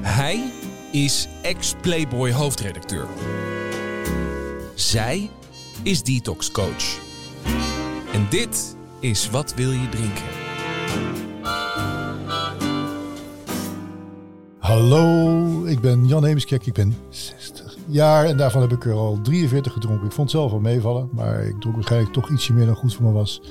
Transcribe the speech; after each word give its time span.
Hij 0.00 0.52
is 0.92 1.28
ex-Playboy 1.42 2.32
hoofdredacteur. 2.32 3.06
Zij 4.74 5.30
is 5.82 6.02
detox 6.02 6.50
coach. 6.50 6.98
En 8.12 8.26
dit 8.30 8.76
is 9.00 9.30
Wat 9.30 9.54
wil 9.54 9.70
je 9.70 9.88
drinken? 9.88 10.24
Hallo, 14.58 15.64
ik 15.64 15.80
ben 15.80 16.06
Jan 16.06 16.24
Heemskerk, 16.24 16.66
ik 16.66 16.72
ben 16.72 16.96
60 17.08 17.61
jaar 17.86 18.24
en 18.24 18.36
daarvan 18.36 18.60
heb 18.60 18.72
ik 18.72 18.84
er 18.84 18.92
al 18.92 19.18
43 19.22 19.72
gedronken. 19.72 20.06
Ik 20.06 20.12
vond 20.12 20.32
het 20.32 20.40
zelf 20.40 20.50
wel 20.50 20.60
meevallen, 20.60 21.08
maar 21.12 21.42
ik 21.44 21.60
dronk 21.60 21.74
waarschijnlijk 21.74 22.12
toch 22.12 22.30
ietsje 22.30 22.52
meer 22.52 22.66
dan 22.66 22.74
goed 22.74 22.94
voor 22.94 23.04
me 23.04 23.12
was. 23.12 23.42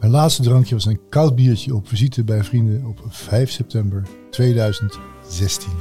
Mijn 0.00 0.12
laatste 0.12 0.42
drankje 0.42 0.74
was 0.74 0.86
een 0.86 1.00
koud 1.08 1.34
biertje 1.34 1.74
op 1.74 1.88
visite 1.88 2.24
bij 2.24 2.44
vrienden 2.44 2.84
op 2.86 3.00
5 3.08 3.50
september 3.50 4.02
2016. 4.30 5.72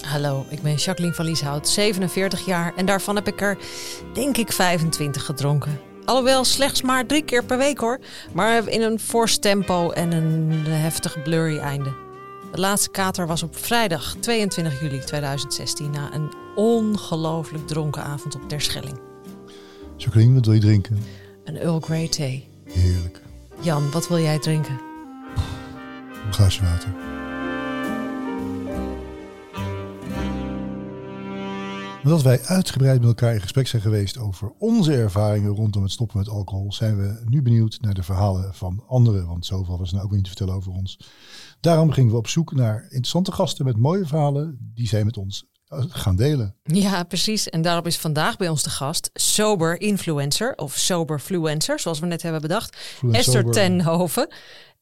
Hallo, 0.00 0.44
ik 0.48 0.62
ben 0.62 0.74
Jacqueline 0.74 1.14
van 1.14 1.24
Lieshout, 1.24 1.68
47 1.68 2.44
jaar 2.44 2.72
en 2.76 2.86
daarvan 2.86 3.14
heb 3.14 3.26
ik 3.26 3.40
er 3.40 3.58
denk 4.12 4.36
ik 4.36 4.52
25 4.52 5.24
gedronken. 5.24 5.80
Alhoewel 6.04 6.44
slechts 6.44 6.82
maar 6.82 7.06
drie 7.06 7.24
keer 7.24 7.44
per 7.44 7.58
week 7.58 7.78
hoor, 7.78 7.98
maar 8.32 8.68
in 8.68 8.82
een 8.82 8.98
fors 8.98 9.38
tempo 9.38 9.90
en 9.90 10.12
een 10.12 10.50
heftig 10.66 11.22
blurry 11.22 11.58
einde. 11.58 12.09
De 12.52 12.60
laatste 12.60 12.90
kater 12.90 13.26
was 13.26 13.42
op 13.42 13.56
vrijdag 13.56 14.14
22 14.20 14.80
juli 14.80 14.98
2016 14.98 15.90
na 15.90 16.14
een 16.14 16.32
ongelooflijk 16.54 17.66
dronken 17.66 18.02
avond 18.02 18.34
op 18.34 18.48
Terschelling. 18.48 18.98
Jacqueline, 19.96 20.34
wat 20.34 20.44
wil 20.44 20.54
je 20.54 20.60
drinken? 20.60 20.98
Een 21.44 21.56
Earl 21.56 21.80
Grey 21.80 22.08
thee. 22.08 22.48
Heerlijk. 22.64 23.20
Jan, 23.60 23.90
wat 23.90 24.08
wil 24.08 24.18
jij 24.18 24.38
drinken? 24.38 24.80
Een 26.26 26.32
glaasje 26.32 26.62
water. 26.62 27.19
Nadat 32.02 32.22
wij 32.22 32.40
uitgebreid 32.44 32.98
met 32.98 33.08
elkaar 33.08 33.34
in 33.34 33.40
gesprek 33.40 33.66
zijn 33.66 33.82
geweest 33.82 34.18
over 34.18 34.52
onze 34.58 34.92
ervaringen 34.92 35.50
rondom 35.50 35.82
het 35.82 35.92
stoppen 35.92 36.18
met 36.18 36.28
alcohol, 36.28 36.72
zijn 36.72 36.96
we 36.96 37.22
nu 37.24 37.42
benieuwd 37.42 37.78
naar 37.80 37.94
de 37.94 38.02
verhalen 38.02 38.54
van 38.54 38.84
anderen. 38.86 39.26
Want 39.26 39.46
zoveel 39.46 39.78
was 39.78 39.88
er 39.88 39.94
nou 39.94 40.06
ook 40.06 40.12
niet 40.12 40.22
te 40.22 40.28
vertellen 40.28 40.54
over 40.54 40.72
ons. 40.72 41.00
Daarom 41.60 41.92
gingen 41.92 42.10
we 42.10 42.16
op 42.16 42.28
zoek 42.28 42.52
naar 42.52 42.82
interessante 42.82 43.32
gasten 43.32 43.64
met 43.64 43.76
mooie 43.76 44.06
verhalen 44.06 44.72
die 44.74 44.88
zij 44.88 45.04
met 45.04 45.16
ons 45.16 45.48
eh, 45.66 45.84
gaan 45.88 46.16
delen. 46.16 46.54
Ja, 46.62 47.02
precies. 47.02 47.48
En 47.48 47.62
daarop 47.62 47.86
is 47.86 47.98
vandaag 47.98 48.36
bij 48.36 48.48
ons 48.48 48.62
de 48.62 48.70
gast 48.70 49.10
sober 49.12 49.80
influencer 49.80 50.54
of 50.54 50.76
soberfluencer, 50.76 51.80
zoals 51.80 51.98
we 51.98 52.06
net 52.06 52.22
hebben 52.22 52.40
bedacht, 52.40 52.76
Fluent 52.76 53.16
Esther. 53.16 53.44
Tenhoven. 53.50 54.28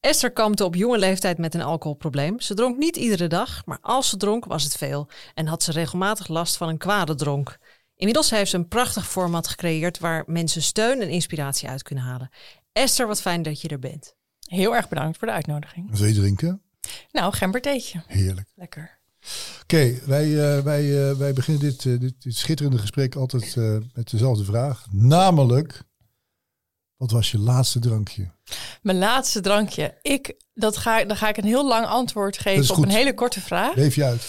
Esther 0.00 0.32
kampte 0.32 0.64
op 0.64 0.74
jonge 0.74 0.98
leeftijd 0.98 1.38
met 1.38 1.54
een 1.54 1.62
alcoholprobleem. 1.62 2.40
Ze 2.40 2.54
dronk 2.54 2.78
niet 2.78 2.96
iedere 2.96 3.26
dag, 3.26 3.66
maar 3.66 3.78
als 3.80 4.08
ze 4.08 4.16
dronk 4.16 4.44
was 4.44 4.64
het 4.64 4.76
veel 4.76 5.08
en 5.34 5.46
had 5.46 5.62
ze 5.62 5.72
regelmatig 5.72 6.28
last 6.28 6.56
van 6.56 6.68
een 6.68 6.78
kwade 6.78 7.14
dronk. 7.14 7.58
Inmiddels 7.96 8.30
heeft 8.30 8.50
ze 8.50 8.56
een 8.56 8.68
prachtig 8.68 9.08
format 9.08 9.48
gecreëerd 9.48 9.98
waar 9.98 10.24
mensen 10.26 10.62
steun 10.62 11.00
en 11.00 11.08
inspiratie 11.08 11.68
uit 11.68 11.82
kunnen 11.82 12.04
halen. 12.04 12.30
Esther, 12.72 13.06
wat 13.06 13.20
fijn 13.20 13.42
dat 13.42 13.60
je 13.60 13.68
er 13.68 13.78
bent. 13.78 14.14
Heel 14.40 14.76
erg 14.76 14.88
bedankt 14.88 15.18
voor 15.18 15.26
de 15.26 15.34
uitnodiging. 15.34 15.90
Wat 15.90 15.98
wil 15.98 16.08
je 16.08 16.14
drinken? 16.14 16.62
Nou, 17.10 17.32
gembertheetje. 17.32 18.02
Heerlijk. 18.06 18.48
Lekker. 18.54 18.98
Oké, 19.62 19.98
wij, 20.06 20.56
eh, 20.56 20.62
wij, 20.62 21.10
eh, 21.10 21.16
wij 21.16 21.32
beginnen 21.32 21.62
dit, 21.62 21.86
eh, 21.86 21.98
dit, 21.98 22.14
dit 22.22 22.36
schitterende 22.36 22.78
gesprek 22.78 23.14
altijd 23.14 23.56
eh, 23.56 23.76
met 23.92 24.10
dezelfde 24.10 24.44
vraag. 24.44 24.86
Namelijk, 24.90 25.82
wat 26.98 27.10
was 27.10 27.30
je 27.30 27.38
laatste 27.38 27.78
drankje? 27.78 28.30
Mijn 28.82 28.98
laatste 28.98 29.40
drankje. 29.40 29.98
Ik, 30.02 30.34
dat 30.54 30.76
ga, 30.76 31.04
dan 31.04 31.16
ga 31.16 31.28
ik 31.28 31.36
een 31.36 31.44
heel 31.44 31.68
lang 31.68 31.86
antwoord 31.86 32.38
geven 32.38 32.76
op 32.76 32.82
een 32.82 32.88
hele 32.88 33.14
korte 33.14 33.40
vraag. 33.40 33.74
Leef 33.74 33.94
je 33.94 34.04
uit? 34.04 34.22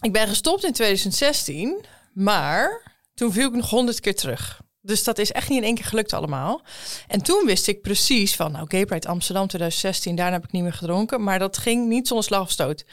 Ik 0.00 0.12
ben 0.12 0.28
gestopt 0.28 0.64
in 0.64 0.72
2016, 0.72 1.84
maar 2.12 2.92
toen 3.14 3.32
viel 3.32 3.48
ik 3.48 3.54
nog 3.54 3.70
honderd 3.70 4.00
keer 4.00 4.16
terug. 4.16 4.60
Dus 4.80 5.04
dat 5.04 5.18
is 5.18 5.32
echt 5.32 5.48
niet 5.48 5.58
in 5.58 5.64
één 5.64 5.74
keer 5.74 5.84
gelukt 5.84 6.12
allemaal. 6.12 6.62
En 7.08 7.22
toen 7.22 7.46
wist 7.46 7.66
ik 7.66 7.82
precies 7.82 8.36
van, 8.36 8.52
nou, 8.52 8.64
Gay 8.68 8.84
Pride 8.84 9.08
Amsterdam 9.08 9.46
2016, 9.46 10.16
daarna 10.16 10.32
heb 10.32 10.44
ik 10.44 10.52
niet 10.52 10.62
meer 10.62 10.72
gedronken. 10.72 11.22
Maar 11.22 11.38
dat 11.38 11.58
ging 11.58 11.88
niet 11.88 12.06
zonder 12.06 12.26
slag 12.26 12.42
of 12.42 12.50
stoot. 12.50 12.84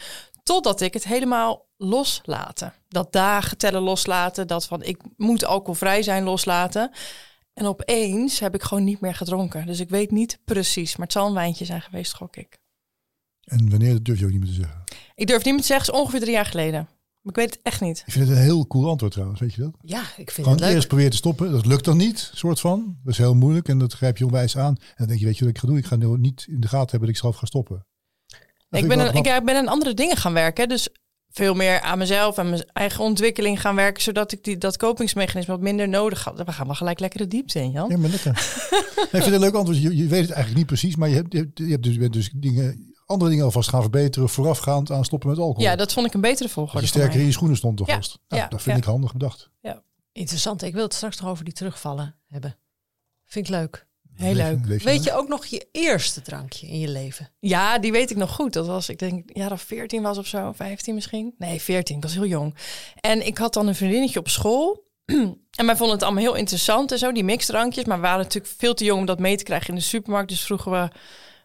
Totdat 0.44 0.82
ik 0.82 0.94
het 0.94 1.04
helemaal 1.04 1.68
loslaten. 1.78 2.74
Dat 2.88 3.12
dagen 3.12 3.58
tellen 3.58 3.82
loslaten, 3.82 4.48
dat 4.48 4.66
van 4.66 4.84
ik 4.84 5.02
moet 5.18 5.46
alcoholvrij 5.46 6.04
zijn 6.04 6.24
loslaten. 6.24 6.92
En 7.60 7.66
opeens 7.66 8.40
heb 8.40 8.56
ik 8.56 8.64
gewoon 8.64 8.84
niet 8.84 9.02
meer 9.02 9.16
gedronken. 9.16 9.66
Dus 9.66 9.80
ik 9.80 9.90
weet 9.90 10.12
niet 10.12 10.40
precies, 10.46 10.96
maar 10.96 11.06
het 11.06 11.16
zal 11.16 11.28
een 11.28 11.34
wijntje 11.34 11.66
zijn 11.66 11.82
geweest, 11.82 12.14
gok 12.14 12.36
ik. 12.36 12.58
En 13.44 13.70
wanneer, 13.70 14.04
durf 14.04 14.20
je 14.20 14.26
ook 14.26 14.32
niet 14.32 14.40
meer 14.40 14.50
te 14.50 14.56
zeggen. 14.56 14.84
Ik 15.16 15.28
durf 15.28 15.44
niet 15.44 15.54
meer 15.54 15.62
te 15.62 15.68
zeggen, 15.68 15.94
is 15.94 16.00
ongeveer 16.00 16.20
drie 16.20 16.32
jaar 16.32 16.46
geleden. 16.46 16.88
Maar 17.22 17.34
ik 17.34 17.36
weet 17.36 17.54
het 17.54 17.60
echt 17.64 17.82
niet. 17.82 18.04
Ik 18.06 18.14
vind 18.14 18.28
het 18.28 18.38
een 18.38 18.44
heel 18.44 18.68
cool 18.68 18.90
antwoord 18.90 19.12
trouwens, 19.14 19.40
weet 19.40 19.54
je 19.54 19.62
dat? 19.62 19.74
Ja, 19.82 20.02
ik 20.02 20.16
vind 20.16 20.34
Gewoon 20.34 20.52
het 20.52 20.60
leuk. 20.60 20.74
eerst 20.74 20.88
proberen 20.88 21.12
te 21.12 21.18
stoppen, 21.18 21.52
dat 21.52 21.66
lukt 21.66 21.86
dan 21.86 21.98
niet, 21.98 22.32
soort 22.34 22.60
van. 22.60 22.98
Dat 23.04 23.14
is 23.14 23.18
heel 23.20 23.36
moeilijk 23.36 23.68
en 23.68 23.78
dat 23.78 23.94
grijp 23.94 24.18
je 24.18 24.26
onwijs 24.26 24.58
aan. 24.58 24.76
En 24.80 24.94
dan 24.98 25.08
denk 25.08 25.20
je, 25.20 25.26
weet 25.26 25.38
je 25.38 25.46
wat 25.46 25.54
ik 25.54 25.60
ga 25.60 25.68
doen? 25.68 25.78
Ik 25.78 25.86
ga 25.86 25.96
nu 25.96 26.18
niet 26.18 26.46
in 26.50 26.60
de 26.60 26.68
gaten 26.68 26.90
hebben 26.90 27.08
dat 27.08 27.10
ik 27.10 27.22
zelf 27.22 27.36
ga 27.36 27.46
stoppen. 27.46 27.86
Dat 28.70 28.82
Ik 28.82 28.88
ben, 28.88 29.00
een, 29.00 29.14
ik 29.14 29.46
ben 29.46 29.56
aan 29.56 29.68
andere 29.68 29.94
dingen 29.94 30.18
gaan 30.18 30.34
werken. 30.34 30.70
Dus 30.70 30.90
veel 31.30 31.54
meer 31.54 31.82
aan 31.82 31.98
mezelf 31.98 32.38
en 32.38 32.50
mijn 32.50 32.64
eigen 32.74 33.04
ontwikkeling 33.04 33.62
gaan 33.62 33.76
werken. 33.76 34.04
Zodat 34.04 34.32
ik 34.32 34.44
die, 34.44 34.58
dat 34.58 34.78
kopingsmechanisme 34.78 35.54
wat 35.54 35.62
minder 35.62 35.90
nodig 35.90 36.24
had. 36.24 36.38
We 36.38 36.52
gaan 36.52 36.66
wel 36.66 36.76
gelijk 36.76 37.00
lekker 37.00 37.20
de 37.20 37.28
diepte 37.28 37.60
in, 37.60 37.72
Jan. 37.72 37.90
Ja, 37.90 37.98
maar 37.98 38.10
lekker. 38.10 38.32
ik 38.32 39.08
vind 39.10 39.26
het 39.26 39.34
een 39.34 39.40
leuk 39.40 39.54
antwoord. 39.54 39.82
Je, 39.82 39.96
je 39.96 40.08
weet 40.08 40.22
het 40.22 40.32
eigenlijk 40.32 40.56
niet 40.56 40.66
precies, 40.66 40.96
maar 40.96 41.10
je 41.10 41.16
hebt, 41.16 41.34
je 41.34 41.40
hebt, 41.40 41.58
je 41.58 41.70
hebt 41.70 41.84
dus, 41.84 41.94
je 41.94 42.00
bent 42.00 42.14
dus 42.14 42.30
dingen, 42.36 42.94
andere 43.06 43.30
dingen 43.30 43.46
alvast 43.46 43.70
gaan 43.70 43.82
verbeteren 43.82 44.30
voorafgaand 44.30 44.92
aan 44.92 45.06
stoppen 45.06 45.30
met 45.30 45.38
alcohol. 45.38 45.64
Ja, 45.64 45.76
dat 45.76 45.94
vond 45.94 46.06
ik 46.06 46.14
een 46.14 46.22
betere 46.22 46.44
dat 46.44 46.52
volgorde 46.52 46.82
je 46.82 46.88
sterker 46.88 47.20
in 47.20 47.26
je 47.26 47.32
schoenen 47.32 47.58
stond 47.58 47.78
toch 47.78 47.88
Ja, 47.88 47.96
vast. 47.96 48.20
Nou, 48.28 48.42
ja, 48.42 48.48
dat 48.48 48.62
vind 48.62 48.76
ja. 48.76 48.82
ik 48.82 48.88
handig 48.88 49.12
bedacht. 49.12 49.50
Interessant. 50.12 50.62
Ik 50.62 50.74
wil 50.74 50.84
het 50.84 50.94
straks 50.94 51.20
nog 51.20 51.30
over 51.30 51.44
die 51.44 51.54
terugvallen 51.54 52.16
hebben. 52.28 52.58
Vind 53.26 53.48
ik 53.48 53.52
leuk. 53.52 53.88
Heel 54.20 54.34
leuk. 54.34 54.82
Weet 54.84 55.04
je 55.04 55.14
ook 55.14 55.28
nog 55.28 55.46
je 55.46 55.68
eerste 55.72 56.22
drankje 56.22 56.68
in 56.68 56.80
je 56.80 56.88
leven? 56.88 57.30
Ja, 57.40 57.80
die 57.80 57.92
weet 57.92 58.12
ik 58.12 58.18
nog 58.18 58.32
goed. 58.32 58.54
Dat 58.54 58.68
was, 58.68 58.90
ik 58.90 59.00
denk, 59.00 59.30
ja, 59.34 59.48
dat 59.48 59.62
14 59.62 60.02
was 60.02 60.18
of 60.18 60.28
zo, 60.28 60.52
15 60.52 60.94
misschien. 60.94 61.36
Nee, 61.38 61.62
14, 61.62 61.96
ik 61.96 62.04
was 62.04 62.14
heel 62.14 62.26
jong. 62.26 62.56
En 63.00 63.26
ik 63.26 63.38
had 63.38 63.54
dan 63.54 63.68
een 63.68 63.76
vriendinnetje 63.76 64.20
op 64.20 64.30
school. 64.30 64.88
En 65.60 65.66
wij 65.66 65.76
vonden 65.76 65.96
het 65.96 66.04
allemaal 66.04 66.24
heel 66.24 66.36
interessant 66.36 66.92
en 66.92 66.98
zo, 66.98 67.12
die 67.12 67.24
mixdrankjes. 67.24 67.86
Maar 67.86 67.98
we 67.98 68.04
waren 68.04 68.24
natuurlijk 68.24 68.54
veel 68.58 68.74
te 68.74 68.84
jong 68.84 69.00
om 69.00 69.06
dat 69.06 69.20
mee 69.20 69.38
te 69.38 69.44
krijgen 69.44 69.70
in 69.70 69.76
de 69.76 69.82
supermarkt. 69.82 70.30
Dus 70.30 70.42
vroegen 70.42 70.72
we 70.72 70.90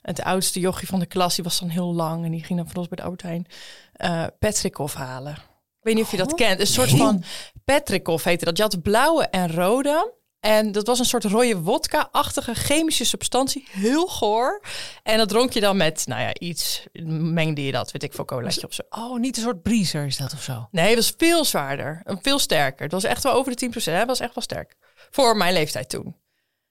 het 0.03 0.23
oudste 0.23 0.61
jochie 0.61 0.89
van 0.89 0.99
de 0.99 1.07
klas, 1.07 1.35
die 1.35 1.45
was 1.45 1.59
dan 1.61 1.69
heel 1.69 1.95
lang. 1.95 2.25
En 2.25 2.31
die 2.31 2.45
ging 2.45 2.59
dan 2.59 2.69
voor 2.69 2.77
ons 2.77 2.89
bij 2.89 2.97
de 2.97 3.03
Albert 3.03 3.23
Heijn 3.23 3.47
eh 3.93 4.25
Petrikov 4.39 4.95
halen. 4.95 5.33
Ik 5.33 5.91
weet 5.91 5.95
niet 5.95 6.05
of 6.05 6.11
je 6.11 6.17
dat 6.17 6.35
kent. 6.35 6.61
Een 6.61 6.67
soort 6.67 6.91
van 6.91 7.23
Petrikov 7.65 8.25
heette 8.25 8.45
dat. 8.45 8.57
Je 8.57 8.63
had 8.63 8.83
blauwe 8.83 9.25
en 9.25 9.53
rode. 9.53 10.13
En 10.45 10.73
dat 10.73 10.87
was 10.87 10.99
een 10.99 11.05
soort 11.05 11.25
rode 11.25 11.61
wodka-achtige 11.61 12.55
chemische 12.55 13.05
substantie. 13.05 13.69
Heel 13.71 14.07
goor. 14.07 14.63
En 15.03 15.19
dat 15.19 15.29
dronk 15.29 15.53
je 15.53 15.61
dan 15.61 15.77
met, 15.77 16.07
nou 16.07 16.21
ja, 16.21 16.35
iets. 16.35 16.87
Mengde 17.09 17.65
je 17.65 17.73
dat, 17.73 17.93
weet 17.93 18.03
ik 18.03 18.13
veel, 18.13 18.25
colaatje 18.25 18.67
of 18.67 18.75
zo. 18.75 18.83
Oh, 18.89 19.19
niet 19.19 19.37
een 19.37 19.43
soort 19.43 19.63
breezer 19.63 20.07
is 20.07 20.17
dat 20.17 20.33
of 20.33 20.43
zo? 20.43 20.69
Nee, 20.71 20.87
het 20.87 20.95
was 20.95 21.15
veel 21.17 21.45
zwaarder. 21.45 22.03
Veel 22.23 22.39
sterker. 22.39 22.83
Het 22.83 22.93
was 22.93 23.05
echt 23.05 23.23
wel 23.23 23.33
over 23.33 23.57
de 23.57 23.71
10%. 23.71 23.73
Hè? 23.85 23.93
Het 23.93 24.07
was 24.07 24.21
echt 24.21 24.35
wel 24.35 24.45
sterk. 24.45 24.77
Voor 25.11 25.37
mijn 25.37 25.53
leeftijd 25.53 25.89
toen. 25.89 26.17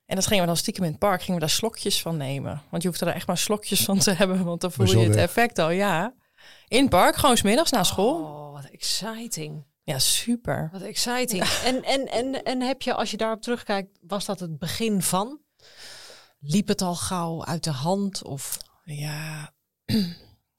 En 0.06 0.16
dat 0.16 0.26
gingen 0.26 0.42
we 0.42 0.48
dan 0.48 0.58
stiekem 0.58 0.84
in 0.84 0.90
het 0.90 1.00
park. 1.00 1.22
Gingen 1.22 1.40
we 1.40 1.46
daar 1.46 1.56
slokjes 1.56 2.02
van 2.02 2.18
nemen. 2.18 2.62
Want 2.70 2.84
je 2.84 2.90
hoeft 2.90 3.02
er 3.02 3.08
echt 3.08 3.28
maar 3.28 3.38
slokjes 3.38 3.84
van 3.84 4.00
te 4.00 4.12
hebben. 4.20 4.44
Want 4.44 4.62
dan 4.62 4.72
voel 4.72 4.86
je 4.86 4.98
het 4.98 5.16
effect 5.16 5.60
al, 5.60 5.70
ja. 5.70 6.14
In 6.68 6.82
het 6.82 6.90
park, 6.90 7.16
gewoon 7.16 7.38
smiddags 7.38 7.72
na 7.72 7.84
school. 7.84 8.24
Oh, 8.24 8.54
wat 8.54 8.66
exciting. 8.72 9.66
Ja, 9.84 10.00
super. 10.00 10.70
Wat 10.72 10.82
exciting. 10.82 11.44
En, 11.64 11.84
en, 11.84 12.08
en, 12.12 12.44
en 12.44 12.62
heb 12.62 12.82
je, 12.82 12.94
als 12.94 13.12
je 13.12 13.18
daarop 13.18 13.42
terugkijkt, 13.42 14.00
was 14.02 14.26
dat 14.26 14.40
het 14.40 14.60
begin 14.60 15.02
van? 15.02 15.40
Liep 16.40 16.68
het 16.68 16.82
al 16.82 16.96
gauw 16.96 17.46
uit 17.46 17.64
de 17.64 17.72
hand? 17.72 18.24
Of 18.24 18.58
Ja. 18.84 19.54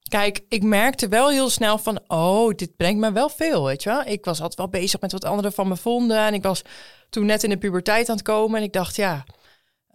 Kijk, 0.09 0.45
ik 0.49 0.63
merkte 0.63 1.07
wel 1.07 1.29
heel 1.29 1.49
snel 1.49 1.77
van, 1.77 1.99
oh, 2.07 2.55
dit 2.55 2.75
brengt 2.75 2.99
me 2.99 3.11
wel 3.11 3.29
veel, 3.29 3.65
weet 3.65 3.83
je 3.83 3.89
wel. 3.89 4.03
Ik 4.03 4.25
was 4.25 4.41
altijd 4.41 4.59
wel 4.59 4.81
bezig 4.81 5.01
met 5.01 5.11
wat 5.11 5.25
anderen 5.25 5.53
van 5.53 5.67
me 5.67 5.75
vonden. 5.75 6.17
En 6.17 6.33
ik 6.33 6.43
was 6.43 6.61
toen 7.09 7.25
net 7.25 7.43
in 7.43 7.49
de 7.49 7.57
puberteit 7.57 8.09
aan 8.09 8.15
het 8.15 8.25
komen. 8.25 8.57
En 8.57 8.63
ik 8.63 8.73
dacht, 8.73 8.95
ja, 8.95 9.25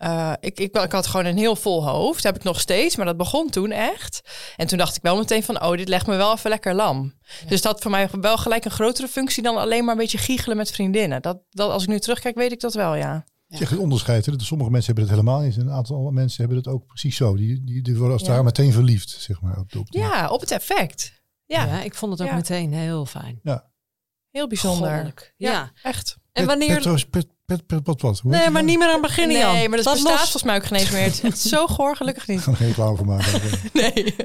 eh, 0.00 0.32
ik, 0.41 0.58
ik, 0.61 0.76
ik 0.76 0.93
had 0.93 1.06
gewoon 1.06 1.26
een 1.26 1.38
heel 1.38 1.56
vol 1.56 1.88
hoofd. 1.88 2.23
heb 2.23 2.37
ik 2.37 2.43
nog 2.43 2.61
steeds, 2.61 2.97
maar 2.97 3.06
dat 3.06 3.17
begon 3.17 3.50
toen 3.50 3.70
echt. 3.70 4.20
En 4.56 4.67
toen 4.67 4.79
dacht 4.79 4.97
ik 4.97 5.02
wel 5.02 5.17
meteen 5.17 5.43
van, 5.43 5.62
oh, 5.62 5.76
dit 5.76 5.88
legt 5.88 6.06
me 6.06 6.17
wel 6.17 6.32
even 6.32 6.50
lekker 6.50 6.75
lam. 6.75 7.14
Dus 7.47 7.62
dat 7.62 7.73
had 7.73 7.82
voor 7.82 7.91
mij 7.91 8.08
wel 8.20 8.37
gelijk 8.38 8.64
een 8.64 8.70
grotere 8.70 9.08
functie 9.08 9.43
dan 9.43 9.56
alleen 9.56 9.85
maar 9.85 9.94
een 9.94 10.00
beetje 10.00 10.19
giechelen 10.19 10.56
met 10.56 10.70
vriendinnen. 10.70 11.23
Dat, 11.23 11.38
dat, 11.50 11.70
als 11.70 11.82
ik 11.82 11.88
nu 11.88 11.99
terugkijk, 11.99 12.37
weet 12.37 12.52
ik 12.52 12.61
dat 12.61 12.75
wel, 12.75 12.94
ja. 12.94 13.12
Het 13.47 13.58
is 13.58 13.61
echt 13.61 13.70
een 13.70 13.79
onderscheid. 13.85 14.26
Hè? 14.26 14.32
Sommige 14.37 14.70
mensen 14.70 14.94
hebben 14.94 15.12
het 15.12 15.20
helemaal 15.20 15.41
niet. 15.47 15.56
En 15.56 15.67
een 15.67 15.73
aantal 15.73 16.11
mensen 16.11 16.38
hebben 16.41 16.56
het 16.58 16.69
ook 16.69 16.87
precies 16.87 17.17
zo. 17.17 17.37
Die, 17.37 17.64
die, 17.64 17.82
die 17.82 17.93
worden 17.94 18.12
als 18.12 18.20
het 18.20 18.31
Ja. 18.31 18.37
ware 18.37 18.44
meteen 18.44 18.73
verliefd, 18.73 19.11
zeg 19.11 19.41
maar. 19.41 19.58
Op, 19.58 19.70
Ja, 19.85 20.29
op 20.29 20.41
het 20.41 20.50
effect. 20.50 21.23
ja, 21.44 21.64
Ja, 21.64 21.82
ik 21.82 21.94
vond 21.94 22.12
het 22.12 22.20
ook 22.23 22.29
Ja. 22.29 22.35
meteen 22.35 22.73
heel 22.73 23.06
fijn. 23.06 23.41
heel 24.31 24.49
bijzonder. 24.49 25.32
Ja. 25.37 25.70
echt. 25.82 26.17
En 26.32 26.47
wanneer... 26.47 26.75
Petros, 26.75 27.05
Pet- 27.06 27.29
Pet? 27.56 28.00
Hoe 28.00 28.14
Nee, 28.23 28.41
maar 28.41 28.50
nou? 28.52 28.64
niet 28.64 28.79
meer 28.79 28.88
aan 28.88 29.00
beginnen, 29.00 29.38
Jan. 29.38 29.55
Nee, 29.55 29.69
maar 29.69 29.82
dat, 29.82 29.93
bestaat 29.93 30.11
los. 30.12 30.20
volgens 30.20 30.43
mij 30.43 30.56
ook 30.56 30.64
geen 30.64 30.79
eens 30.79 30.91
meer. 30.91 31.02
Het 31.02 31.12
is 31.12 31.20
echt 31.20 31.38
zo 31.38 31.67
goor, 31.67 31.97
gelukkig 31.97 32.26
niet. 32.26 32.38
Ik 32.38 32.44
ga 32.44 32.50
er 32.50 32.56
geen 32.56 32.67
reclame 32.69 32.97
voor 32.97 33.06
maken. 33.06 33.41
Nee. 33.73 34.17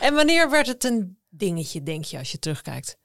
En 0.00 0.14
wanneer 0.14 0.50
werd 0.50 0.66
het 0.66 0.84
een 0.84 1.18
dingetje, 1.28 1.82
denk 1.82 2.04
je, 2.04 2.18
als 2.18 2.30
je 2.32 2.38
terugkijkt? 2.38 2.98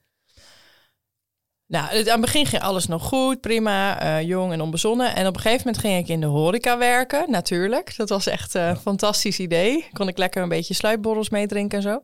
Nou, 1.66 1.86
het- 1.88 2.06
aan 2.08 2.12
het 2.12 2.20
begin 2.20 2.46
ging 2.46 2.62
alles 2.62 2.86
nog 2.86 3.02
goed, 3.02 3.40
prima, 3.40 4.00
eh, 4.00 4.22
jong 4.26 4.52
en 4.52 4.60
onbezonnen. 4.60 5.14
En 5.14 5.26
op 5.26 5.34
een 5.34 5.40
gegeven 5.40 5.64
moment 5.66 5.84
ging 5.84 5.98
ik 5.98 6.08
in 6.08 6.20
de 6.20 6.26
horeca 6.26 6.78
werken, 6.78 7.30
natuurlijk. 7.30 7.96
Dat 7.96 8.08
was 8.08 8.26
echt 8.26 8.54
eh, 8.54 8.66
een 8.68 8.76
fantastisch 8.76 9.38
idee. 9.38 9.88
Kon 9.92 10.08
ik 10.08 10.18
lekker 10.18 10.42
een 10.42 10.48
beetje 10.48 10.74
sluitborrels 10.74 11.30
meedrinken 11.30 11.76
en 11.78 11.82
zo. 11.82 12.02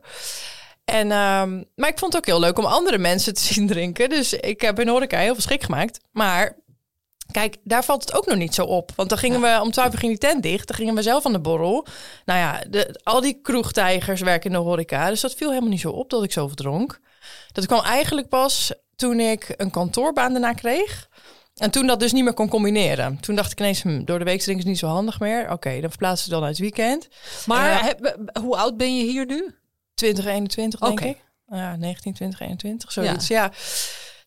En, 0.85 1.11
ehm, 1.11 1.63
maar 1.75 1.89
ik 1.89 1.99
vond 1.99 2.13
het 2.13 2.15
ook 2.15 2.25
heel 2.25 2.39
leuk 2.39 2.57
om 2.57 2.65
andere 2.65 2.97
mensen 2.97 3.33
te 3.33 3.41
zien 3.53 3.67
drinken. 3.67 4.09
Dus 4.09 4.33
ik 4.33 4.61
heb 4.61 4.79
in 4.79 4.85
de 4.85 4.91
horeca 4.91 5.19
heel 5.19 5.33
veel 5.33 5.41
schik 5.43 5.63
gemaakt. 5.63 5.99
Maar 6.11 6.57
kijk, 7.33 7.57
daar 7.63 7.83
valt 7.83 8.01
het 8.01 8.13
ook 8.13 8.25
nog 8.25 8.37
niet 8.37 8.53
zo 8.55 8.63
op. 8.65 8.91
Want 8.95 9.09
dan 9.09 9.17
gingen 9.17 9.41
we, 9.41 9.59
om 9.61 9.71
12 9.71 9.91
uur 9.93 9.99
ging 9.99 10.11
die 10.19 10.29
tent 10.29 10.43
dicht. 10.43 10.67
Dan 10.67 10.75
gingen 10.77 10.95
we 10.95 11.01
zelf 11.01 11.25
aan 11.25 11.31
de 11.31 11.39
borrel. 11.39 11.85
Nou 12.25 12.39
ja, 12.39 12.63
de, 12.69 12.99
al 13.03 13.21
die 13.21 13.39
kroegtijgers 13.41 14.21
werken 14.21 14.51
in 14.51 14.55
de 14.57 14.63
horeca. 14.63 15.09
Dus 15.09 15.21
dat 15.21 15.33
viel 15.33 15.49
helemaal 15.49 15.69
niet 15.69 15.79
zo 15.79 15.89
op 15.89 16.09
dat 16.09 16.23
ik 16.23 16.31
zoveel 16.31 16.55
dronk. 16.55 16.99
Dat 17.51 17.65
kwam 17.65 17.83
eigenlijk 17.83 18.29
pas 18.29 18.71
toen 18.95 19.19
ik 19.19 19.53
een 19.57 19.71
kantoorbaan 19.71 20.31
daarna 20.31 20.53
kreeg. 20.53 21.07
En 21.53 21.71
toen 21.71 21.87
dat 21.87 21.99
dus 21.99 22.11
niet 22.11 22.23
meer 22.23 22.33
kon 22.33 22.49
combineren. 22.49 23.19
Toen 23.19 23.35
dacht 23.35 23.51
ik 23.51 23.59
ineens, 23.59 23.81
hm, 23.81 24.03
door 24.03 24.19
de 24.19 24.25
week 24.25 24.41
drinken 24.41 24.63
is 24.63 24.69
niet 24.69 24.79
zo 24.79 24.87
handig 24.87 25.19
meer. 25.19 25.51
Oké, 25.51 25.79
dan 25.79 25.89
verplaatsen 25.89 26.29
we 26.29 26.35
dan 26.35 26.43
uit 26.43 26.51
het 26.51 26.59
weekend. 26.61 27.07
Maar 27.45 27.71
Eh, 27.71 27.83
heb- 27.83 28.29
hoe 28.41 28.57
oud 28.57 28.77
ben 28.77 28.97
je 28.97 29.03
hier 29.03 29.25
nu? 29.25 29.55
2021 29.95 30.79
denk 30.79 30.91
Oké. 30.99 31.07
ik. 31.07 31.17
Ja, 31.47 31.75
19, 31.75 32.13
20, 32.13 32.39
21, 32.39 32.91
zoiets. 32.91 33.27
Ja. 33.27 33.51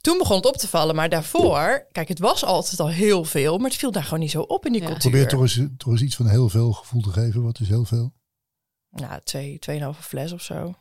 Toen 0.06 0.18
begon 0.18 0.36
het 0.36 0.46
op 0.46 0.56
te 0.56 0.68
vallen. 0.68 0.94
Maar 0.94 1.08
daarvoor, 1.08 1.86
kijk, 1.92 2.08
het 2.08 2.18
was 2.18 2.44
altijd 2.44 2.80
al 2.80 2.88
heel 2.88 3.24
veel. 3.24 3.58
Maar 3.58 3.70
het 3.70 3.78
viel 3.78 3.90
daar 3.90 4.02
gewoon 4.02 4.18
niet 4.18 4.30
zo 4.30 4.40
op 4.40 4.66
in 4.66 4.72
die 4.72 4.80
Ja. 4.80 4.86
cultuur. 4.86 5.10
Probeer 5.10 5.28
toch 5.28 5.40
eens, 5.40 5.60
toch 5.76 5.92
eens 5.92 6.02
iets 6.02 6.16
van 6.16 6.28
heel 6.28 6.48
veel 6.48 6.72
gevoel 6.72 7.02
te 7.02 7.10
geven. 7.10 7.42
Wat 7.42 7.60
is 7.60 7.68
heel 7.68 7.84
veel? 7.84 8.12
Ja, 8.90 9.20
twee, 9.24 9.58
tweeënhalve 9.58 10.02
fles 10.02 10.32
of 10.32 10.42
zo. 10.42 10.74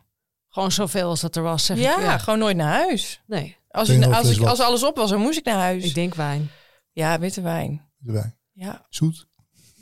Gewoon 0.50 0.72
zoveel 0.72 1.10
als 1.10 1.22
dat 1.22 1.36
er 1.36 1.44
was, 1.44 1.66
zeg 1.66 1.78
Ja, 1.80 1.96
ik. 1.98 2.02
Ja. 2.02 2.18
gewoon 2.18 2.40
nooit 2.40 2.56
naar 2.58 2.74
huis. 2.74 3.22
Nee, 3.28 3.58
Als, 3.70 3.90
ik, 3.90 4.04
als, 4.06 4.30
ik, 4.38 4.42
als 4.46 4.60
alles 4.60 4.84
op 4.84 4.96
was, 4.96 5.10
dan 5.10 5.20
moest 5.22 5.38
ik 5.38 5.46
naar 5.46 5.60
huis. 5.60 5.84
ik 5.84 5.94
denk 5.94 6.16
wijn. 6.16 6.50
Ja, 6.92 7.20
witte 7.20 7.42
wijn. 7.42 7.90
De 7.98 8.12
wijn. 8.12 8.36
Ja, 8.52 8.86
Zoet. 8.90 9.28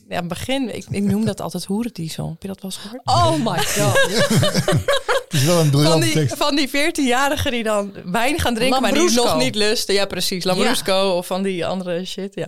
Ja 0.10 0.22
begin, 0.24 0.76
ik, 0.76 0.86
ik 0.90 1.04
noem 1.04 1.26
dat 1.26 1.42
altijd 1.42 1.66
hoerendiesel. 1.66 2.30
Heb 2.30 2.42
je 2.42 2.48
dat 2.48 2.62
wel 2.62 2.72
eens 2.72 2.80
gehoord? 2.80 3.02
Oh 3.06 3.54
my 3.54 3.64
god. 3.64 3.98
Het 5.34 5.42
is 5.42 5.48
wel 5.48 5.60
een 5.60 5.62
Van 5.62 5.72
briljante 5.72 6.06
die, 6.06 6.14
tekst. 6.14 6.38
van 6.38 6.56
die 6.56 6.68
14-jarigen 6.68 7.52
die 7.52 7.64
dan 7.64 7.94
wijn 8.06 8.40
gaan 8.40 8.54
drinken, 8.54 8.82
maar 8.82 8.94
die 8.94 9.12
nog 9.12 9.38
niet 9.38 9.56
lusten. 9.56 9.94
Ja, 9.94 10.06
precies. 10.06 10.44
Lambrusco 10.44 11.10
of 11.10 11.28
van 11.28 11.42
die 11.44 11.66
andere 11.66 12.06
shit, 12.06 12.36
ja. 12.36 12.48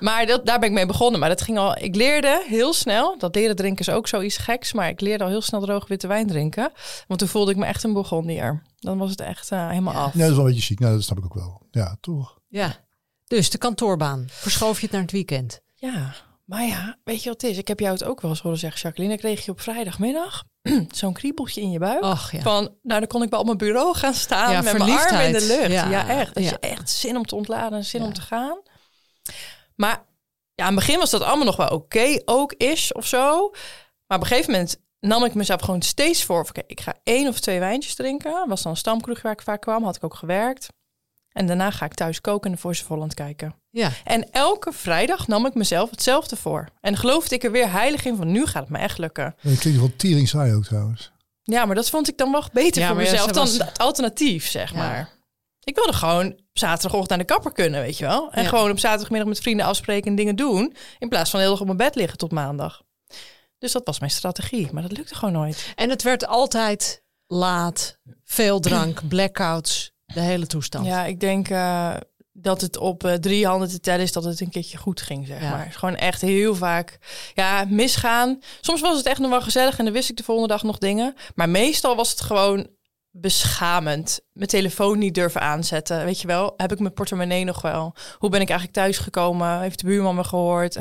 Maar 0.00 0.26
dat, 0.26 0.46
daar 0.46 0.58
ben 0.58 0.68
ik 0.68 0.74
mee 0.74 0.86
begonnen. 0.86 1.20
Maar 1.20 1.28
dat 1.28 1.42
ging 1.42 1.58
al... 1.58 1.76
Ik 1.78 1.94
leerde 1.94 2.44
heel 2.48 2.72
snel... 2.72 3.18
Dat 3.18 3.34
leren 3.34 3.56
drinken 3.56 3.86
is 3.86 3.92
ook 3.94 4.08
zoiets 4.08 4.36
geks. 4.36 4.72
Maar 4.72 4.88
ik 4.88 5.00
leerde 5.00 5.24
al 5.24 5.30
heel 5.30 5.42
snel 5.42 5.60
droge 5.60 5.86
witte 5.88 6.06
wijn 6.06 6.26
drinken. 6.26 6.72
Want 7.06 7.20
toen 7.20 7.28
voelde 7.28 7.50
ik 7.50 7.56
me 7.56 7.66
echt 7.66 7.84
een 7.84 7.92
Bourgondier. 7.92 8.62
Dan 8.78 8.98
was 8.98 9.10
het 9.10 9.20
echt 9.20 9.50
eh, 9.50 9.68
helemaal 9.68 9.94
af. 9.94 10.14
Nee, 10.14 10.22
dat 10.22 10.30
is 10.30 10.36
wel 10.36 10.46
een 10.46 10.52
beetje 10.52 10.66
chic. 10.66 10.78
Nou, 10.78 10.94
dat 10.94 11.02
snap 11.02 11.18
ik 11.18 11.24
ook 11.24 11.34
wel. 11.34 11.62
Ja, 11.70 11.96
toch? 12.00 12.38
Ja. 12.48 12.76
Dus 13.26 13.50
de 13.50 13.58
kantoorbaan. 13.58 14.24
Verschoof 14.30 14.76
je 14.76 14.82
het 14.82 14.92
naar 14.92 15.02
het 15.02 15.12
weekend? 15.12 15.60
Ja, 15.74 16.14
maar 16.50 16.66
ja, 16.66 16.96
weet 17.04 17.22
je 17.22 17.28
wat 17.28 17.40
het 17.40 17.50
is? 17.50 17.58
Ik 17.58 17.68
heb 17.68 17.80
jou 17.80 17.92
het 17.92 18.04
ook 18.04 18.20
wel 18.20 18.30
eens 18.30 18.40
horen 18.40 18.58
zeggen, 18.58 18.80
Jacqueline. 18.80 19.14
Dan 19.14 19.22
kreeg 19.22 19.44
je 19.44 19.50
op 19.50 19.60
vrijdagmiddag 19.60 20.44
zo'n 20.90 21.12
kriebeltje 21.12 21.60
in 21.60 21.70
je 21.70 21.78
buik. 21.78 22.02
Ach 22.02 22.32
ja. 22.32 22.40
Van, 22.40 22.76
nou, 22.82 23.00
dan 23.00 23.06
kon 23.06 23.22
ik 23.22 23.30
wel 23.30 23.40
op 23.40 23.46
mijn 23.46 23.58
bureau 23.58 23.96
gaan 23.96 24.14
staan 24.14 24.52
Ja, 24.52 24.60
met 24.60 24.78
mijn 24.78 24.90
arm 24.90 25.20
in 25.20 25.32
de 25.32 25.46
lucht. 25.46 25.70
Ja, 25.70 25.88
Ja, 25.90 26.08
echt. 26.08 26.34
Dat 26.34 26.48
je 26.48 26.58
echt 26.58 26.90
zin 26.90 27.16
om 27.16 27.24
te 27.24 27.34
ontladen 27.34 27.78
en 27.78 27.84
zin 27.84 28.02
om 28.02 28.12
te 28.12 28.20
gaan. 28.20 28.60
Maar 29.74 30.04
ja, 30.54 30.64
aan 30.64 30.74
het 30.76 30.84
begin 30.84 30.98
was 30.98 31.10
dat 31.10 31.22
allemaal 31.22 31.46
nog 31.46 31.56
wel 31.56 31.68
oké, 31.68 32.20
ook 32.24 32.52
is 32.52 32.92
of 32.92 33.06
zo. 33.06 33.50
Maar 34.06 34.18
op 34.18 34.24
een 34.24 34.30
gegeven 34.30 34.52
moment 34.52 34.80
nam 35.00 35.24
ik 35.24 35.34
mezelf 35.34 35.60
gewoon 35.60 35.82
steeds 35.82 36.24
voor. 36.24 36.40
Oké, 36.40 36.62
ik 36.66 36.80
ga 36.80 36.94
één 37.02 37.28
of 37.28 37.40
twee 37.40 37.58
wijntjes 37.58 37.94
drinken. 37.94 38.48
Was 38.48 38.62
dan 38.62 38.72
een 38.72 38.78
stamkroeg 38.78 39.22
waar 39.22 39.32
ik 39.32 39.42
vaak 39.42 39.60
kwam, 39.60 39.84
had 39.84 39.96
ik 39.96 40.04
ook 40.04 40.14
gewerkt. 40.14 40.68
En 41.32 41.46
daarna 41.46 41.70
ga 41.70 41.84
ik 41.84 41.94
thuis 41.94 42.20
koken 42.20 42.50
en 42.50 42.56
de 42.56 42.62
Voice 42.62 42.82
of 42.82 42.88
Holland 42.88 43.14
kijken. 43.14 43.54
Ja. 43.70 43.90
En 44.04 44.30
elke 44.30 44.72
vrijdag 44.72 45.26
nam 45.28 45.46
ik 45.46 45.54
mezelf 45.54 45.90
hetzelfde 45.90 46.36
voor. 46.36 46.68
En 46.80 46.96
geloofde 46.96 47.34
ik 47.34 47.44
er 47.44 47.52
weer 47.52 47.70
heilig 47.72 48.04
in 48.04 48.16
van 48.16 48.30
nu 48.32 48.46
gaat 48.46 48.62
het 48.62 48.70
me 48.70 48.78
echt 48.78 48.98
lukken. 48.98 49.34
Dat 49.42 49.58
klinkt 49.58 49.80
wel 49.80 49.90
tering 49.96 50.28
saai 50.28 50.54
ook 50.54 50.64
trouwens. 50.64 51.12
Ja, 51.42 51.64
maar 51.64 51.74
dat 51.74 51.90
vond 51.90 52.08
ik 52.08 52.18
dan 52.18 52.32
wel 52.32 52.44
beter 52.52 52.82
Ja, 52.82 52.88
voor 52.88 52.96
ja, 52.96 53.02
mezelf 53.10 53.26
ze 53.28 53.32
dan 53.34 53.44
was- 53.44 53.58
het 53.58 53.78
alternatief, 53.78 54.48
zeg 54.48 54.70
Ja. 54.72 54.76
maar. 54.78 55.08
Ik 55.64 55.74
wilde 55.74 55.92
gewoon 55.92 56.40
zaterdagochtend 56.52 57.08
naar 57.08 57.18
de 57.18 57.32
kapper 57.34 57.52
kunnen, 57.52 57.80
weet 57.80 57.98
je 57.98 58.04
wel. 58.06 58.30
En 58.32 58.42
Ja. 58.42 58.48
gewoon 58.48 58.70
op 58.70 58.78
zaterdagmiddag 58.78 59.28
met 59.28 59.40
vrienden 59.40 59.66
afspreken 59.66 60.10
en 60.10 60.16
dingen 60.16 60.36
doen. 60.36 60.74
In 60.98 61.08
plaats 61.08 61.30
van 61.30 61.40
heel 61.40 61.50
erg 61.50 61.60
op 61.60 61.66
mijn 61.66 61.78
bed 61.78 61.94
liggen 61.94 62.18
tot 62.18 62.32
maandag. 62.32 62.82
Dus 63.58 63.72
dat 63.72 63.86
was 63.86 63.98
mijn 63.98 64.10
strategie, 64.10 64.68
maar 64.72 64.82
dat 64.82 64.92
lukte 64.92 65.14
gewoon 65.14 65.34
nooit. 65.34 65.72
En 65.74 65.90
het 65.90 66.02
werd 66.02 66.26
altijd 66.26 67.02
laat, 67.26 67.98
veel 68.24 68.60
drank, 68.60 69.08
blackouts, 69.08 69.89
de 70.14 70.20
hele 70.20 70.46
toestand. 70.46 70.86
Ja, 70.86 71.04
ik 71.04 71.20
denk 71.20 71.48
eh, 71.48 71.94
dat 72.32 72.60
het 72.60 72.76
op 72.76 73.04
eh, 73.04 73.12
drie 73.14 73.46
handen 73.46 73.68
te 73.68 73.80
tellen 73.80 74.00
is 74.02 74.12
dat 74.12 74.24
het 74.24 74.40
een 74.40 74.50
keertje 74.50 74.78
goed 74.78 75.00
ging, 75.00 75.26
zeg 75.26 75.42
Ja. 75.42 75.50
maar. 75.50 75.72
Gewoon 75.72 75.96
echt 75.96 76.20
heel 76.20 76.54
vaak 76.54 76.98
ja, 77.34 77.64
misgaan. 77.68 78.40
Soms 78.60 78.80
was 78.80 78.96
het 78.96 79.06
echt 79.06 79.18
nog 79.20 79.30
wel 79.30 79.42
gezellig 79.42 79.78
en 79.78 79.84
dan 79.84 79.94
wist 79.94 80.10
ik 80.10 80.16
de 80.16 80.22
volgende 80.24 80.48
dag 80.52 80.62
nog 80.62 80.78
dingen. 80.78 81.14
Maar 81.34 81.48
meestal 81.48 81.96
was 81.96 82.10
het 82.10 82.20
gewoon 82.20 82.66
beschamend. 83.10 84.20
Mijn 84.32 84.48
telefoon 84.48 84.98
niet 84.98 85.14
durven 85.14 85.40
aanzetten, 85.40 86.04
weet 86.04 86.20
je 86.20 86.26
wel. 86.26 86.54
Heb 86.56 86.72
ik 86.72 86.78
mijn 86.78 86.92
portemonnee 86.94 87.44
nog 87.44 87.62
wel? 87.62 87.94
Hoe 88.18 88.30
ben 88.30 88.40
ik 88.40 88.48
eigenlijk 88.48 88.78
thuisgekomen? 88.78 89.60
Heeft 89.60 89.78
de 89.80 89.86
buurman 89.86 90.14
me 90.14 90.24
gehoord? 90.24 90.76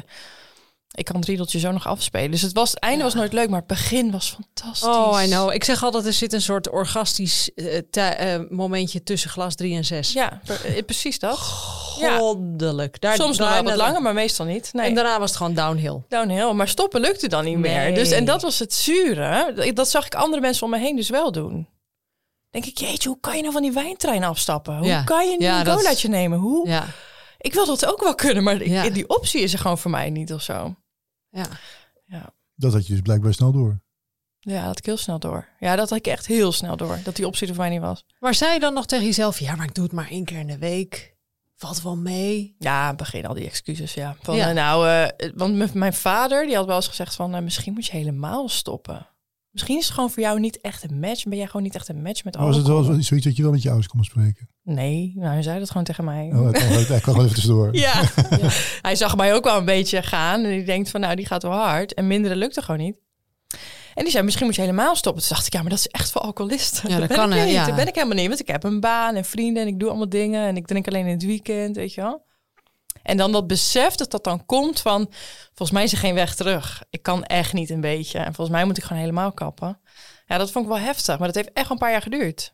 Ik 0.96 1.06
kan 1.06 1.16
het 1.16 1.26
riedeltje 1.26 1.60
zo 1.60 1.72
nog 1.72 1.88
afspelen. 1.88 2.32
Dus 2.32 2.42
het, 2.42 2.54
was, 2.54 2.70
het 2.70 2.80
einde 2.80 3.04
was 3.04 3.14
nooit 3.14 3.34
leuk, 3.34 3.50
maar 3.50 3.60
het 3.60 3.68
begin 3.68 4.12
was 4.12 4.30
fantastisch. 4.30 4.88
Oh, 4.88 5.20
I 5.24 5.28
know. 5.28 5.54
Ik 5.54 5.64
zeg 5.64 5.84
altijd, 5.84 6.06
er 6.06 6.14
zit 6.14 6.34
een 6.34 6.42
soort 6.42 6.70
orgastisch 6.70 7.52
eh, 7.56 8.34
eh, 8.36 8.42
momentje 8.50 9.04
tussen 9.04 9.30
glas 9.30 9.56
3 9.56 9.76
en 9.76 9.86
6. 9.86 10.14
Ja, 10.14 10.42
eh, 10.46 10.84
precies 10.86 11.20
dat. 11.20 11.40
Ja. 12.00 12.18
Goddelijk. 12.18 13.02
Daar, 13.02 13.16
Soms 13.16 13.38
nog 13.38 13.50
wel 13.50 13.64
wat 13.64 13.76
langer, 13.76 14.02
maar 14.02 14.14
meestal 14.14 14.46
niet. 14.46 14.70
Nee. 14.74 14.86
En 14.86 14.94
daarna 14.96 15.20
was 15.20 15.30
het 15.30 15.38
gewoon 15.38 15.54
downhill. 15.54 16.02
downhill. 16.08 16.52
Maar 16.52 16.68
stoppen 16.68 17.02
lukte 17.02 17.28
dan 17.28 17.44
niet 17.46 17.58
Nee. 17.58 17.76
meer. 17.86 17.96
Dus, 17.96 18.12
en 18.12 18.26
dat 18.26 18.42
was 18.42 18.60
het 18.60 18.74
zure. 18.74 19.54
Dat- 19.74 19.90
zag 19.90 20.06
ik 20.06 20.16
andere 20.16 20.42
mensen 20.42 20.64
om 20.66 20.70
me 20.72 20.78
heen 20.80 20.96
dus 20.96 21.10
wel 21.10 21.32
doen. 21.32 21.68
Denk 22.50 22.66
ik, 22.66 22.78
jeetje, 22.78 23.10
hoe 23.10 23.20
kan 23.20 23.36
je 23.36 23.42
nou 23.42 23.54
van 23.54 23.62
die 23.62 23.72
wijntrein 23.72 24.24
afstappen? 24.24 24.78
Hoe 24.78 24.88
Ja. 24.88 25.04
kan 25.04 25.30
je 25.30 25.36
Ja, 25.42 25.60
een 25.66 25.76
colaatje 25.76 26.08
nemen? 26.10 26.38
Hoe? 26.40 26.68
Ja. 27.40 27.50
Ik 27.50 27.54
wil 27.54 27.66
dat 27.66 27.86
ook 27.86 28.02
wel 28.04 28.16
kunnen, 28.16 28.44
maar 28.44 28.68
Ja. 28.68 28.90
die 28.90 29.10
optie 29.10 29.42
is 29.42 29.54
er 29.54 29.60
gewoon 29.60 29.78
voor 29.78 29.92
mij 29.92 30.10
niet 30.10 30.34
of 30.34 30.42
zo. 30.42 30.76
ja. 31.30 32.34
Dat 32.56 32.74
had 32.74 32.88
je 32.88 32.94
dus 32.94 33.02
blijkbaar 33.02 33.34
snel 33.34 33.52
door. 33.52 33.82
Ja, 34.40 34.56
dat 34.58 34.66
had 34.66 34.78
ik 34.78 34.86
heel 34.86 34.98
snel 34.98 35.20
door. 35.20 35.48
Ja, 35.60 35.76
dat 35.76 35.90
had 35.90 35.98
ik 36.00 36.08
echt 36.08 36.26
heel 36.28 36.52
snel 36.52 36.78
door. 36.78 37.00
Dat 37.04 37.16
die 37.16 37.28
optie 37.28 37.48
er 37.48 37.54
voor 37.54 37.64
mij 37.64 37.72
niet 37.74 37.82
was. 37.82 38.06
Maar 38.20 38.34
zei 38.34 38.54
je 38.54 38.60
dan 38.60 38.74
nog 38.74 38.86
tegen 38.86 39.06
jezelf, 39.06 39.40
ja, 39.40 39.56
maar 39.56 39.66
ik 39.66 39.74
doe 39.76 39.84
het 39.84 39.94
maar 39.94 40.10
één 40.10 40.26
keer 40.26 40.40
in 40.40 40.48
de 40.48 40.58
week. 40.58 41.16
Valt 41.56 41.82
wel 41.82 41.98
mee. 41.98 42.56
Ja, 42.60 42.94
begin 42.96 43.26
al 43.26 43.34
die 43.34 43.46
excuses, 43.46 43.94
ja. 43.94 44.16
Van, 44.22 44.36
Ja. 44.36 44.48
eh, 44.50 44.56
nou, 44.56 44.88
eh, 44.90 45.30
want 45.36 45.74
mijn 45.74 45.94
vader, 45.94 46.46
die 46.46 46.56
had 46.56 46.66
wel 46.66 46.76
eens 46.76 46.88
gezegd 46.88 47.16
van... 47.16 47.36
eh, 47.36 47.42
misschien 47.42 47.74
moet 47.74 47.86
je 47.86 47.92
helemaal 47.98 48.50
stoppen. 48.50 49.08
Misschien 49.52 49.78
is 49.78 49.86
het 49.86 49.94
gewoon 49.94 50.10
voor 50.10 50.24
jou 50.24 50.40
niet 50.40 50.62
echt 50.62 50.84
een 50.92 51.00
match. 51.00 51.24
Ben 51.24 51.38
jij 51.38 51.46
gewoon 51.46 51.64
niet 51.64 51.76
echt 51.76 51.88
een 51.88 52.02
match 52.02 52.24
met 52.24 52.36
Maar 52.36 52.46
was 52.46 52.56
het 52.56 52.68
alcohol? 52.68 52.92
wel 52.92 53.02
zoiets 53.04 53.26
dat 53.26 53.36
je 53.36 53.42
wel 53.42 53.52
met 53.52 53.62
je 53.62 53.68
ouders 53.68 53.88
kon 53.88 54.00
bespreken? 54.00 54.50
Nee, 54.64 55.14
nou, 55.16 55.34
hij 55.34 55.42
zei 55.42 55.60
dat 55.60 55.68
gewoon 55.70 55.84
tegen 55.84 56.04
mij. 56.04 56.32
Oh, 56.34 56.52
hij 56.52 57.00
gewoon 57.00 57.20
even 57.24 57.34
tussendoor. 57.34 57.76
Ja. 57.86 58.04
hij 58.82 58.96
zag 58.96 59.16
mij 59.16 59.34
ook 59.36 59.44
wel 59.44 59.58
een 59.58 59.66
beetje 59.66 60.02
gaan. 60.02 60.44
En 60.44 60.50
die 60.50 60.64
denkt 60.64 60.90
van, 60.90 61.00
nou, 61.02 61.16
die 61.16 61.26
gaat 61.26 61.44
wel 61.44 61.52
hard. 61.52 61.94
En 61.94 62.08
mindere 62.08 62.36
lukte 62.36 62.62
gewoon 62.62 62.80
niet. 62.80 62.96
En 63.94 64.04
die 64.04 64.12
zei, 64.12 64.24
misschien 64.24 64.46
moet 64.46 64.56
je 64.56 64.62
helemaal 64.62 64.96
stoppen. 64.96 65.22
Toen 65.24 65.32
dacht 65.36 65.46
ik, 65.48 65.54
ja, 65.54 65.62
maar 65.62 65.70
dat 65.70 65.80
is 65.80 65.88
echt 65.88 66.12
voor 66.12 66.22
alcoholisten. 66.22 66.90
Ja, 66.90 67.00
dat 67.00 67.08
kan, 67.14 67.34
ik 67.34 67.44
niet. 67.46 67.54
ja. 67.54 67.66
Dat 67.66 67.76
ben 67.76 67.88
ik 67.88 67.96
helemaal 67.96 68.18
niet. 68.18 68.28
Want 68.28 68.40
ik 68.40 68.48
heb 68.48 68.64
een 68.64 68.80
baan 68.80 69.16
en 69.16 69.26
vrienden 69.26 69.62
en 69.64 69.68
ik 69.68 69.80
doe 69.80 69.90
allemaal 69.90 70.10
dingen. 70.10 70.48
En 70.48 70.56
ik 70.58 70.68
drink 70.68 70.88
alleen 70.88 71.06
in 71.06 71.14
het 71.14 71.26
weekend, 71.26 71.76
weet 71.76 71.94
je 71.94 72.02
wel. 72.02 72.26
En 73.04 73.18
dan 73.18 73.32
dat 73.32 73.48
besef 73.48 73.96
dat 73.96 74.12
dat 74.12 74.24
dan 74.24 74.46
komt 74.46 74.80
van... 74.80 75.12
Volgens 75.48 75.72
mij 75.72 75.84
is 75.84 75.92
er 75.92 75.98
geen 75.98 76.14
weg 76.14 76.36
terug. 76.36 76.84
Ik 76.90 77.04
kan 77.04 77.24
echt 77.24 77.54
niet 77.54 77.70
een 77.70 77.82
beetje. 77.82 78.18
En 78.20 78.34
volgens 78.34 78.56
mij 78.56 78.66
moet 78.66 78.78
ik 78.78 78.84
gewoon 78.84 79.02
helemaal 79.02 79.32
kappen. 79.32 79.80
Ja, 80.26 80.38
dat 80.38 80.52
vond 80.52 80.66
ik 80.66 80.72
wel 80.72 80.82
heftig. 80.82 81.18
Maar 81.18 81.28
dat 81.28 81.36
heeft 81.36 81.54
echt 81.54 81.70
een 81.70 81.78
paar 81.78 81.92
jaar 81.92 82.02
geduurd. 82.02 82.54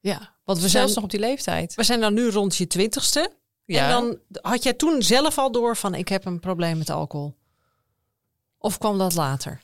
Ja, 0.00 0.18
want 0.44 0.58
we 0.58 0.64
We 0.64 0.70
zijn, 0.70 0.70
Zelfs 0.70 0.94
nog 0.94 1.04
op 1.04 1.10
die 1.10 1.20
leeftijd. 1.20 1.74
we 1.74 1.82
zijn 1.82 2.00
dan 2.00 2.14
nu 2.14 2.28
rond 2.28 2.56
je 2.56 2.66
twintigste. 2.66 3.32
Ja. 3.64 3.84
En 3.84 3.90
dan 3.90 4.18
had 4.42 4.62
jij 4.62 4.72
toen 4.72 5.02
zelf 5.02 5.38
al 5.38 5.52
door 5.52 5.76
van, 5.76 5.94
ik 5.94 6.08
heb 6.08 6.24
een 6.24 6.40
probleem 6.40 6.78
met 6.78 6.90
alcohol. 6.90 7.36
Of 8.58 8.78
kwam 8.78 8.98
dat 8.98 9.14
later? 9.14 9.60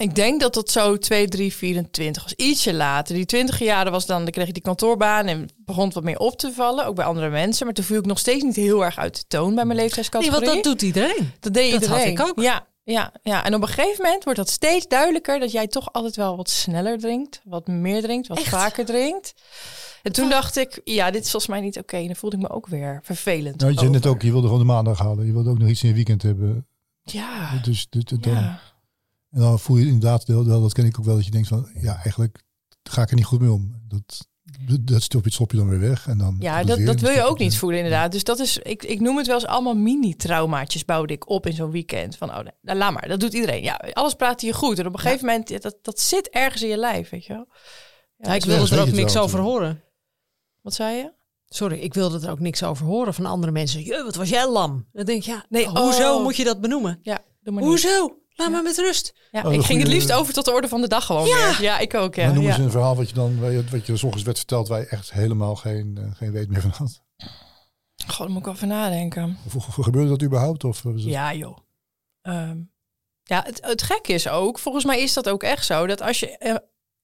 Ik 0.00 0.14
denk 0.14 0.40
dat 0.40 0.54
dat 0.54 0.70
zo 0.70 0.96
2, 0.98 1.28
3, 1.28 1.52
24 1.54 2.22
was. 2.22 2.32
Ietsje 2.34 2.74
later. 2.74 3.14
Die 3.14 3.24
20 3.26 3.58
jaren 3.58 3.92
was 3.92 4.06
dan, 4.06 4.22
dan 4.22 4.30
kreeg 4.30 4.46
ik 4.46 4.54
die 4.54 4.62
kantoorbaan 4.62 5.26
en 5.26 5.48
begon 5.56 5.84
het 5.84 5.94
wat 5.94 6.04
meer 6.04 6.18
op 6.18 6.38
te 6.38 6.52
vallen. 6.52 6.86
Ook 6.86 6.94
bij 6.94 7.04
andere 7.04 7.30
mensen. 7.30 7.66
Maar 7.66 7.74
toen 7.74 7.84
viel 7.84 7.98
ik 7.98 8.06
nog 8.06 8.18
steeds 8.18 8.42
niet 8.42 8.56
heel 8.56 8.84
erg 8.84 8.98
uit 8.98 9.14
de 9.16 9.24
toon 9.28 9.54
bij 9.54 9.64
mijn 9.64 9.68
Nee, 9.68 9.76
leeftijdscategorie. 9.76 10.40
want 10.46 10.54
dat 10.54 10.64
doet 10.64 10.82
iedereen. 10.82 11.32
Dat 11.40 11.52
deed 11.54 11.72
dat 11.72 11.86
had 11.86 11.98
iedereen. 11.98 12.12
ik 12.12 12.20
ook. 12.28 12.40
Ja, 12.40 12.66
ja, 12.84 13.12
ja. 13.22 13.44
En 13.44 13.54
op 13.54 13.62
een 13.62 13.68
gegeven 13.68 14.04
moment 14.04 14.24
wordt 14.24 14.38
dat 14.38 14.50
steeds 14.50 14.88
duidelijker 14.88 15.38
dat 15.38 15.52
jij 15.52 15.66
toch 15.66 15.92
altijd 15.92 16.16
wel 16.16 16.36
wat 16.36 16.50
sneller 16.50 16.98
drinkt. 16.98 17.40
Wat 17.44 17.66
meer 17.66 18.02
drinkt, 18.02 18.28
wat 18.28 18.38
Echt? 18.38 18.48
vaker 18.48 18.84
drinkt. 18.84 19.34
En 20.02 20.12
toen 20.12 20.28
dacht 20.28 20.56
ik, 20.56 20.80
ja, 20.84 21.10
dit 21.10 21.24
is 21.24 21.30
volgens 21.30 21.52
mij 21.52 21.60
niet 21.60 21.78
oké. 21.78 21.96
En 21.96 22.06
dan 22.06 22.16
voelde 22.16 22.36
ik 22.36 22.42
me 22.42 22.50
ook 22.50 22.66
weer 22.66 23.00
vervelend. 23.02 23.60
Nou, 23.60 23.72
je 23.72 23.78
zei 23.78 23.90
net 23.90 24.06
ook, 24.06 24.22
je 24.22 24.30
wilde 24.30 24.46
gewoon 24.46 24.62
de 24.66 24.72
maandag 24.72 24.98
halen. 24.98 25.26
Je 25.26 25.32
wilde 25.32 25.50
ook 25.50 25.58
nog 25.58 25.68
iets 25.68 25.82
in 25.82 25.88
je 25.88 25.94
weekend 25.94 26.22
hebben. 26.22 26.66
Ja, 27.02 27.50
Dus, 27.62 27.86
dus, 27.90 28.04
dus 28.04 28.18
dan, 28.18 28.32
ja. 28.32 28.60
En 29.30 29.40
dan 29.40 29.58
voel 29.58 29.76
je 29.76 29.86
inderdaad, 29.86 30.26
dat 30.26 30.72
ken 30.72 30.84
ik 30.84 30.98
ook 30.98 31.04
wel, 31.04 31.14
dat 31.14 31.24
je 31.24 31.30
denkt 31.30 31.48
van, 31.48 31.68
ja, 31.80 31.94
eigenlijk 31.94 32.42
ga 32.82 33.02
ik 33.02 33.10
er 33.10 33.16
niet 33.16 33.24
goed 33.24 33.40
mee 33.40 33.52
om. 33.52 33.74
Dat, 33.88 34.28
dat 34.80 35.02
stop 35.02 35.24
je, 35.24 35.32
stop 35.32 35.50
je 35.50 35.56
dan 35.56 35.68
weer 35.68 35.80
weg. 35.80 36.08
En 36.08 36.18
dan 36.18 36.36
Ja, 36.38 36.64
dat, 36.64 36.76
weer, 36.76 36.86
dat 36.86 37.00
wil 37.00 37.10
je 37.10 37.22
ook 37.22 37.38
niet 37.38 37.56
voelen 37.56 37.78
inderdaad. 37.78 38.12
Dus 38.12 38.24
dat 38.24 38.38
is, 38.38 38.58
ik, 38.58 38.82
ik 38.84 39.00
noem 39.00 39.16
het 39.16 39.26
wel 39.26 39.34
eens 39.34 39.46
allemaal 39.46 39.74
mini-traumaatjes 39.74 40.84
bouwde 40.84 41.12
ik 41.12 41.28
op 41.28 41.46
in 41.46 41.52
zo'n 41.52 41.70
weekend. 41.70 42.16
Van, 42.16 42.30
oh, 42.30 42.36
nee, 42.36 42.52
nou, 42.62 42.78
laat 42.78 42.92
maar, 42.92 43.08
dat 43.08 43.20
doet 43.20 43.32
iedereen. 43.32 43.62
Ja, 43.62 43.74
alles 43.92 44.14
praat 44.14 44.40
je 44.40 44.52
goed. 44.52 44.78
En 44.78 44.86
op 44.86 44.92
een 44.92 45.00
gegeven 45.00 45.26
moment, 45.26 45.62
dat, 45.62 45.76
dat 45.82 46.00
zit 46.00 46.28
ergens 46.28 46.62
in 46.62 46.68
je 46.68 46.76
lijf, 46.76 47.08
weet 47.10 47.24
je 47.24 47.32
wel. 47.32 47.46
Ja, 48.16 48.28
Ja, 48.28 48.34
ik 48.34 48.44
dus- 48.44 48.54
wilde 48.54 48.76
er 48.76 48.80
ook 48.80 48.92
niks 48.92 49.16
over 49.16 49.38
horen. 49.38 49.82
Wat 50.60 50.74
zei 50.74 50.96
je? 50.96 51.12
Sorry, 51.46 51.78
ik 51.78 51.94
wilde 51.94 52.26
er 52.26 52.30
ook 52.30 52.40
niks 52.40 52.62
over 52.62 52.86
horen 52.86 53.14
van 53.14 53.26
andere 53.26 53.52
mensen. 53.52 53.84
Je, 53.84 54.02
wat 54.04 54.14
was 54.14 54.28
jij 54.28 54.50
lam? 54.50 54.86
Dan 54.92 55.04
denk 55.04 55.18
ik, 55.18 55.26
ja, 55.26 55.44
Nee, 55.48 55.66
hoezo 55.66 56.14
oh. 56.16 56.22
moet 56.22 56.36
je 56.36 56.44
dat 56.44 56.60
benoemen? 56.60 56.98
Ja, 57.02 57.18
doe 57.40 57.54
maar 57.54 57.62
niet. 57.62 57.72
Hoezo? 57.72 58.19
Laat 58.40 58.50
me 58.50 58.62
met 58.62 58.76
rust. 58.78 59.14
Ja, 59.30 59.42
Oh, 59.46 59.52
ik 59.52 59.62
ging 59.62 59.78
het 59.80 59.88
liefst 59.88 60.12
over 60.12 60.32
tot 60.34 60.44
de 60.44 60.52
orde 60.52 60.68
van 60.68 60.80
de 60.80 60.88
dag 60.88 61.04
gewoon 61.06 61.26
Ja. 61.26 61.46
weer. 61.50 61.62
Ja, 61.62 61.78
ik 61.78 61.94
ook, 61.94 62.14
ja. 62.14 62.24
Maar 62.24 62.34
noem 62.34 62.42
ja. 62.44 62.48
eens 62.48 62.58
een 62.58 62.70
verhaal 62.70 62.96
wat 62.96 63.08
je 63.08 63.14
dan, 63.14 63.40
wat 63.70 63.86
je 63.86 63.96
s 63.96 64.02
ochtends 64.02 64.24
werd 64.24 64.36
verteld, 64.38 64.68
waar 64.68 64.80
je 64.80 64.86
echt 64.86 65.12
helemaal 65.12 65.56
geen, 65.56 65.98
eh, 66.00 66.16
geen 66.16 66.32
weet 66.32 66.48
meer 66.48 66.60
van 66.60 66.70
had. 66.76 67.02
Goh, 68.06 68.18
daar 68.18 68.30
moet 68.30 68.40
ik 68.40 68.46
over 68.46 68.66
nadenken. 68.66 69.38
Of, 69.54 69.64
gebeurde 69.64 70.08
dat 70.08 70.22
überhaupt? 70.22 70.64
Of 70.64 70.82
het- 70.82 71.02
Ja, 71.02 71.34
joh. 71.34 71.58
Ehm, 72.22 72.58
ja, 73.22 73.42
het, 73.46 73.58
het 73.66 73.82
gekke 73.82 74.12
is 74.12 74.28
ook, 74.28 74.58
volgens 74.58 74.84
mij 74.84 75.00
is 75.02 75.12
dat 75.12 75.28
ook 75.28 75.42
echt 75.42 75.64
zo, 75.66 75.86
dat 75.86 76.00
als 76.02 76.20
je 76.20 76.38
eh, 76.38 76.54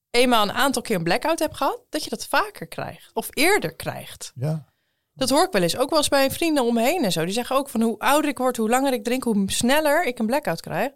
eenmaal 0.09 0.43
een 0.43 0.51
aantal 0.53 0.81
keer 0.81 0.95
een 0.95 1.03
blackout 1.03 1.39
hebt 1.39 1.57
gehad, 1.57 1.81
dat 1.89 2.03
je 2.03 2.09
dat 2.09 2.25
vaker 2.25 2.67
krijgt. 2.67 3.09
Of 3.13 3.27
eerder 3.29 3.75
krijgt. 3.75 4.31
ja. 4.35 4.75
Dat 5.17 5.29
hoor 5.29 5.43
ik 5.43 5.51
wel 5.51 5.61
eens. 5.61 5.77
Ook 5.77 5.89
wel 5.89 5.99
eens 5.99 6.09
bij 6.09 6.31
vrienden 6.31 6.63
om 6.63 6.73
me 6.73 6.81
heen 6.81 7.03
en 7.03 7.11
zo. 7.11 7.25
Die 7.25 7.33
zeggen 7.33 7.55
ook 7.55 7.69
van 7.69 7.81
hoe 7.81 7.99
ouder 7.99 8.29
ik 8.29 8.37
word, 8.37 8.57
hoe 8.57 8.69
langer 8.69 8.93
ik 8.93 9.03
drink, 9.03 9.23
hoe 9.23 9.43
sneller 9.45 10.05
ik 10.05 10.19
een 10.19 10.25
blackout 10.25 10.61
krijg. 10.61 10.91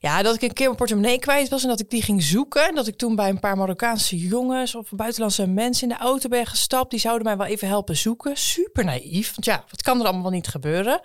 Ja, 0.00 0.22
dat 0.22 0.34
ik 0.34 0.42
een 0.42 0.52
keer 0.52 0.64
mijn 0.66 0.76
portemonnee 0.76 1.18
kwijt 1.18 1.48
was 1.48 1.62
en 1.62 1.68
dat 1.68 1.80
ik 1.80 1.90
die 1.90 2.02
ging 2.02 2.22
zoeken. 2.22 2.68
En 2.68 2.74
dat 2.74 2.86
ik 2.86 2.96
toen 2.96 3.16
bij 3.16 3.28
een 3.28 3.40
paar 3.40 3.56
Marokkaanse 3.56 4.18
jongens 4.18 4.74
of 4.74 4.90
buitenlandse 4.90 5.46
mensen 5.46 5.88
in 5.88 5.94
de 5.98 6.04
auto 6.04 6.28
ben 6.28 6.46
gestapt. 6.46 6.90
Die 6.90 7.00
zouden 7.00 7.26
mij 7.26 7.36
wel 7.36 7.46
even 7.46 7.68
helpen 7.68 7.96
zoeken. 7.96 8.36
Super 8.36 8.84
naïef. 8.84 9.30
Want 9.30 9.44
ja, 9.44 9.64
wat 9.70 9.82
kan 9.82 9.98
er 9.98 10.04
allemaal 10.04 10.22
wel 10.22 10.30
niet 10.30 10.48
gebeuren? 10.48 11.00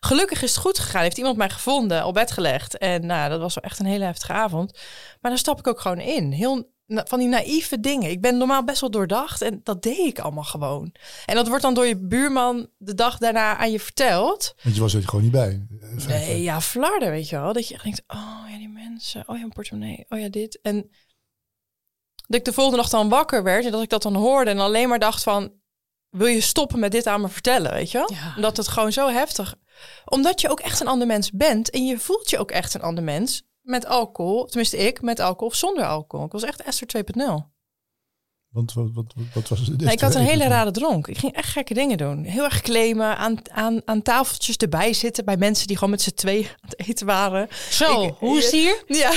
Gelukkig 0.00 0.42
is 0.42 0.50
het 0.50 0.60
goed 0.60 0.78
gegaan. 0.78 1.02
Heeft 1.02 1.18
iemand 1.18 1.36
mij 1.36 1.50
gevonden, 1.50 2.06
op 2.06 2.14
bed 2.14 2.30
gelegd. 2.30 2.78
En 2.78 3.06
nou, 3.06 3.30
dat 3.30 3.40
was 3.40 3.54
wel 3.54 3.64
echt 3.64 3.78
een 3.78 3.86
hele 3.86 4.04
heftige 4.04 4.32
avond. 4.32 4.72
Maar 5.20 5.30
dan 5.30 5.40
stap 5.40 5.58
ik 5.58 5.66
ook 5.66 5.80
gewoon 5.80 6.00
in. 6.00 6.32
Heel 6.32 6.73
van 6.86 7.18
die 7.18 7.28
naïeve 7.28 7.80
dingen. 7.80 8.10
Ik 8.10 8.20
ben 8.20 8.36
normaal 8.36 8.64
best 8.64 8.80
wel 8.80 8.90
doordacht 8.90 9.42
en 9.42 9.60
dat 9.62 9.82
deed 9.82 9.98
ik 9.98 10.18
allemaal 10.18 10.44
gewoon. 10.44 10.94
En 11.26 11.34
dat 11.34 11.48
wordt 11.48 11.62
dan 11.62 11.74
door 11.74 11.86
je 11.86 11.96
buurman 11.96 12.68
de 12.78 12.94
dag 12.94 13.18
daarna 13.18 13.56
aan 13.56 13.70
je 13.70 13.80
verteld. 13.80 14.54
Want 14.62 14.74
je 14.74 14.80
was 14.80 14.94
er 14.94 15.08
gewoon 15.08 15.22
niet 15.22 15.32
bij. 15.32 15.66
Nee, 16.06 16.42
ja, 16.42 16.60
flarden, 16.60 17.10
weet 17.10 17.28
je 17.28 17.36
wel. 17.36 17.52
Dat 17.52 17.68
je 17.68 17.74
echt 17.74 17.84
denkt, 17.84 18.02
oh 18.06 18.44
ja, 18.50 18.58
die 18.58 18.68
mensen. 18.68 19.22
Oh 19.26 19.36
ja, 19.36 19.42
een 19.42 19.52
portemonnee. 19.52 20.06
Oh 20.08 20.18
ja, 20.18 20.28
dit. 20.28 20.58
En 20.62 20.90
dat 22.26 22.38
ik 22.38 22.44
de 22.44 22.52
volgende 22.52 22.80
dag 22.80 22.90
dan 22.90 23.08
wakker 23.08 23.42
werd 23.42 23.64
en 23.64 23.72
dat 23.72 23.82
ik 23.82 23.88
dat 23.88 24.02
dan 24.02 24.14
hoorde 24.14 24.50
en 24.50 24.58
alleen 24.58 24.88
maar 24.88 24.98
dacht 24.98 25.22
van, 25.22 25.52
wil 26.10 26.26
je 26.26 26.40
stoppen 26.40 26.78
met 26.78 26.92
dit 26.92 27.06
aan 27.06 27.20
me 27.20 27.28
vertellen, 27.28 27.72
weet 27.72 27.90
je 27.90 27.98
wel? 27.98 28.12
Ja. 28.12 28.32
Omdat 28.36 28.56
het 28.56 28.68
gewoon 28.68 28.92
zo 28.92 29.08
heftig... 29.08 29.54
Omdat 30.04 30.40
je 30.40 30.50
ook 30.50 30.60
echt 30.60 30.80
een 30.80 30.86
ander 30.86 31.06
mens 31.06 31.30
bent 31.30 31.70
en 31.70 31.86
je 31.86 31.98
voelt 31.98 32.30
je 32.30 32.38
ook 32.38 32.50
echt 32.50 32.74
een 32.74 32.82
ander 32.82 33.04
mens 33.04 33.42
met 33.64 33.86
alcohol. 33.86 34.44
Tenminste, 34.44 34.76
ik 34.76 35.02
met 35.02 35.20
alcohol 35.20 35.48
of 35.48 35.54
zonder 35.54 35.84
alcohol. 35.86 36.26
Ik 36.26 36.32
was 36.32 36.42
echt 36.42 36.62
Esther 36.62 37.04
2.0. 37.16 37.52
Want 38.48 38.72
wat, 38.72 38.88
wat, 38.92 39.14
wat, 39.34 39.48
was 39.48 39.58
het? 39.60 39.80
Nee, 39.80 39.92
ik 39.92 40.00
had 40.00 40.14
een 40.14 40.24
hele 40.24 40.46
rare 40.46 40.70
dronk. 40.70 41.06
Ik 41.06 41.18
ging 41.18 41.32
echt 41.32 41.48
gekke 41.48 41.74
dingen 41.74 41.98
doen. 41.98 42.24
Heel 42.24 42.44
erg 42.44 42.60
claimen, 42.60 43.16
aan, 43.16 43.50
aan, 43.50 43.80
aan 43.84 44.02
tafeltjes 44.02 44.56
erbij 44.56 44.92
zitten 44.92 45.24
bij 45.24 45.36
mensen 45.36 45.66
die 45.66 45.76
gewoon 45.76 45.90
met 45.90 46.02
z'n 46.02 46.10
twee 46.14 46.44
aan 46.46 46.68
het 46.70 46.88
eten 46.88 47.06
waren. 47.06 47.48
Zo, 47.70 48.02
Ik- 48.02 48.14
hoe 48.18 48.38
is 48.38 48.44
het 48.44 48.52
hier? 48.52 48.82
Ja, 48.86 49.10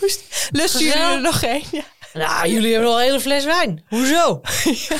lusten 0.60 0.80
jullie 0.84 0.98
er 1.02 1.20
nog 1.20 1.42
één? 1.42 1.62
Ja. 1.70 1.82
Nou, 2.12 2.48
jullie 2.48 2.72
hebben 2.72 2.90
al 2.90 2.98
een 2.98 3.04
hele 3.04 3.20
fles 3.20 3.44
wijn. 3.44 3.84
Hoezo? 3.88 4.40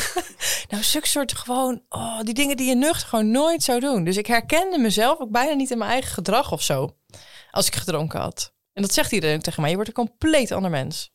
Nou, 0.69 0.85
zulke 0.85 1.07
soort 1.09 1.33
gewoon, 1.33 1.83
oh, 1.89 2.21
die 2.21 2.35
dingen 2.35 2.57
die 2.57 2.69
je 2.69 2.75
nuchter 2.75 3.09
gewoon 3.09 3.31
nooit 3.31 3.63
zou 3.63 3.81
doen. 3.81 4.05
Dus 4.05 4.17
ik 4.17 4.27
herkende 4.27 4.79
mezelf 4.79 5.19
ook 5.21 5.31
bijna 5.31 5.55
niet 5.55 5.71
in 5.71 5.79
mijn 5.79 5.91
eigen 5.91 6.13
gedrag 6.13 6.53
of 6.53 6.63
zo. 6.63 6.97
Als 7.51 7.67
ik 7.67 7.75
gedronken 7.75 8.21
had. 8.21 8.52
En 8.73 8.83
dat 8.83 8.93
zegt 8.93 9.13
iedereen 9.13 9.37
ook 9.37 9.43
tegen 9.43 9.61
mij. 9.61 9.71
Je 9.71 9.77
wordt 9.77 9.91
een 9.91 10.07
compleet 10.07 10.53
ander 10.53 10.71
mens. 10.71 11.11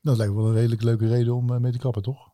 Dat 0.00 0.16
lijkt 0.16 0.32
me 0.32 0.38
wel 0.38 0.48
een 0.48 0.54
redelijk 0.56 0.82
leuke 0.82 1.08
reden 1.08 1.34
om 1.34 1.52
eh, 1.52 1.60
mee 1.60 1.72
te 1.72 1.78
kappen, 1.78 2.02
toch? 2.02 2.28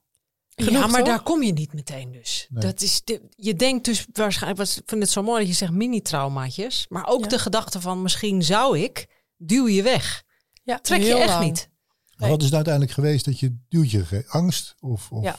Genoeg, 0.48 0.72
ja, 0.72 0.86
maar 0.86 0.98
toch? 0.98 1.08
daar 1.08 1.22
kom 1.22 1.42
je 1.42 1.52
niet 1.52 1.72
meteen 1.72 2.12
dus. 2.12 2.46
Nee. 2.50 2.62
Dat 2.62 2.80
is 2.80 3.04
de, 3.04 3.28
je 3.36 3.54
denkt 3.54 3.84
dus 3.84 4.06
waarschijnlijk, 4.12 4.68
ik 4.70 4.82
vind 4.86 5.02
het 5.02 5.10
zo 5.10 5.22
mooi 5.22 5.38
dat 5.38 5.48
je 5.48 5.54
zegt 5.54 5.72
mini-traumaatjes. 5.72 6.86
Maar 6.88 7.06
ook 7.06 7.22
Ja. 7.22 7.28
de 7.28 7.38
gedachte 7.38 7.80
van 7.80 8.02
misschien 8.02 8.42
zou 8.42 8.78
ik, 8.78 9.24
duw 9.36 9.68
je 9.68 9.82
weg. 9.82 10.24
Ja, 10.62 10.78
Trek 10.78 11.02
je 11.02 11.14
echt 11.16 11.28
lang. 11.28 11.44
niet. 11.44 11.70
Wat 12.16 12.38
is 12.38 12.44
het 12.44 12.54
uiteindelijk 12.54 12.92
geweest 12.94 13.24
dat 13.24 13.38
je 13.40 13.56
duwtje 13.68 14.24
angst? 14.28 14.74
Of, 14.80 15.12
of 15.12 15.22
Ja. 15.24 15.36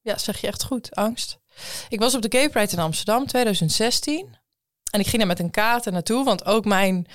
Ja, 0.00 0.18
zeg 0.18 0.40
je 0.40 0.46
echt 0.46 0.64
goed. 0.64 0.94
Angst. 0.94 1.38
Ik 1.88 1.98
was 2.00 2.14
op 2.14 2.22
de 2.22 2.38
Gay 2.38 2.50
Pride 2.50 2.72
in 2.72 2.78
Amsterdam 2.78 3.26
2016. 3.26 4.36
En 4.94 5.00
ik 5.00 5.06
ging 5.06 5.18
daar 5.18 5.26
met 5.26 5.38
een 5.38 5.50
kater 5.50 5.92
naartoe. 5.92 6.24
Want 6.24 6.44
ook 6.44 6.64
mijn 6.64 7.06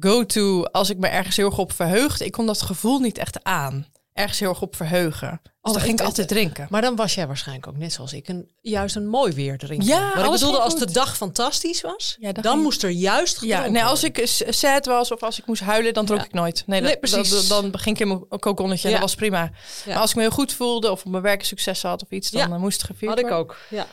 go-to, 0.00 0.62
als 0.64 0.90
ik 0.90 0.98
me 0.98 1.06
ergens 1.08 1.36
heel 1.36 1.46
erg 1.46 1.58
op 1.58 1.72
verheugde... 1.72 2.24
ik 2.24 2.32
kon 2.32 2.46
dat 2.46 2.62
gevoel 2.62 2.98
niet 2.98 3.18
echt 3.18 3.44
aan. 3.44 3.86
Ergens 4.12 4.38
heel 4.38 4.48
erg 4.48 4.62
op 4.62 4.76
verheugen. 4.76 5.40
Dus 5.42 5.52
Oh, 5.62 5.72
dan 5.72 5.82
ging 5.82 5.98
ik 6.00 6.04
altijd 6.06 6.28
drinken. 6.28 6.66
Maar 6.70 6.82
dan 6.82 6.96
was 6.96 7.14
jij 7.14 7.26
waarschijnlijk 7.26 7.66
ook 7.66 7.76
net 7.76 7.92
zoals 7.92 8.12
ik 8.12 8.28
een, 8.28 8.50
juist 8.60 8.96
een 8.96 9.06
mooi 9.08 9.32
weer 9.32 9.58
drinken. 9.58 9.86
Ja, 9.86 10.00
maar 10.14 10.24
ik 10.24 10.30
bedoelde, 10.30 10.58
als 10.58 10.78
de 10.78 10.90
dag 10.90 11.16
fantastisch 11.16 11.80
was, 11.80 12.16
Ja, 12.20 12.32
dan 12.32 12.44
ging- 12.52 12.62
moest 12.62 12.82
er 12.82 12.90
juist 12.90 13.40
Ja, 13.40 13.66
nee, 13.66 13.84
als 13.84 14.00
worden. 14.00 14.22
ik 14.22 14.52
sad 14.54 14.86
was 14.86 15.12
of 15.12 15.22
als 15.22 15.38
ik 15.38 15.46
moest 15.46 15.62
huilen, 15.62 15.94
dan 15.94 16.04
dronk 16.06 16.20
Ja. 16.20 16.26
ik 16.26 16.32
nooit. 16.34 16.62
Nee, 16.66 16.80
Nee, 16.80 16.90
dat, 16.90 17.00
precies. 17.00 17.30
dat- 17.48 17.62
dan 17.62 17.78
ging 17.78 17.94
ik 17.96 18.00
in 18.02 18.08
mijn 18.08 18.40
kokonnetje 18.40 18.88
en 18.88 18.94
Ja. 18.94 19.00
dat 19.00 19.08
was 19.08 19.16
prima. 19.18 19.50
Maar 19.86 19.96
als 19.96 20.10
ik 20.10 20.16
me 20.16 20.22
heel 20.22 20.30
goed 20.30 20.52
voelde 20.52 20.90
of 20.90 21.04
op 21.04 21.10
mijn 21.10 21.22
werk 21.22 21.44
succes 21.44 21.82
had 21.82 22.02
of 22.02 22.10
iets, 22.10 22.30
dan 22.30 22.52
eh, 22.52 22.58
moest 22.58 22.80
het 22.82 22.90
gevierd 22.90 23.10
Had 23.10 23.20
ik 23.20 23.30
ook, 23.30 23.56
ja. 23.70 23.86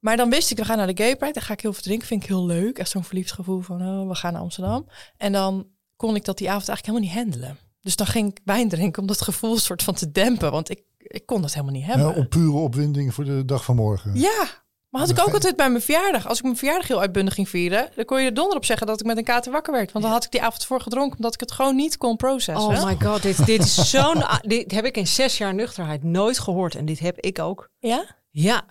Maar 0.00 0.16
dan 0.16 0.30
wist 0.30 0.50
ik, 0.50 0.56
we 0.56 0.64
gaan 0.64 0.76
naar 0.76 0.94
de 0.94 1.02
Gay 1.02 1.16
Pride. 1.16 1.32
Dan 1.32 1.42
ga 1.42 1.52
ik 1.52 1.60
heel 1.60 1.72
veel 1.72 1.82
drinken. 1.82 2.06
Vind 2.06 2.22
ik 2.22 2.28
heel 2.28 2.46
leuk. 2.46 2.78
Echt 2.78 2.90
zo'n 2.90 3.04
verliefd 3.04 3.32
gevoel 3.32 3.60
van, 3.60 3.82
oh, 3.82 4.08
we 4.08 4.14
gaan 4.14 4.32
naar 4.32 4.42
Amsterdam. 4.42 4.88
En 5.16 5.32
dan 5.32 5.66
kon 5.96 6.14
ik 6.14 6.24
dat 6.24 6.38
die 6.38 6.50
avond 6.50 6.68
eigenlijk 6.68 6.98
helemaal 6.98 7.24
niet 7.24 7.32
handelen. 7.32 7.58
Dus 7.80 7.96
dan 7.96 8.06
ging 8.06 8.30
ik 8.30 8.40
wijn 8.44 8.68
drinken 8.68 9.02
om 9.02 9.08
dat 9.08 9.22
gevoel 9.22 9.58
soort 9.58 9.82
van 9.82 9.94
te 9.94 10.10
dempen. 10.10 10.50
Want 10.50 10.70
ik, 10.70 10.82
ik 10.98 11.26
kon 11.26 11.42
dat 11.42 11.52
helemaal 11.52 11.74
niet 11.74 11.84
hebben. 11.84 12.06
Ja, 12.06 12.14
op 12.14 12.30
pure 12.30 12.58
opwinding 12.58 13.14
voor 13.14 13.24
de 13.24 13.44
dag 13.44 13.64
van 13.64 13.76
morgen. 13.76 14.20
Ja, 14.20 14.48
maar 14.88 15.00
had 15.00 15.10
ik 15.10 15.20
ook 15.20 15.34
altijd 15.34 15.56
bij 15.56 15.70
mijn 15.70 15.82
verjaardag. 15.82 16.28
Als 16.28 16.38
ik 16.38 16.44
mijn 16.44 16.56
verjaardag 16.56 16.88
heel 16.88 17.00
uitbundig 17.00 17.34
ging 17.34 17.48
vieren, 17.48 17.90
dan 17.94 18.04
kon 18.04 18.20
je 18.20 18.26
er 18.26 18.34
donder 18.34 18.56
op 18.56 18.64
zeggen 18.64 18.86
dat 18.86 19.00
ik 19.00 19.06
met 19.06 19.16
een 19.16 19.24
kater 19.24 19.52
wakker 19.52 19.72
werd. 19.72 19.92
Want 19.92 20.04
dan 20.04 20.14
had 20.14 20.24
ik 20.24 20.30
die 20.30 20.42
avond 20.42 20.64
voor 20.64 20.80
gedronken, 20.80 21.16
omdat 21.16 21.34
ik 21.34 21.40
het 21.40 21.52
gewoon 21.52 21.76
niet 21.76 21.96
kon 21.96 22.16
processen. 22.16 22.70
Oh 22.70 22.84
my 22.84 22.96
god, 23.00 23.22
dit, 23.22 23.46
dit 23.46 23.64
is 23.64 23.90
zo'n... 23.90 24.24
dit 24.40 24.72
heb 24.72 24.84
ik 24.84 24.96
in 24.96 25.06
zes 25.06 25.38
jaar 25.38 25.54
nuchterheid 25.54 26.02
nooit 26.02 26.38
gehoord. 26.38 26.74
En 26.74 26.84
dit 26.84 26.98
heb 26.98 27.18
ik 27.18 27.38
ook. 27.38 27.68
Ja? 27.78 28.04
Ja. 28.30 28.64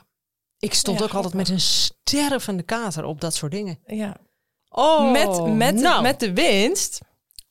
Ik 0.60 0.74
stond 0.74 1.00
Ja, 1.00 1.06
ook 1.06 1.14
altijd 1.14 1.34
met 1.34 1.50
een 1.50 1.60
stervende 1.60 2.64
kater 2.64 3.04
op 3.06 3.22
dat 3.22 3.34
soort 3.36 3.52
dingen. 3.52 3.80
Ja. 3.88 4.16
Oh, 4.70 5.12
met, 5.12 5.46
met, 5.56 5.76
nou. 5.76 6.02
met 6.02 6.20
de 6.20 6.34
winst 6.34 7.00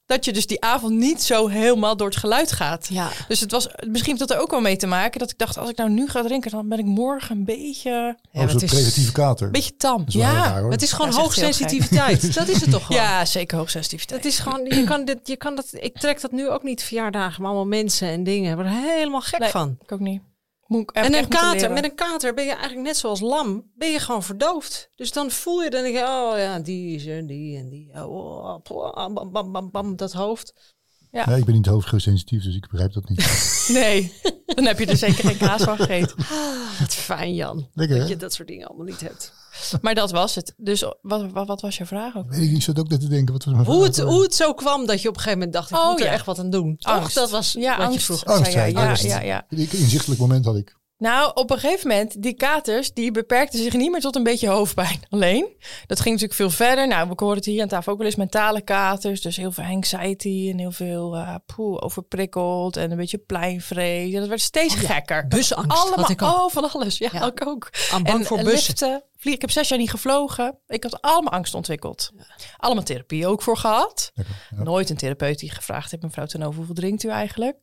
dat 0.06 0.24
je 0.24 0.32
dus 0.32 0.46
die 0.46 0.60
avond 0.64 0.92
niet 0.92 1.22
zo 1.22 1.46
helemaal 1.48 1.96
door 1.96 2.06
het 2.08 2.16
geluid 2.16 2.52
gaat. 2.52 2.86
Ja. 2.90 3.08
Dus 3.28 3.40
het 3.40 3.50
was 3.50 3.68
misschien 3.86 4.16
heeft 4.16 4.28
dat 4.28 4.30
er 4.36 4.42
ook 4.42 4.50
wel 4.50 4.60
mee 4.60 4.76
te 4.76 4.86
maken 4.86 5.18
dat 5.18 5.30
ik 5.30 5.38
dacht 5.38 5.58
als 5.58 5.70
ik 5.70 5.76
nou 5.76 5.90
nu 5.90 6.08
ga 6.08 6.22
drinken, 6.22 6.50
dan 6.50 6.68
ben 6.68 6.78
ik 6.78 6.84
morgen 6.84 7.36
een 7.36 7.44
beetje, 7.44 7.90
Ja, 7.90 8.16
Ja, 8.30 8.40
een 8.42 8.48
is- 8.60 8.70
preventieve 8.70 9.12
kater. 9.12 9.46
een 9.46 9.52
beetje 9.52 9.76
tam. 9.76 10.04
Ja, 10.06 10.32
raar, 10.32 10.60
hoor. 10.60 10.70
Het 10.70 10.82
is 10.82 10.92
gewoon 10.92 11.10
Ja, 11.10 11.16
hoogsensitiviteit. 11.20 12.34
Dat 12.34 12.48
is 12.48 12.60
het 12.60 12.70
toch 12.70 12.86
gewoon. 12.86 13.02
ja, 13.02 13.24
zeker 13.24 13.58
hoogsensitiviteit. 13.58 14.24
Het 14.24 14.32
is 14.32 14.38
gewoon, 14.38 14.64
je 14.64 14.84
kan 14.84 15.04
dit, 15.04 15.18
je 15.28 15.36
kan 15.36 15.54
dat, 15.54 15.66
ik 15.72 15.98
trek 15.98 16.20
dat 16.20 16.32
nu 16.32 16.48
ook 16.48 16.62
niet 16.62 16.82
verjaardagen, 16.82 17.42
maar 17.42 17.50
allemaal 17.50 17.68
mensen 17.68 18.08
en 18.08 18.24
dingen. 18.24 18.50
Ik 18.50 18.56
word 18.56 18.66
er 18.68 18.72
helemaal 18.92 19.20
gek 19.20 19.38
Nee. 19.40 19.50
van. 19.50 19.76
ik 19.82 19.92
ook 19.92 20.00
niet. 20.00 20.22
Moet 20.68 20.80
ik- 20.80 20.90
En 20.90 21.02
een 21.14 21.28
kater, 21.28 21.60
met 21.75 21.84
een 21.84 21.94
kater 21.94 22.34
ben 22.34 22.44
je 22.44 22.50
eigenlijk 22.50 22.80
net 22.82 22.96
zoals 22.96 23.20
lam, 23.20 23.70
ben 23.75 23.90
je 23.90 23.98
gewoon 23.98 24.22
verdoofd. 24.22 24.90
Dus 24.94 25.12
dan 25.12 25.30
voel 25.30 25.62
je, 25.62 25.70
dan 25.70 25.82
denk 25.82 25.94
je, 25.96 26.02
oh 26.02 26.32
ja, 26.37 26.58
die 26.60 26.94
is 26.94 27.06
er, 27.06 27.26
die 27.26 27.58
en 27.58 27.68
die. 27.68 27.90
Oh, 27.94 28.58
bam, 28.94 29.14
bam, 29.14 29.32
bam, 29.32 29.52
bam, 29.52 29.70
bam, 29.70 29.96
dat 29.96 30.12
hoofd. 30.12 30.76
Ja, 31.12 31.26
ik 31.34 31.44
ben 31.44 31.54
niet 31.54 31.66
hoofdsensitief, 31.66 32.42
dus 32.42 32.54
ik 32.56 32.68
begrijp 32.70 32.92
dat 32.92 33.08
niet. 33.08 33.46
Nee, 33.68 34.12
dan 34.46 34.64
heb 34.64 34.78
je 34.78 34.86
er 34.86 34.96
zeker 34.96 35.24
geen 35.24 35.36
kaas 35.36 35.62
van 35.62 35.76
gegeten. 35.76 36.16
Ah, 36.30 36.80
wat 36.80 36.94
fijn, 36.94 37.34
Jan. 37.34 37.68
Lekker, 37.74 37.98
dat 37.98 38.08
je 38.08 38.16
dat 38.16 38.32
soort 38.34 38.48
dingen 38.48 38.66
allemaal 38.66 38.86
niet 38.86 39.00
hebt. 39.00 39.32
Maar 39.82 39.94
dat 39.94 40.10
was 40.10 40.34
het. 40.34 40.54
Dus 40.56 40.82
wat, 41.02 41.30
wat, 41.32 41.46
wat 41.46 41.60
was 41.60 41.76
je 41.76 41.86
vraag 41.86 42.16
ook? 42.16 42.30
Weet 42.30 42.50
ik, 42.50 42.62
zat 42.62 42.78
ook 42.78 42.88
net 42.88 43.00
te 43.00 43.08
denken, 43.08 43.32
wat 43.32 43.44
was 43.44 43.54
mijn 43.54 43.66
Hoe 43.66 43.84
het, 43.84 43.98
hoe 43.98 44.22
het 44.22 44.34
zo 44.34 44.54
kwam 44.54 44.86
dat 44.86 45.02
je 45.02 45.08
op 45.08 45.14
een 45.14 45.20
gegeven 45.20 45.38
moment 45.38 45.56
dacht, 45.56 45.70
ik 45.70 45.76
Oh, 45.76 45.90
moet 45.90 46.00
er 46.00 46.06
ja. 46.06 46.12
echt 46.12 46.26
wat 46.26 46.38
aan 46.38 46.50
doen. 46.50 46.76
Angst. 46.80 47.14
Dat 47.14 47.30
was 47.30 47.52
ja, 47.52 47.76
wat 47.76 47.86
angst. 47.86 48.06
je 48.06 48.14
vroeg. 48.14 48.52
Ja, 48.52 48.96
ja, 48.96 49.20
ja. 49.20 49.46
Ik- 49.48 49.72
Inzichtelijk 49.72 50.20
moment 50.20 50.44
had 50.44 50.56
ik. 50.56 50.76
Nou, 50.99 51.31
op 51.35 51.50
een 51.50 51.59
gegeven 51.59 51.88
moment, 51.88 52.23
die 52.23 52.35
katers, 52.35 52.93
die 52.93 53.11
beperkten 53.11 53.59
zich 53.62 53.73
niet 53.73 53.90
meer 53.90 54.00
tot 54.00 54.17
een 54.17 54.23
beetje 54.23 54.49
hoofdpijn 54.49 55.00
alleen. 55.11 55.57
Dat 55.87 56.00
ging 56.00 56.14
natuurlijk 56.21 56.35
veel 56.40 56.50
verder. 56.67 56.88
Nou, 56.88 57.09
we 57.09 57.14
horen 57.17 57.37
het 57.37 57.45
hier 57.45 57.62
aan 57.62 57.69
tafel 57.69 57.93
ook 57.93 57.99
wel 57.99 58.07
eens 58.07 58.17
mentale 58.17 58.61
katers. 58.61 59.21
Dus 59.21 59.37
heel 59.37 59.52
veel 59.52 59.64
anxiety 59.64 60.49
en 60.52 60.59
heel 60.59 60.71
veel 60.73 61.17
uh, 61.17 61.35
poeh, 61.47 61.83
overprikkeld 61.83 62.76
en 62.76 62.90
een 62.90 62.97
beetje 62.97 63.19
pleinvrees. 63.19 64.12
En 64.14 64.21
dat 64.21 64.28
werd 64.28 64.40
steeds 64.40 64.75
Oh 64.75 64.81
ja, 64.81 64.88
gekker. 64.88 65.26
busangst 65.28 65.71
Allemaal, 65.81 65.99
had 65.99 66.11
ik 66.11 66.23
ook. 66.23 66.35
oh, 66.35 66.50
van 66.50 66.71
alles. 66.73 66.99
Ja, 66.99 67.09
Ja. 67.12 67.26
ik 67.26 67.47
ook. 67.47 67.71
Aan 67.93 68.02
bang 68.02 68.19
en 68.19 68.25
voor 68.26 68.37
bussen. 68.43 68.52
liften. 68.69 69.02
Ik 69.21 69.40
heb 69.40 69.50
zes 69.50 69.69
jaar 69.69 69.78
niet 69.78 69.90
gevlogen. 69.90 70.59
Ik 70.67 70.83
had 70.83 71.02
allemaal 71.02 71.33
angst 71.33 71.55
ontwikkeld. 71.55 72.11
Allemaal 72.57 72.85
therapie 72.85 73.26
ook 73.26 73.43
voor 73.43 73.57
gehad. 73.57 74.11
Lekker, 74.14 74.35
ja. 74.57 74.62
Nooit 74.62 74.90
een 74.90 74.97
therapeut 74.97 75.38
die 75.38 75.50
gevraagd 75.50 75.90
heeft, 75.90 76.02
mevrouw 76.02 76.26
ten 76.26 76.43
over 76.43 76.57
hoeveel 76.57 76.75
drinkt 76.75 77.02
u 77.02 77.09
eigenlijk? 77.09 77.57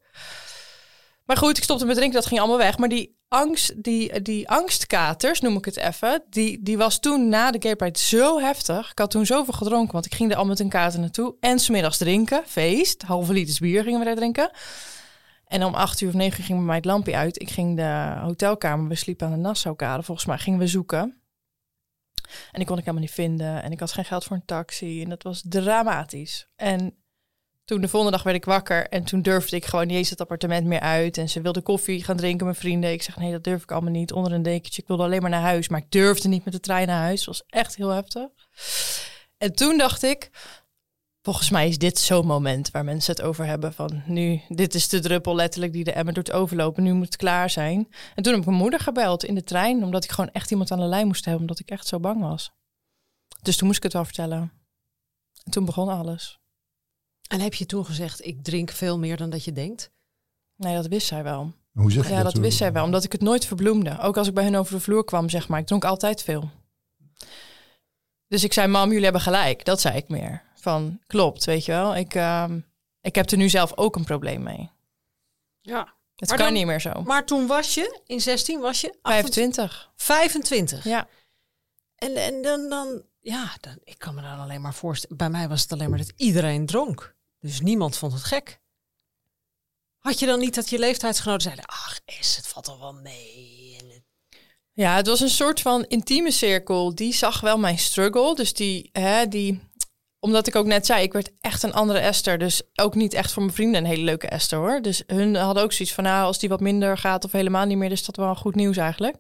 Maar 1.26 1.38
goed, 1.38 1.58
ik 1.58 1.64
stopte 1.64 1.86
met 1.86 1.96
drinken, 1.96 2.20
dat 2.20 2.28
ging 2.28 2.40
allemaal 2.40 2.58
weg. 2.58 2.78
Maar 2.78 2.90
die 2.90 3.18
angst, 3.28 3.84
die, 3.84 4.22
die 4.22 4.50
angstkaters, 4.50 5.42
noem 5.42 5.58
ik 5.58 5.66
het 5.66 5.78
even, 5.78 6.24
die, 6.30 6.64
die 6.64 6.78
was 6.78 7.00
toen 7.00 7.30
na 7.30 7.52
de 7.52 7.62
Gay 7.62 7.76
Pride 7.76 8.00
zo 8.00 8.40
heftig. 8.40 8.92
Ik 8.92 9.00
had 9.00 9.12
toen 9.12 9.26
zoveel 9.26 9.54
gedronken, 9.54 9.94
want 9.94 10.06
ik 10.06 10.16
ging 10.16 10.32
er 10.32 10.38
al 10.38 10.46
met 10.46 10.60
een 10.60 10.70
kater 10.70 11.00
naartoe. 11.00 11.36
En 11.40 11.60
smiddags 11.60 11.98
drinken, 11.98 12.44
feest, 12.46 13.02
halve 13.02 13.34
liters 13.34 13.60
bier 13.60 13.84
gingen 13.84 14.00
we 14.00 14.06
daar 14.06 14.16
drinken. 14.16 14.52
En 15.46 15.64
om 15.64 15.74
acht 15.74 16.02
uur 16.02 16.10
of 16.10 16.16
negen 16.16 16.40
uur 16.40 16.46
ging 16.46 16.58
bij 16.58 16.68
mij 16.68 16.76
het 16.76 16.86
lampje 16.86 17.16
uit. 17.16 17.42
Ik 17.42 17.50
ging 17.50 17.76
de 17.76 18.18
hotelkamer, 18.22 18.88
we 18.88 18.96
sliepen 18.96 19.28
aan 19.28 19.34
de 19.34 19.40
Nassaukade, 19.40 20.04
volgens 20.04 20.28
mij 20.28 20.38
gingen 20.38 20.60
we 20.60 20.68
zoeken. 20.68 21.20
En 22.26 22.62
die 22.62 22.66
kon 22.66 22.78
ik 22.78 22.84
helemaal 22.84 23.06
niet 23.06 23.12
vinden. 23.12 23.64
En 23.64 23.72
ik 23.72 23.80
had 23.80 23.92
geen 23.92 24.06
geld 24.06 24.24
voor 24.24 24.36
een 24.36 24.46
taxi. 24.46 25.04
En 25.04 25.10
dat 25.10 25.24
was 25.24 25.44
dramatisch. 25.48 26.48
En 26.56 26.96
toen 27.66 27.82
de 27.82 27.88
volgende 27.88 28.16
dag 28.16 28.26
werd 28.26 28.38
ik 28.38 28.46
wakker. 28.46 28.88
En 28.88 29.04
toen 29.04 29.22
durfde 29.22 29.56
ik 29.56 29.66
gewoon 29.66 29.88
niet 29.88 29.98
eens 29.98 30.10
het 30.10 30.22
appartement 30.22 30.66
meer 30.66 30.80
uit. 30.80 31.18
En 31.18 31.30
ze 31.30 31.42
wilde 31.42 31.62
koffie 31.62 32.04
gaan 32.04 32.18
drinken, 32.18 32.46
mijn 32.46 32.58
vrienden. 32.58 32.92
Ik 32.92 33.02
zeg, 33.02 33.18
nee, 33.18 33.32
dat 33.32 33.44
durf 33.44 33.64
ik 33.64 33.72
allemaal 33.72 33.92
niet. 33.92 34.12
Onder 34.12 34.32
een 34.32 34.44
dekentje. 34.44 34.82
Ik 34.82 34.88
wilde 34.88 35.04
alleen 35.04 35.22
maar 35.22 35.30
naar 35.30 35.42
huis. 35.42 35.70
Maar 35.70 35.80
ik 35.80 35.92
durfde 35.92 36.28
niet 36.28 36.44
met 36.46 36.54
de 36.54 36.60
trein 36.60 36.88
naar 36.88 37.02
huis. 37.02 37.20
Het 37.20 37.28
was 37.28 37.44
echt 37.48 37.76
heel 37.76 37.90
heftig. 37.90 38.28
En 39.38 39.56
toen 39.56 39.78
dacht 39.78 40.04
ik... 40.04 40.30
Volgens 41.22 41.50
mij 41.50 41.68
is 41.68 41.78
dit 41.78 42.00
zo'n 42.00 42.26
moment 42.26 42.72
waar 42.72 42.84
mensen 42.84 43.16
het 43.16 43.26
over 43.26 43.46
hebben 43.46 43.74
van 43.74 44.04
nu, 44.06 44.42
dit 44.48 44.74
is 44.74 44.90
de 44.90 45.00
druppel 45.00 45.36
letterlijk 45.36 45.74
die 45.74 45.84
de 45.84 45.92
emmer 45.92 46.14
doet 46.14 46.32
overlopen. 46.32 46.84
Nu 46.84 46.94
moet 46.94 47.06
het 47.06 47.16
klaar 47.16 47.50
zijn. 47.50 47.88
En 48.16 48.24
toen 48.24 48.32
heb 48.32 48.42
ik 48.42 48.48
mijn 48.48 48.62
moeder 48.62 48.80
gebeld 48.80 49.24
in 49.24 49.36
de 49.36 49.44
trein, 49.44 49.84
omdat 49.84 50.04
ik 50.04 50.12
gewoon 50.12 50.32
echt 50.32 50.52
iemand 50.52 50.72
aan 50.72 50.80
de 50.80 50.86
lijn 50.86 51.08
moest 51.08 51.26
hebben, 51.26 51.42
omdat 51.42 51.60
ik 51.60 51.70
echt 51.70 51.88
zo 51.88 52.00
bang 52.00 52.22
was. 52.22 52.52
Dus 53.42 53.58
toen 53.58 53.66
moest 53.68 53.78
ik 53.78 53.84
het 53.84 53.94
wel 53.94 54.06
vertellen. 54.06 54.52
En 55.44 55.52
toen 55.52 55.66
begon 55.66 55.90
alles. 55.90 56.40
En 57.28 57.40
heb 57.40 57.54
je 57.54 57.66
toen 57.66 57.86
gezegd, 57.86 58.26
ik 58.26 58.44
drink 58.44 58.72
veel 58.72 59.00
meer 59.00 59.18
dan 59.18 59.30
dat 59.30 59.44
je 59.44 59.52
denkt? 59.52 59.92
Nee, 60.56 60.76
dat 60.76 60.88
wist 60.88 61.08
zij 61.08 61.24
wel. 61.24 61.54
Hoe 61.74 61.92
zeg 61.92 62.04
je 62.04 62.10
Ja, 62.10 62.16
dat? 62.16 62.24
dat 62.24 62.34
toen? 62.34 62.42
wist 62.44 62.58
zij 62.58 62.72
wel, 62.72 62.84
omdat 62.84 63.04
ik 63.04 63.12
het 63.12 63.22
nooit 63.22 63.46
verbloemde. 63.46 64.00
Ook 64.00 64.18
als 64.18 64.28
ik 64.28 64.34
bij 64.34 64.44
hen 64.44 64.56
over 64.56 64.74
de 64.76 64.80
vloer 64.80 65.06
kwam, 65.06 65.30
zeg 65.30 65.48
maar. 65.48 65.60
Ik 65.60 65.66
dronk 65.66 65.86
altijd 65.86 66.24
veel. 66.24 66.50
Dus 68.28 68.44
ik 68.44 68.54
zei, 68.54 68.68
mam, 68.68 68.88
jullie 68.88 69.04
hebben 69.04 69.22
gelijk. 69.22 69.66
Dat 69.66 69.82
zei 69.82 69.96
ik 69.98 70.08
meer. 70.10 70.44
Van, 70.56 71.00
klopt, 71.08 71.46
weet 71.46 71.66
je 71.66 71.72
wel. 71.72 71.96
Ik, 71.96 72.16
ehm, 72.16 72.60
ik 73.02 73.16
heb 73.16 73.30
er 73.30 73.38
nu 73.38 73.50
zelf 73.50 73.78
ook 73.78 73.96
een 73.96 74.04
probleem 74.04 74.44
mee. 74.44 74.70
Ja. 75.62 75.94
Het 76.16 76.30
Maar 76.30 76.38
kan 76.38 76.48
dan- 76.48 76.56
niet 76.56 76.66
meer 76.66 76.82
zo. 76.82 77.02
Maar 77.04 77.26
toen 77.26 77.48
was 77.48 77.74
je, 77.74 78.02
in 78.06 78.22
16 78.22 78.60
was 78.60 78.82
je? 78.82 78.98
25. 79.02 79.92
25. 79.96 80.84
Ja. 80.84 81.08
En, 81.96 82.16
en 82.16 82.42
dan, 82.42 82.70
dan, 82.70 83.04
ja, 83.22 83.54
dan, 83.62 83.78
ik 83.84 83.98
kan 83.98 84.16
me 84.16 84.22
dan 84.22 84.40
alleen 84.40 84.62
maar 84.62 84.74
voorstellen. 84.74 85.18
Bij 85.18 85.30
mij 85.30 85.48
was 85.48 85.62
het 85.62 85.72
alleen 85.74 85.90
maar 85.90 85.98
dat 86.00 86.14
iedereen 86.16 86.66
dronk. 86.66 87.15
Dus 87.46 87.62
niemand 87.62 87.98
vond 87.98 88.14
het 88.14 88.24
gek. 88.24 88.60
Had 89.98 90.20
je 90.20 90.26
dan 90.26 90.40
niet 90.40 90.56
dat 90.56 90.70
je 90.70 90.80
leeftijdsgenoten 90.80 91.42
zeiden, 91.42 91.66
ach, 91.66 92.00
is 92.20 92.36
het 92.36 92.48
valt 92.48 92.68
al 92.68 92.80
wel 92.80 92.94
mee. 92.94 94.04
Ja, 94.74 94.96
het 94.96 95.08
was 95.08 95.20
een 95.20 95.30
soort 95.30 95.62
van 95.62 95.86
intieme 95.88 96.32
cirkel. 96.32 96.96
Die 96.96 97.14
zag 97.14 97.42
wel 97.42 97.58
mijn 97.58 97.78
struggle. 97.78 98.36
Dus 98.36 98.54
die, 98.54 98.90
hè, 98.92 99.28
die, 99.28 99.60
omdat 100.20 100.48
ik 100.48 100.56
ook 100.56 100.66
net 100.66 100.86
zei, 100.86 101.04
ik 101.04 101.14
werd 101.14 101.32
echt 101.42 101.64
een 101.64 101.74
andere 101.74 102.00
Esther. 102.00 102.38
Dus 102.38 102.62
ook 102.76 102.96
niet 102.96 103.14
echt 103.14 103.32
voor 103.32 103.44
mijn 103.44 103.56
vrienden 103.56 103.84
een 103.84 103.90
hele 103.90 104.04
leuke 104.04 104.28
Esther 104.28 104.60
hoor. 104.60 104.82
Dus 104.82 105.04
hun 105.08 105.36
hadden 105.36 105.64
ook 105.64 105.74
zoiets 105.74 105.96
van, 105.96 106.04
nou, 106.04 106.26
als 106.26 106.40
die 106.40 106.50
wat 106.50 106.60
minder 106.60 106.98
gaat 106.98 107.24
of 107.24 107.32
helemaal 107.32 107.66
niet 107.66 107.78
meer, 107.78 107.92
is 107.92 108.06
dat 108.06 108.16
wel 108.16 108.36
goed 108.36 108.56
nieuws 108.56 108.78
eigenlijk. 108.78 109.16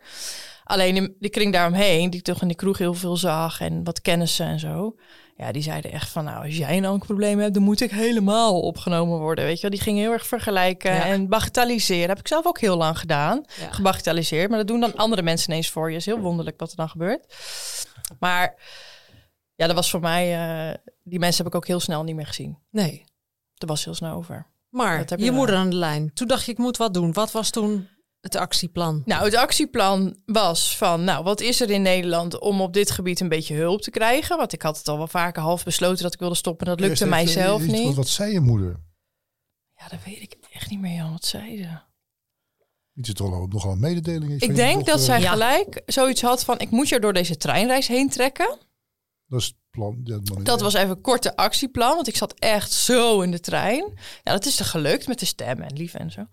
Alleen 0.65 0.95
in 0.95 1.15
die 1.19 1.29
kring 1.29 1.53
daaromheen, 1.53 2.09
die 2.09 2.19
ik 2.19 2.25
toch 2.25 2.41
in 2.41 2.47
de 2.47 2.55
kroeg 2.55 2.77
heel 2.77 2.93
veel 2.93 3.17
zag 3.17 3.61
en 3.61 3.83
wat 3.83 4.01
kennissen 4.01 4.45
en 4.45 4.59
zo. 4.59 4.95
Ja, 5.37 5.51
die 5.51 5.61
zeiden 5.61 5.91
echt 5.91 6.09
van, 6.09 6.23
nou, 6.23 6.45
als 6.45 6.57
jij 6.57 6.69
een 6.77 6.83
alcoholprobleem 6.85 7.39
hebt, 7.39 7.53
dan 7.53 7.63
moet 7.63 7.81
ik 7.81 7.91
helemaal 7.91 8.61
opgenomen 8.61 9.19
worden. 9.19 9.45
Weet 9.45 9.55
je 9.55 9.61
wel, 9.61 9.71
die 9.71 9.79
gingen 9.79 10.01
heel 10.01 10.11
erg 10.11 10.25
vergelijken 10.27 10.93
Ja. 10.93 11.05
en 11.05 11.27
bagatelliseren. 11.29 12.09
Heb 12.09 12.19
ik 12.19 12.27
zelf 12.27 12.45
ook 12.45 12.59
heel 12.59 12.77
lang 12.77 12.99
gedaan 12.99 13.43
Ja. 13.59 13.71
gebagatelliseerd. 13.71 14.49
Maar 14.49 14.57
dat 14.57 14.67
doen 14.67 14.79
dan 14.79 14.95
andere 14.95 15.21
mensen 15.21 15.49
ineens 15.49 15.69
voor 15.69 15.89
je. 15.91 15.95
is 15.97 16.05
heel 16.05 16.19
wonderlijk 16.19 16.59
wat 16.59 16.69
er 16.71 16.75
dan 16.77 16.89
gebeurt. 16.89 17.35
Maar 18.19 18.55
ja, 19.55 19.67
dat 19.67 19.75
was 19.75 19.89
voor 19.89 19.99
mij... 19.99 20.33
eh, 20.69 20.75
die 21.03 21.19
mensen 21.19 21.43
heb 21.43 21.53
ik 21.53 21.59
ook 21.59 21.67
heel 21.67 21.79
snel 21.79 22.03
niet 22.03 22.15
meer 22.15 22.27
gezien. 22.27 22.57
Nee. 22.71 23.03
Dat 23.55 23.69
was 23.69 23.85
heel 23.85 23.93
snel 23.95 24.15
over. 24.15 24.47
Maar 24.69 25.05
je 25.17 25.31
moeder 25.31 25.55
aan 25.55 25.69
de 25.69 25.75
lijn. 25.75 26.13
Toen 26.13 26.27
dacht 26.27 26.45
je, 26.45 26.51
ik 26.51 26.57
moet 26.57 26.77
wat 26.77 26.93
doen. 26.93 27.13
Wat 27.13 27.31
was 27.31 27.49
toen 27.49 27.87
het 28.25 28.35
actieplan? 28.35 29.01
Nou, 29.05 29.23
het 29.23 29.35
actieplan 29.35 30.17
was 30.25 30.77
van... 30.77 31.03
Nou, 31.03 31.23
wat 31.23 31.41
is 31.41 31.61
er 31.61 31.69
in 31.69 31.81
Nederland 31.81 32.39
om 32.39 32.61
op 32.61 32.73
dit 32.73 32.91
gebied 32.91 33.19
een 33.19 33.29
beetje 33.29 33.55
hulp 33.55 33.81
te 33.81 33.89
krijgen? 33.91 34.37
Want 34.37 34.53
ik 34.53 34.61
had 34.61 34.77
het 34.77 34.87
al 34.87 34.97
wel 34.97 35.07
vaker 35.07 35.41
half 35.41 35.63
besloten 35.63 36.03
dat 36.03 36.13
ik 36.13 36.19
wilde 36.19 36.35
stoppen. 36.35 36.65
Dat 36.65 36.79
lukte 36.79 36.95
Eerst 37.05 37.09
mij 37.09 37.21
even, 37.21 37.33
zelf 37.33 37.63
iets- 37.63 37.71
niet. 37.73 37.95
Wat 37.95 38.07
zei 38.07 38.31
je 38.31 38.39
moeder? 38.39 38.79
Ja, 39.75 39.87
dat 39.87 39.99
weet 40.05 40.21
ik 40.21 40.37
echt 40.51 40.69
niet 40.69 40.79
meer, 40.79 40.95
Jan. 40.95 41.11
Wat 41.11 41.25
zei 41.25 41.57
ze? 41.57 41.79
Iets 42.93 43.09
is 43.09 43.15
toch 43.15 43.33
al- 43.33 43.47
nogal 43.47 43.71
een 43.71 43.79
mededeling. 43.79 44.31
is 44.31 44.41
Ik 44.41 44.55
denk 44.55 44.75
dat 44.75 44.85
dochter. 44.85 45.05
zij 45.05 45.21
gelijk 45.21 45.81
zoiets 45.85 46.21
had 46.21 46.43
van... 46.43 46.59
Ik 46.59 46.69
moet 46.71 46.89
je 46.89 46.99
door 46.99 47.13
deze 47.13 47.37
treinreis 47.37 47.87
heen 47.87 48.09
trekken. 48.09 48.57
Dat 49.27 49.39
is 49.39 49.45
het 49.45 49.55
plan. 49.75 50.01
Ja, 50.03 50.19
Dat 50.43 50.61
was 50.61 50.73
even 50.73 50.89
een 50.89 51.01
korte 51.01 51.35
actieplan, 51.35 51.95
want 51.95 52.07
ik 52.07 52.15
zat 52.15 52.33
echt 52.39 52.71
zo 52.71 53.21
in 53.21 53.31
de 53.31 53.39
trein. 53.39 53.81
Nou, 54.23 54.37
dat 54.37 54.45
is 54.45 54.59
er 54.59 54.65
gelukt 54.65 55.07
met 55.07 55.19
de 55.19 55.25
stem 55.25 55.61
en 55.61 55.75
lief 55.75 55.93
en 55.93 56.11
zo. 56.11 56.27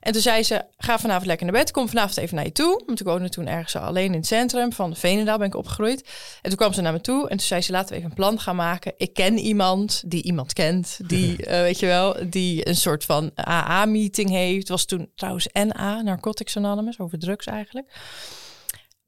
En 0.00 0.12
toen 0.12 0.22
zei 0.22 0.42
ze, 0.42 0.64
ga 0.78 0.98
vanavond 0.98 1.26
lekker 1.26 1.46
naar 1.46 1.54
bed, 1.54 1.70
kom 1.70 1.88
vanavond 1.88 2.16
even 2.16 2.34
naar 2.34 2.44
je 2.44 2.52
toe. 2.52 2.82
Want 2.86 3.00
ik 3.00 3.06
woonde 3.06 3.28
toen 3.28 3.46
ergens 3.46 3.76
alleen 3.76 4.04
in 4.06 4.12
het 4.12 4.26
centrum 4.26 4.72
van 4.72 4.96
Veenendaal, 4.96 5.38
ben 5.38 5.46
ik 5.46 5.54
opgegroeid. 5.54 6.08
En 6.42 6.48
toen 6.48 6.58
kwam 6.58 6.72
ze 6.72 6.80
naar 6.80 6.92
me 6.92 7.00
toe 7.00 7.22
en 7.22 7.36
toen 7.36 7.46
zei 7.46 7.60
ze, 7.60 7.72
laten 7.72 7.88
we 7.88 7.94
even 7.94 8.08
een 8.08 8.16
plan 8.16 8.40
gaan 8.40 8.56
maken. 8.56 8.92
Ik 8.96 9.14
ken 9.14 9.38
iemand 9.38 10.02
die 10.06 10.22
iemand 10.22 10.52
kent, 10.52 10.98
die, 11.06 11.36
eh, 11.46 11.60
weet 11.60 11.78
je 11.78 11.86
wel, 11.86 12.16
die 12.30 12.68
een 12.68 12.76
soort 12.76 13.04
van 13.04 13.30
AA-meeting 13.48 14.30
heeft. 14.30 14.58
Het 14.58 14.68
was 14.68 14.84
toen 14.84 15.10
trouwens 15.14 15.48
NA, 15.52 16.02
Narcotics 16.02 16.56
Anonymous, 16.56 16.98
over 16.98 17.18
drugs 17.18 17.46
eigenlijk. 17.46 17.92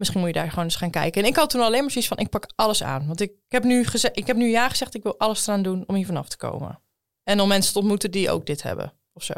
Misschien 0.02 0.20
moet 0.20 0.32
je 0.34 0.40
daar 0.40 0.48
gewoon 0.50 0.64
eens 0.64 0.76
gaan 0.76 0.90
kijken. 0.90 1.22
En 1.22 1.28
ik 1.28 1.36
had 1.36 1.50
toen 1.50 1.60
alleen 1.60 1.80
maar 1.80 1.90
zoiets 1.90 2.08
van, 2.10 2.18
ik 2.18 2.28
pak 2.28 2.46
alles 2.54 2.82
aan. 2.82 3.06
Want 3.06 3.20
ik 3.20 3.32
heb 3.48 3.64
nu, 3.64 3.84
geze- 3.84 4.10
ik 4.12 4.26
heb 4.26 4.36
nu 4.36 4.48
ja 4.50 4.68
gezegd, 4.68 4.94
ik 4.94 5.02
wil 5.02 5.18
alles 5.18 5.46
eraan 5.46 5.62
doen 5.62 5.84
om 5.86 5.94
hier 5.94 6.06
vanaf 6.06 6.28
te 6.28 6.36
komen. 6.36 6.80
En 7.24 7.40
om 7.40 7.48
mensen 7.48 7.72
te 7.72 7.78
ontmoeten 7.78 8.10
die 8.10 8.30
ook 8.30 8.46
dit 8.46 8.62
hebben, 8.62 8.92
of 9.12 9.22
zo. 9.24 9.32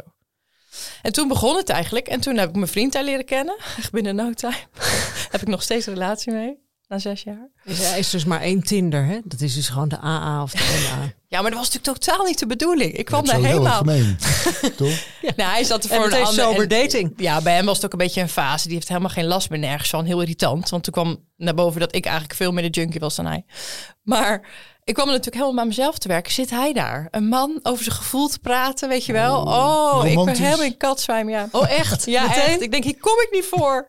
En 1.01 1.11
toen 1.13 1.27
begon 1.27 1.55
het 1.55 1.69
eigenlijk. 1.69 2.07
En 2.07 2.19
toen 2.19 2.37
heb 2.37 2.49
ik 2.49 2.55
mijn 2.55 2.67
vriend 2.67 2.93
daar 2.93 3.03
leren 3.03 3.25
kennen. 3.25 3.57
Echt 3.77 3.91
binnen 3.91 4.15
no 4.15 4.33
time. 4.33 4.57
heb 5.31 5.41
ik 5.41 5.47
nog 5.47 5.63
steeds 5.63 5.85
een 5.85 5.93
relatie 5.93 6.33
mee. 6.33 6.63
Na 6.87 6.99
zes 6.99 7.23
jaar. 7.23 7.49
Er 7.63 7.97
is 7.97 8.09
dus 8.09 8.25
maar 8.25 8.41
één 8.41 8.63
Tinder, 8.63 9.05
hè? 9.05 9.19
Dat 9.23 9.41
is 9.41 9.53
dus 9.55 9.69
gewoon 9.69 9.89
de 9.89 9.99
AA 9.99 10.41
of 10.43 10.51
de 10.51 10.89
NA. 10.97 11.13
Ja, 11.35 11.41
maar 11.41 11.51
dat 11.51 11.59
was 11.59 11.73
natuurlijk 11.73 12.03
totaal 12.03 12.25
niet 12.25 12.39
de 12.39 12.47
bedoeling. 12.47 12.91
Ik 12.93 13.05
kwam 13.05 13.25
daar 13.25 13.39
helemaal... 13.39 13.77
gemeen. 13.77 14.17
toch? 14.77 15.03
Nou, 15.35 15.51
hij 15.51 15.63
zat 15.63 15.83
er 15.83 15.89
En 15.91 15.95
voor 15.95 16.05
het 16.05 16.13
een 16.13 16.19
heeft 16.19 16.29
ander... 16.29 16.43
sober 16.45 16.61
en- 16.61 16.69
dating. 16.81 17.13
Ja, 17.17 17.41
bij 17.41 17.55
hem 17.55 17.65
was 17.65 17.75
het 17.75 17.85
ook 17.85 17.91
een 17.91 17.97
beetje 17.97 18.21
een 18.21 18.29
fase. 18.29 18.65
Die 18.65 18.75
heeft 18.75 18.87
helemaal 18.87 19.09
geen 19.09 19.25
last 19.25 19.49
meer 19.49 19.59
nergens 19.59 19.89
van. 19.89 20.05
Heel 20.05 20.21
irritant. 20.21 20.69
Want 20.69 20.83
toen 20.83 20.93
kwam 20.93 21.17
naar 21.37 21.53
boven 21.53 21.79
dat 21.79 21.95
ik 21.95 22.05
eigenlijk 22.05 22.35
veel 22.35 22.51
meer 22.51 22.63
de 22.71 22.79
junkie 22.79 22.99
was 22.99 23.15
dan 23.15 23.25
hij. 23.25 23.45
Maar 24.01 24.47
ik 24.85 24.93
kwam 24.93 25.07
natuurlijk 25.07 25.35
helemaal 25.35 25.55
bij 25.55 25.65
mezelf 25.65 25.97
te 25.97 26.07
werken. 26.07 26.31
Zit 26.31 26.49
hij 26.49 26.73
daar? 26.73 27.07
Een 27.11 27.27
man 27.27 27.59
over 27.63 27.83
zijn 27.83 27.95
gevoel 27.95 28.27
te 28.27 28.39
praten, 28.39 28.89
weet 28.89 29.05
je 29.05 29.13
wel? 29.13 29.41
Oh, 29.41 30.05
ik 30.05 30.25
ben 30.25 30.37
helemaal 30.37 30.65
in 30.65 30.77
katzwijm, 30.77 31.29
ja. 31.29 31.47
Oh, 31.51 31.69
echt? 31.69 32.05
Ja, 32.05 32.27
Meteen? 32.27 32.41
echt. 32.43 32.61
Ik 32.61 32.71
denk, 32.71 32.83
hier 32.83 32.99
kom 32.99 33.19
ik 33.19 33.27
niet 33.31 33.45
voor. 33.45 33.87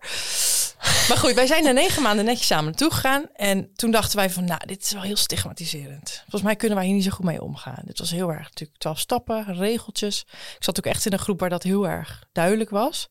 Maar 1.08 1.16
goed, 1.16 1.32
wij 1.32 1.46
zijn 1.46 1.64
na 1.64 1.70
negen 1.70 2.02
maanden 2.02 2.24
netjes 2.24 2.46
samen 2.46 2.64
naartoe 2.64 2.90
gegaan. 2.92 3.24
En 3.34 3.70
toen 3.74 3.90
dachten 3.90 4.16
wij 4.16 4.30
van, 4.30 4.44
nou, 4.44 4.60
dit 4.66 4.82
is 4.82 4.92
wel 4.92 5.02
heel 5.02 5.16
stigmatiserend. 5.16 6.20
Volgens 6.20 6.42
mij 6.42 6.56
kunnen 6.56 6.76
wij 6.76 6.86
hier 6.86 6.94
niet 6.94 7.04
zo 7.04 7.10
goed 7.10 7.24
mee 7.24 7.42
omgaan. 7.42 7.82
Dit 7.84 7.98
was 7.98 8.10
heel 8.10 8.30
erg 8.30 8.44
natuurlijk 8.44 8.78
twaalf 8.78 8.98
stappen, 8.98 9.54
regeltjes. 9.54 10.24
Ik 10.56 10.64
zat 10.64 10.78
ook 10.78 10.86
echt 10.86 11.06
in 11.06 11.12
een 11.12 11.18
groep 11.18 11.40
waar 11.40 11.50
dat 11.50 11.62
heel 11.62 11.88
erg 11.88 12.24
duidelijk 12.32 12.70
was. 12.70 13.08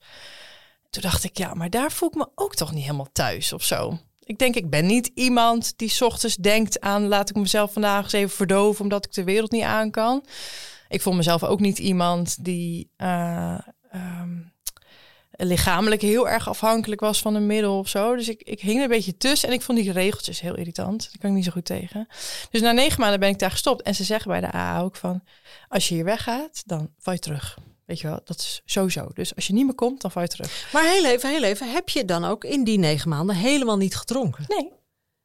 Toen 0.89 1.02
dacht 1.02 1.24
ik, 1.24 1.38
ja, 1.38 1.54
maar 1.54 1.69
daar 1.69 1.91
voel 1.91 2.10
ik 2.10 2.15
me 2.15 2.28
ook 2.36 2.56
toch 2.56 2.71
niet 2.71 2.84
helemaal 2.84 3.10
thuis 3.12 3.54
of 3.54 3.63
zo. 3.63 4.00
Ik 4.26 4.38
denk, 4.38 4.56
ik 4.56 4.70
ben 4.70 4.86
niet 4.86 5.12
iemand 5.14 5.74
die 5.78 6.06
ochtends 6.06 6.36
denkt 6.36 6.80
aan... 6.80 7.08
laat 7.08 7.30
ik 7.30 7.36
mezelf 7.36 7.74
vandaag 7.74 8.04
eens 8.04 8.14
even 8.14 8.36
verdoven 8.36 8.84
omdat 8.84 9.06
ik 9.06 9.14
de 9.14 9.24
wereld 9.24 9.52
niet 9.52 9.64
aan 9.64 9.92
kan. 9.92 10.26
Ik 10.88 11.02
voel 11.02 11.14
mezelf 11.14 11.44
ook 11.44 11.60
niet 11.60 11.80
iemand 11.80 12.44
die... 12.44 12.90
eh, 12.98 13.58
ehm, 13.92 14.38
lichamelijk 15.38 16.02
heel 16.02 16.30
erg 16.30 16.48
afhankelijk 16.48 17.02
was 17.02 17.22
van 17.22 17.36
een 17.36 17.46
middel 17.46 17.78
of 17.78 17.90
zo. 17.90 18.16
Dus 18.16 18.30
ik, 18.30 18.42
ik 18.44 18.60
hing 18.60 18.78
er 18.78 18.84
een 18.84 18.90
beetje 18.90 19.18
tussen 19.18 19.50
en 19.50 19.56
ik 19.56 19.62
vond 19.62 19.78
die 19.78 19.92
regeltjes 19.92 20.42
heel 20.42 20.56
irritant. 20.58 21.02
Daar 21.04 21.20
kan 21.20 21.30
ik 21.30 21.36
niet 21.36 21.46
zo 21.46 21.52
goed 21.52 21.66
tegen. 21.66 22.08
Dus 22.52 22.62
na 22.62 22.72
negen 22.72 23.00
maanden 23.00 23.20
ben 23.20 23.30
ik 23.30 23.40
daar 23.40 23.52
gestopt. 23.52 23.82
En 23.82 23.96
ze 23.96 24.04
zeggen 24.04 24.32
bij 24.32 24.42
de 24.42 24.52
AA 24.54 24.82
ook 24.82 24.96
van, 24.96 25.24
als 25.68 25.88
je 25.88 25.96
hier 25.96 26.04
weggaat, 26.04 26.64
dan 26.66 26.90
val 27.00 27.14
je 27.14 27.20
terug. 27.20 27.58
Weet 27.86 28.00
je 28.00 28.08
wel, 28.08 28.19
dat 28.24 28.39
is 28.39 28.62
sowieso. 28.65 29.08
Dus 29.13 29.36
als 29.36 29.48
je 29.48 29.54
niet 29.54 29.65
meer 29.65 29.76
komt, 29.76 30.02
dan 30.02 30.12
val 30.12 30.21
je 30.21 30.28
terug. 30.28 30.69
Maar 30.74 30.84
heel 30.84 31.06
even, 31.06 31.30
heel 31.30 31.43
even. 31.43 31.71
Heb 31.71 31.89
je 31.89 32.06
dan 32.06 32.26
ook 32.26 32.43
in 32.43 32.63
die 32.63 32.78
negen 32.78 33.10
maanden 33.10 33.36
helemaal 33.36 33.78
niet 33.78 33.95
gedronken? 33.95 34.43
Nee. 34.48 34.71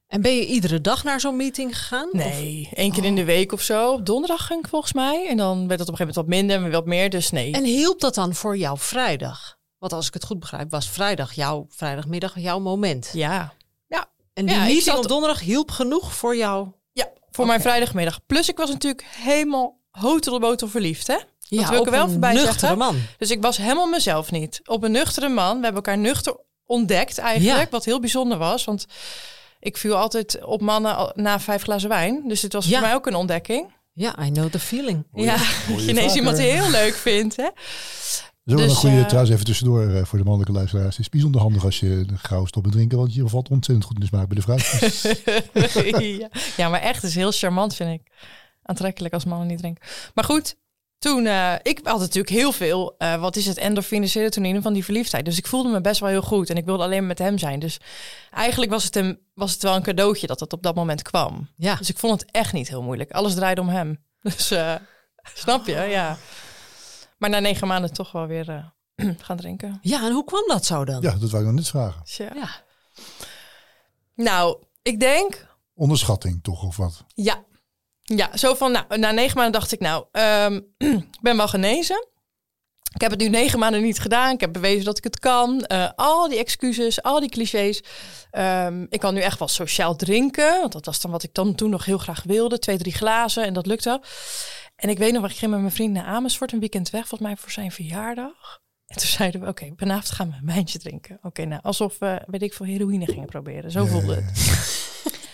En 0.06 0.20
ben 0.22 0.34
je 0.36 0.46
iedere 0.46 0.80
dag 0.80 1.04
naar 1.04 1.20
zo'n 1.20 1.36
meeting 1.36 1.78
gegaan? 1.78 2.06
Of- 2.06 2.12
Nee, 2.12 2.68
één 2.74 2.92
keer 2.92 3.04
in 3.04 3.14
de 3.14 3.24
week 3.24 3.52
of 3.52 3.62
zo. 3.62 3.92
Op 3.92 4.06
donderdag 4.06 4.46
ging 4.46 4.60
ik 4.64 4.68
volgens 4.68 4.92
mij. 4.92 5.28
En 5.28 5.36
dan 5.36 5.68
werd 5.68 5.80
het 5.80 5.88
op 5.88 5.98
een 5.98 5.98
gegeven 5.98 5.98
moment 5.98 6.16
wat 6.16 6.26
minder 6.26 6.56
en 6.66 6.70
wat 6.70 6.86
meer. 6.86 7.10
Dus 7.10 7.30
nee. 7.30 7.52
En 7.52 7.64
hielp 7.64 8.00
dat 8.00 8.14
dan 8.14 8.34
voor 8.34 8.56
jou 8.56 8.78
vrijdag? 8.78 9.58
Want 9.78 9.92
als 9.92 10.06
ik 10.06 10.14
het 10.14 10.24
goed 10.24 10.38
begrijp, 10.38 10.70
was 10.70 10.88
vrijdag 10.88 11.32
jouw 11.32 11.66
vrijdagmiddag 11.68 12.38
jouw 12.40 12.58
moment. 12.58 13.10
ja. 13.12 13.52
En 14.32 14.46
die 14.46 14.54
Ja, 14.54 14.60
meeting 14.62 14.82
zat- 14.82 14.98
op 14.98 15.08
donderdag 15.08 15.40
hielp 15.40 15.70
genoeg 15.70 16.14
voor 16.14 16.36
jou. 16.36 16.68
Ja, 16.92 17.08
voor 17.30 17.46
mijn 17.46 17.60
vrijdagmiddag. 17.60 18.26
Plus 18.26 18.48
ik 18.48 18.56
was 18.56 18.70
natuurlijk 18.70 19.04
helemaal 19.16 19.78
hotelbotel 19.90 20.68
verliefd, 20.68 21.06
hè? 21.06 21.16
Dat 21.58 21.68
wil 21.68 21.80
ik 21.80 21.84
er 21.86 21.90
wel 21.92 22.04
op 22.04 22.10
voorbij 22.10 22.30
een 22.30 22.36
nuchtere 22.36 22.58
zeggen. 22.58 22.78
man. 22.78 22.96
Dus 23.18 23.30
ik 23.30 23.42
was 23.42 23.56
helemaal 23.56 23.86
mezelf 23.88 24.30
niet. 24.30 24.60
Op 24.64 24.82
een 24.82 24.92
nuchtere 24.92 25.28
man. 25.28 25.56
We 25.58 25.64
hebben 25.64 25.82
elkaar 25.84 25.98
nuchter 25.98 26.36
ontdekt 26.66 27.18
eigenlijk. 27.18 27.58
Ja. 27.64 27.66
Wat 27.70 27.84
heel 27.84 28.00
bijzonder 28.00 28.38
was. 28.38 28.64
Want 28.64 28.86
ik 29.60 29.76
viel 29.76 29.96
altijd 29.96 30.44
op 30.44 30.60
mannen 30.60 31.12
na 31.14 31.40
vijf 31.40 31.62
glazen 31.62 31.88
wijn. 31.88 32.22
Dus 32.28 32.40
dit 32.40 32.52
was 32.52 32.66
Ja. 32.66 32.70
voor 32.78 32.86
mij 32.86 32.94
ook 32.94 33.06
een 33.06 33.14
ontdekking. 33.14 33.72
Ja, 33.92 34.24
I 34.24 34.30
know 34.30 34.50
the 34.50 34.58
feeling. 34.58 35.04
ja, 35.14 35.36
dat 35.36 35.84
je 35.84 35.88
ineens 35.90 36.14
iemand 36.14 36.38
heel 36.38 36.70
leuk 36.70 36.94
vindt, 36.94 37.36
hè? 37.36 37.48
Is 38.44 38.56
wel 38.56 38.56
Dus, 38.56 38.70
een 38.70 38.76
goede, 38.76 38.96
eh, 38.96 39.04
trouwens 39.06 39.32
even 39.32 39.44
tussendoor 39.44 39.88
eh, 39.88 40.04
voor 40.04 40.18
de 40.18 40.24
mannelijke 40.24 40.52
luisteraars. 40.52 40.96
Het 40.96 40.98
is 40.98 41.08
bijzonder 41.08 41.40
handig 41.40 41.64
als 41.64 41.80
je 41.80 42.04
gauw 42.14 42.44
stopt 42.46 42.66
met 42.66 42.74
drinken, 42.74 42.98
want 42.98 43.14
je 43.14 43.28
valt 43.28 43.48
ontzettend 43.48 43.86
goed 43.86 43.94
in 43.96 44.00
de 44.00 44.06
smaak 44.06 44.28
bij 44.28 44.36
de 44.36 44.42
vrouw. 44.42 46.00
ja. 46.18 46.28
ja, 46.56 46.68
maar 46.68 46.80
echt 46.80 47.02
is 47.02 47.14
heel 47.14 47.32
charmant, 47.32 47.74
vind 47.74 48.00
ik. 48.00 48.12
Aantrekkelijk 48.62 49.14
als 49.14 49.24
mannen 49.24 49.46
niet 49.46 49.58
drinken. 49.58 49.86
Maar 50.14 50.24
goed, 50.24 50.56
toen, 51.00 51.26
eh, 51.26 51.54
ik 51.62 51.80
had 51.82 51.98
natuurlijk 51.98 52.34
heel 52.34 52.52
veel, 52.52 52.94
eh, 52.98 53.20
wat 53.20 53.36
is 53.36 53.46
het, 53.46 53.56
endorfine, 53.56 54.06
serotonine 54.06 54.62
van 54.62 54.72
die 54.72 54.84
verliefdheid. 54.84 55.24
Dus 55.24 55.38
ik 55.38 55.46
voelde 55.46 55.68
me 55.68 55.80
best 55.80 56.00
wel 56.00 56.08
heel 56.08 56.22
goed 56.22 56.50
en 56.50 56.56
ik 56.56 56.64
wilde 56.64 56.82
alleen 56.82 57.06
met 57.06 57.18
hem 57.18 57.38
zijn. 57.38 57.58
Dus 57.58 57.80
eigenlijk 58.30 58.70
was 58.70 58.84
het, 58.84 58.96
een, 58.96 59.20
was 59.34 59.52
het 59.52 59.62
wel 59.62 59.74
een 59.74 59.82
cadeautje 59.82 60.26
dat 60.26 60.40
het 60.40 60.52
op 60.52 60.62
dat 60.62 60.74
moment 60.74 61.02
kwam. 61.02 61.48
Ja. 61.56 61.74
Dus 61.74 61.88
ik 61.88 61.98
vond 61.98 62.20
het 62.20 62.30
echt 62.30 62.52
niet 62.52 62.68
heel 62.68 62.82
moeilijk. 62.82 63.10
Alles 63.10 63.34
draaide 63.34 63.60
om 63.60 63.68
hem. 63.68 63.98
Dus 64.22 64.50
eh, 64.50 64.74
snap 65.34 65.66
je, 65.66 65.72
ja. 65.72 66.18
Maar 67.18 67.30
na 67.30 67.38
negen 67.38 67.66
maanden 67.66 67.92
toch 67.92 68.12
wel 68.12 68.26
weer 68.26 68.48
eh, 68.48 69.08
gaan 69.26 69.36
drinken. 69.36 69.78
Ja, 69.82 70.04
en 70.06 70.12
hoe 70.12 70.24
kwam 70.24 70.44
dat 70.46 70.66
zo 70.66 70.84
dan? 70.84 71.00
Ja, 71.02 71.14
dat 71.14 71.30
wou 71.30 71.42
ik 71.42 71.48
nog 71.48 71.58
net 71.58 71.68
vragen. 71.68 72.02
Ja. 72.04 72.30
Ja. 72.34 72.48
Nou, 74.14 74.62
ik 74.82 75.00
denk 75.00 75.48
Onderschatting 75.74 76.42
toch, 76.42 76.62
of 76.62 76.76
wat? 76.76 77.04
Ja. 77.14 77.44
Ja, 78.16 78.36
zo 78.36 78.54
van, 78.54 78.72
nou, 78.72 78.98
na 78.98 79.10
negen 79.10 79.36
maanden 79.36 79.60
dacht 79.60 79.72
ik, 79.72 79.80
nou, 79.80 80.04
ehm, 80.12 80.60
ik 80.78 81.20
ben 81.20 81.36
wel 81.36 81.48
genezen. 81.48 82.08
Ik 82.94 83.00
heb 83.00 83.10
het 83.10 83.20
nu 83.20 83.28
negen 83.28 83.58
maanden 83.58 83.82
niet 83.82 83.98
gedaan. 83.98 84.34
Ik 84.34 84.40
heb 84.40 84.52
bewezen 84.52 84.84
dat 84.84 84.98
ik 84.98 85.04
het 85.04 85.18
kan. 85.18 85.64
Eh, 85.64 85.88
al 85.96 86.28
die 86.28 86.38
excuses, 86.38 87.02
al 87.02 87.20
die 87.20 87.28
clichés. 87.28 87.82
Ehm, 88.30 88.86
ik 88.88 89.00
kan 89.00 89.14
nu 89.14 89.20
echt 89.20 89.38
wel 89.38 89.48
sociaal 89.48 89.96
drinken. 89.96 90.60
Want 90.60 90.72
dat 90.72 90.86
was 90.86 91.00
dan 91.00 91.10
wat 91.10 91.22
ik 91.22 91.34
dan 91.34 91.54
toen 91.54 91.70
nog 91.70 91.84
heel 91.84 91.98
graag 91.98 92.22
wilde. 92.22 92.58
Twee, 92.58 92.78
drie 92.78 92.92
glazen 92.92 93.44
en 93.44 93.52
dat 93.52 93.66
lukte. 93.66 94.02
En 94.76 94.88
ik 94.88 94.98
weet 94.98 95.12
nog, 95.12 95.30
ik 95.30 95.36
ging 95.36 95.50
met 95.50 95.60
mijn 95.60 95.72
vriend 95.72 95.92
naar 95.92 96.04
Amersfoort 96.04 96.52
een 96.52 96.60
weekend 96.60 96.90
weg. 96.90 97.08
Volgens 97.08 97.28
mij 97.30 97.36
voor 97.36 97.50
zijn 97.50 97.72
verjaardag. 97.72 98.60
En 98.86 98.96
toen 98.96 99.08
zeiden 99.08 99.40
we, 99.40 99.46
oké, 99.46 99.72
vanavond 99.76 100.10
gaan 100.10 100.30
we 100.30 100.36
een 100.36 100.54
wijntje 100.54 100.78
drinken. 100.78 101.18
Oké, 101.22 101.44
nou, 101.44 101.62
alsof 101.62 101.98
we, 101.98 102.22
weet 102.26 102.42
ik 102.42 102.54
veel, 102.54 102.66
heroïne 102.66 103.06
gingen 103.06 103.28
proberen. 103.28 103.70
Zo 103.70 103.84
voelde 103.84 104.14
het. 104.14 104.58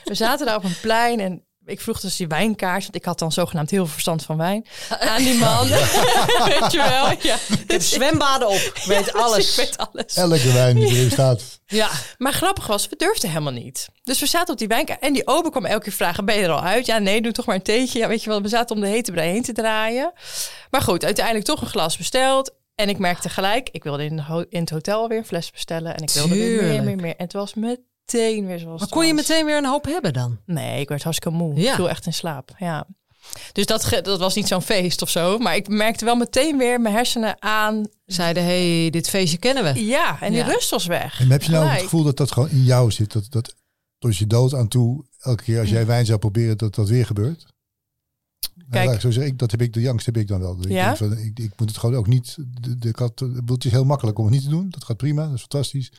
We 0.05 0.15
zaten 0.15 0.47
daar 0.47 0.57
op 0.57 0.65
een 0.65 0.81
plein 0.81 1.21
en 1.21 1.46
ik 1.67 1.81
vroeg 1.81 2.01
dus 2.01 2.17
die 2.17 2.27
wijnkaart, 2.27 2.83
want 2.83 2.95
ik 2.95 3.05
had 3.05 3.19
dan 3.19 3.33
zogenaamd 3.33 3.71
heel 3.71 3.83
veel 3.85 3.93
verstand 3.93 4.23
van 4.23 4.37
wijn, 4.37 4.67
aan 5.01 5.23
die 5.23 5.35
man. 5.39 5.69
weet 5.69 6.73
je 6.73 6.79
wel? 6.89 7.11
Ja. 7.21 7.37
Ik 7.59 7.71
heb 7.71 7.83
zwembaden 7.83 8.49
op. 8.49 8.55
Ik 8.75 8.83
weet 8.87 9.13
alles. 9.13 9.51
Ik 9.51 9.57
weet 9.67 9.79
alles. 9.79 10.17
Elke 10.17 10.53
wijn 10.53 10.77
die 10.77 10.89
erin 10.89 11.11
staat. 11.11 11.43
Ja. 11.67 11.89
Maar 12.19 12.33
grappig 12.33 12.67
was, 12.67 12.89
we 12.89 12.97
durfden 12.97 13.29
helemaal 13.29 13.53
niet. 13.53 13.89
Dus 14.03 14.21
we 14.21 14.27
zaten 14.27 14.53
op 14.53 14.59
die 14.59 14.69
wijnkaart 14.69 15.01
en 15.03 15.13
die 15.13 15.27
ober 15.27 15.51
kwam 15.51 15.65
elke 15.65 15.83
keer 15.85 15.93
vragen, 15.93 16.25
ben 16.25 16.37
je 16.37 16.43
er 16.43 16.51
al 16.51 16.63
uit? 16.63 16.87
Ja, 16.87 16.99
nee, 16.99 17.23
doe 17.23 17.33
toch 17.33 17.47
maar 17.47 17.55
een 17.55 17.63
theetje. 17.63 17.99
Ja, 17.99 18.09
weet 18.09 18.23
je 18.23 18.29
wel, 18.31 18.43
we 18.43 18.49
zaten 18.49 18.77
om 18.77 18.83
de 18.83 18.89
hete 18.89 19.13
brei 19.13 19.31
heen 19.31 19.43
te 19.43 19.53
draaien. 19.53 20.13
Maar 20.71 20.83
goed, 20.83 21.05
uiteindelijk 21.05 21.45
toch 21.47 21.61
een 21.61 21.67
glas 21.67 21.97
besteld. 21.97 22.55
En 22.75 22.89
ik 22.89 22.99
merkte 22.99 23.29
gelijk, 23.29 23.69
ik 23.73 23.85
wilde 23.85 24.05
in, 24.05 24.17
de 24.17 24.23
ho- 24.23 24.45
in 24.49 24.61
het 24.61 24.71
hotel 24.71 25.01
alweer 25.01 25.19
een 25.19 25.27
fles 25.27 25.51
bestellen. 25.51 25.97
En 25.97 26.03
ik 26.03 26.11
wilde 26.11 26.35
weer 26.35 26.63
meer, 26.63 26.83
meer, 26.83 26.97
meer. 26.97 27.17
En 27.17 27.25
het 27.25 27.33
was 27.33 27.55
meteen 27.55 27.85
weer 28.13 28.59
zoals 28.59 28.63
Maar 28.65 28.75
het 28.79 28.91
kon 28.91 29.07
je 29.07 29.15
meteen 29.15 29.45
weer 29.45 29.57
een 29.57 29.67
hoop 29.67 29.85
hebben 29.85 30.13
dan? 30.13 30.39
Nee, 30.47 30.81
ik 30.81 30.89
werd 30.89 31.03
hartstikke 31.03 31.37
moe. 31.37 31.55
Ja. 31.61 31.69
Ik 31.71 31.75
viel 31.75 31.89
echt 31.89 32.07
in 32.07 32.13
slaap. 32.13 32.55
Ja. 32.59 32.87
Dus 33.53 33.67
dat, 33.67 34.01
dat 34.03 34.19
was 34.19 34.35
niet 34.35 34.47
zo'n 34.49 34.63
feest 34.63 35.03
of 35.03 35.11
zo. 35.11 35.39
Maar 35.39 35.57
ik 35.57 35.69
merkte 35.69 36.05
wel 36.05 36.17
meteen 36.17 36.59
weer 36.59 36.81
mijn 36.81 36.95
hersenen 36.95 37.43
aan. 37.43 37.85
Zeiden, 38.07 38.45
hey, 38.45 38.91
dit 38.91 39.09
feestje 39.09 39.39
kennen 39.39 39.65
we. 39.75 39.85
Ja, 39.85 40.21
en 40.21 40.33
die 40.33 40.39
Ja. 40.41 40.47
rust 40.47 40.71
was 40.71 40.87
weg. 40.87 41.21
En 41.21 41.31
heb 41.31 41.43
je 41.43 41.51
nou 41.51 41.61
het 41.63 41.71
Gelijk. 41.73 41.91
gevoel 41.91 42.05
dat 42.05 42.17
dat 42.17 42.33
gewoon 42.33 42.51
in 42.51 42.63
jou 42.63 42.91
zit? 42.91 43.13
Dat, 43.13 43.27
dat 43.31 43.55
tot 43.99 44.17
je 44.17 44.27
dood 44.27 44.55
aan 44.55 44.69
toe, 44.69 45.05
elke 45.21 45.43
keer 45.43 45.61
als 45.61 45.69
jij 45.71 45.87
wijn 45.87 46.07
zou 46.07 46.19
proberen, 46.19 46.59
dat 46.59 46.75
dat 46.75 46.89
weer 46.89 47.07
gebeurt? 47.07 47.47
Nou, 48.55 48.71
Kijk. 48.85 48.95
ik 48.95 49.01
zo 49.01 49.11
zeggen, 49.11 49.33
ik, 49.33 49.39
dat 49.39 49.51
heb 49.51 49.63
ik, 49.63 49.73
de 49.73 49.89
angst 49.89 50.07
heb 50.07 50.17
ik 50.17 50.29
dan 50.29 50.41
wel. 50.41 50.57
Ik, 50.61 50.69
Ja? 50.69 50.85
denk 50.85 50.97
van, 50.97 51.19
ik, 51.19 51.39
ik 51.39 51.53
moet 51.57 51.69
het 51.69 51.79
gewoon 51.79 51.97
ook 51.97 52.07
niet. 52.07 52.37
De, 52.61 52.79
de 52.79 52.91
kat, 52.93 53.25
het 53.47 53.65
is 53.65 53.71
heel 53.71 53.85
makkelijk 53.85 54.19
om 54.19 54.25
het 54.25 54.35
niet 54.35 54.43
te 54.43 54.49
doen. 54.49 54.71
Dat 54.71 54.85
gaat 54.85 54.97
prima, 54.97 55.25
dat 55.25 55.35
is 55.35 55.41
fantastisch. 55.41 55.93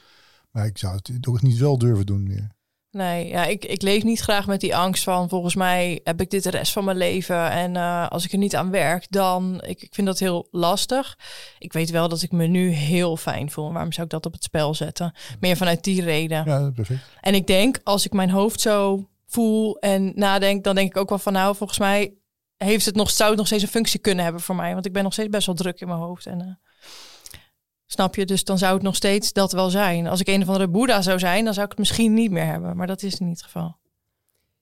Maar 0.57 0.65
ik 0.65 0.77
zou 0.77 0.93
het 0.93 1.27
ook 1.27 1.41
niet 1.41 1.57
wel 1.57 1.77
durven 1.77 2.05
doen 2.05 2.23
meer. 2.23 2.51
Nee, 2.91 3.27
ja, 3.27 3.45
ik, 3.45 3.65
ik 3.65 3.81
leef 3.81 4.03
niet 4.03 4.19
graag 4.19 4.47
met 4.47 4.59
die 4.59 4.75
angst 4.75 5.03
van... 5.03 5.29
volgens 5.29 5.55
mij 5.55 6.01
heb 6.03 6.21
ik 6.21 6.29
dit 6.29 6.43
de 6.43 6.49
rest 6.49 6.71
van 6.71 6.83
mijn 6.83 6.97
leven... 6.97 7.49
en 7.51 7.75
eh, 7.75 8.07
als 8.07 8.25
ik 8.25 8.31
er 8.31 8.37
niet 8.37 8.55
aan 8.55 8.71
werk, 8.71 9.05
dan... 9.09 9.61
Ik, 9.65 9.81
ik 9.81 9.93
vind 9.93 10.07
dat 10.07 10.19
heel 10.19 10.47
lastig. 10.51 11.17
Ik 11.59 11.73
weet 11.73 11.89
wel 11.89 12.09
dat 12.09 12.21
ik 12.21 12.31
me 12.31 12.45
nu 12.45 12.69
heel 12.69 13.17
fijn 13.17 13.51
voel. 13.51 13.73
Waarom 13.73 13.91
zou 13.91 14.05
ik 14.05 14.11
dat 14.11 14.25
op 14.25 14.33
het 14.33 14.43
spel 14.43 14.75
zetten? 14.75 15.15
Meer 15.39 15.57
vanuit 15.57 15.83
die 15.83 16.01
reden. 16.01 16.45
Ja, 16.45 16.71
perfect. 16.71 17.01
En 17.21 17.33
ik 17.33 17.47
denk, 17.47 17.79
als 17.83 18.05
ik 18.05 18.13
mijn 18.13 18.29
hoofd 18.29 18.61
zo 18.61 19.07
voel 19.27 19.77
en 19.79 20.11
nadenk... 20.15 20.63
dan 20.63 20.75
denk 20.75 20.89
ik 20.89 20.97
ook 20.97 21.09
wel 21.09 21.19
van, 21.19 21.33
nou, 21.33 21.55
volgens 21.55 21.79
mij... 21.79 22.13
Heeft 22.57 22.85
het 22.85 22.95
nog, 22.95 23.09
zou 23.09 23.29
het 23.29 23.37
nog 23.37 23.47
steeds 23.47 23.63
een 23.63 23.69
functie 23.69 23.99
kunnen 23.99 24.23
hebben 24.23 24.41
voor 24.41 24.55
mij? 24.55 24.73
Want 24.73 24.85
ik 24.85 24.93
ben 24.93 25.03
nog 25.03 25.13
steeds 25.13 25.29
best 25.29 25.45
wel 25.45 25.55
druk 25.55 25.81
in 25.81 25.87
mijn 25.87 25.99
hoofd. 25.99 26.25
En, 26.25 26.41
eh, 26.41 26.66
snap 27.87 28.15
je? 28.15 28.25
Dus 28.25 28.43
dan 28.43 28.57
zou 28.57 28.73
het 28.73 28.81
nog 28.83 28.95
steeds 28.95 29.33
dat 29.33 29.51
wel 29.51 29.69
zijn. 29.69 30.07
Als 30.07 30.19
ik 30.19 30.27
een 30.27 30.41
of 30.41 30.47
andere 30.47 30.67
Boeddha 30.67 31.01
zou 31.01 31.19
zijn, 31.19 31.43
dan 31.45 31.53
zou 31.53 31.65
ik 31.65 31.71
het 31.71 31.79
misschien 31.79 32.13
niet 32.13 32.31
meer 32.31 32.45
hebben. 32.45 32.77
Maar 32.77 32.87
dat 32.87 33.03
is 33.03 33.19
niet 33.19 33.29
het 33.29 33.43
geval. 33.43 33.77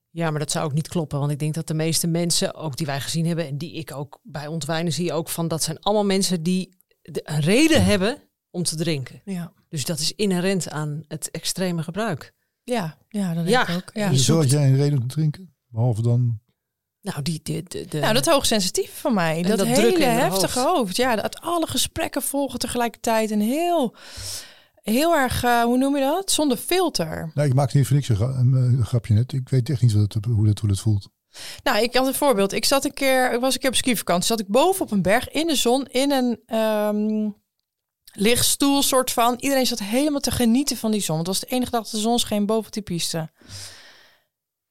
Ja, 0.09 0.29
maar 0.29 0.39
dat 0.39 0.51
zou 0.51 0.65
ook 0.65 0.73
niet 0.73 0.87
kloppen. 0.87 1.19
Want 1.19 1.31
ik 1.31 1.39
denk 1.39 1.53
dat 1.53 1.67
de 1.67 1.73
meeste 1.73 2.07
mensen, 2.07 2.53
ook 2.53 2.77
die 2.77 2.85
wij 2.85 3.01
gezien 3.01 3.25
hebben... 3.25 3.47
en 3.47 3.57
die 3.57 3.73
ik 3.73 3.91
ook 3.95 4.19
bij 4.23 4.47
ontwijnen 4.47 4.93
zie 4.93 5.13
ook 5.13 5.29
van... 5.29 5.47
dat 5.47 5.63
zijn 5.63 5.79
allemaal 5.79 6.05
mensen 6.05 6.43
die 6.43 6.77
de, 7.01 7.21
een 7.23 7.39
reden 7.39 7.83
hebben 7.85 8.17
om 8.49 8.63
te 8.63 8.75
drinken. 8.75 9.21
Ja, 9.25 9.51
Dus 9.69 9.85
dat 9.85 9.99
is 9.99 10.11
inherent 10.13 10.69
aan 10.69 11.03
het 11.07 11.31
extreme 11.31 11.83
gebruik. 11.83 12.33
ja, 12.63 12.97
ja 13.09 13.27
dat 13.33 13.45
denk 13.45 13.47
Ja. 13.49 13.67
ik 13.67 13.75
ook. 13.75 13.89
Ja. 13.93 14.11
Jij 14.41 14.67
een 14.67 14.75
reden 14.75 14.99
om 15.01 15.07
te 15.07 15.15
drinken? 15.15 15.53
Behalve 15.67 16.01
dan. 16.01 16.39
Nou, 17.05 17.21
die, 17.21 17.39
de, 17.43 17.63
de, 17.67 17.85
de- 17.85 17.99
Nou, 17.99 18.13
dat 18.13 18.25
hoogsensitief 18.25 18.99
van 18.99 19.13
mij. 19.13 19.35
En 19.37 19.43
dat, 19.49 19.57
dat 19.57 19.67
hele 19.67 20.03
heftige 20.05 20.59
hoofd. 20.59 20.95
Ja, 20.95 21.15
dat 21.15 21.41
alle 21.41 21.67
gesprekken 21.67 22.21
volgen 22.21 22.59
tegelijkertijd. 22.59 23.31
En 23.31 23.39
heel, 23.39 23.95
heel 24.81 25.15
erg, 25.15 25.43
eh, 25.43 25.61
hoe 25.63 25.77
noem 25.77 25.95
je 25.95 26.01
dat? 26.01 26.31
Zonder 26.31 26.57
filter. 26.57 27.31
Nou, 27.33 27.47
ik 27.47 27.53
maakte 27.53 27.77
niet 27.77 27.85
voor 27.87 27.95
niks 27.95 28.09
een, 28.09 28.15
gra- 28.15 28.25
een, 28.37 28.53
eh, 28.53 28.77
een 28.79 28.85
grapje 28.85 29.13
net. 29.13 29.33
Ik 29.33 29.49
weet 29.49 29.69
echt 29.69 29.81
niet 29.81 29.93
wat 29.93 30.13
het, 30.13 30.25
hoe, 30.25 30.45
dat, 30.45 30.59
hoe 30.59 30.69
dat 30.69 30.79
voelt. 30.79 31.07
Nou, 31.63 31.83
ik 31.83 31.95
had 31.95 32.07
een 32.07 32.13
voorbeeld. 32.13 32.53
Ik 32.53 32.65
zat 32.65 32.85
een 32.85 32.93
keer, 32.93 33.33
ik 33.33 33.39
was 33.39 33.53
een 33.53 33.59
keer 33.59 33.69
op 33.69 33.75
skivakantie. 33.75 34.25
Zat 34.27 34.39
ik 34.39 34.47
boven 34.47 34.81
op 34.85 34.91
een 34.91 35.01
berg 35.01 35.29
in 35.29 35.47
de 35.47 35.55
zon 35.55 35.85
in 35.85 36.11
een 36.11 36.39
ehm 36.45 37.29
lichtstoel 38.17 38.81
soort 38.81 39.11
van. 39.11 39.35
Iedereen 39.39 39.65
zat 39.65 39.79
helemaal 39.79 40.19
te 40.19 40.31
genieten 40.31 40.77
van 40.77 40.91
die 40.91 41.01
zon. 41.01 41.17
Het 41.17 41.27
was 41.27 41.39
de 41.39 41.45
enige 41.45 41.71
dag 41.71 41.81
dat 41.83 41.91
de 41.91 41.97
zon 41.97 42.19
scheen 42.19 42.45
boven 42.45 42.65
op 42.67 42.73
die 42.73 42.83
piste. 42.83 43.29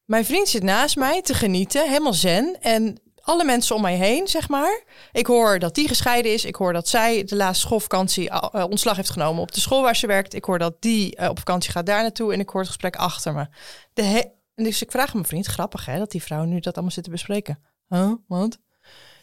Mijn 0.05 0.25
vriend 0.25 0.49
zit 0.49 0.62
naast 0.62 0.97
mij 0.97 1.23
te 1.23 1.35
genieten, 1.35 1.88
helemaal 1.88 2.14
zen. 2.14 2.57
En 2.61 2.99
alle 3.21 3.45
mensen 3.45 3.77
om 3.77 3.83
mij 3.83 3.97
heen, 3.97 4.29
zeg 4.29 4.49
maar. 4.49 4.83
Ik 5.12 5.27
hoor 5.27 5.59
dat 5.59 5.75
die 5.75 5.88
gescheiden 5.88 6.33
is. 6.33 6.45
Ik 6.45 6.55
hoor 6.57 6.73
dat 6.73 6.88
zij 6.88 7.25
de 7.25 7.37
laatste 7.37 7.67
schoolvakantie 7.67 8.31
eh, 8.31 8.64
ontslag 8.71 8.97
heeft 8.97 9.11
genomen 9.11 9.43
op 9.43 9.53
de 9.53 9.61
school 9.61 9.83
waar 9.83 9.97
ze 9.97 10.07
werkt. 10.07 10.35
Ik 10.35 10.45
hoor 10.45 10.59
dat 10.59 10.75
die 10.83 11.17
eh, 11.17 11.29
op 11.29 11.38
vakantie 11.38 11.71
gaat 11.71 11.87
daar 11.87 12.03
naartoe. 12.03 12.33
En 12.33 12.40
ik 12.40 12.49
hoor 12.49 12.61
het 12.61 12.71
gesprek 12.71 12.97
achter 12.97 13.35
me. 13.35 13.47
De 13.93 14.03
he- 14.03 14.25
dus 14.55 14.83
ik 14.83 14.90
vraag 14.90 15.07
aan 15.07 15.12
mijn 15.14 15.27
vriend, 15.27 15.47
grappig 15.47 15.87
hè, 15.87 15.99
dat 15.99 16.11
die 16.11 16.23
vrouw 16.23 16.45
nu 16.45 16.61
dat 16.61 16.75
allemaal 16.75 16.93
zit 16.93 17.05
te 17.05 17.11
bespreken. 17.11 17.59
Huh, 17.88 18.12
wat? 18.29 18.59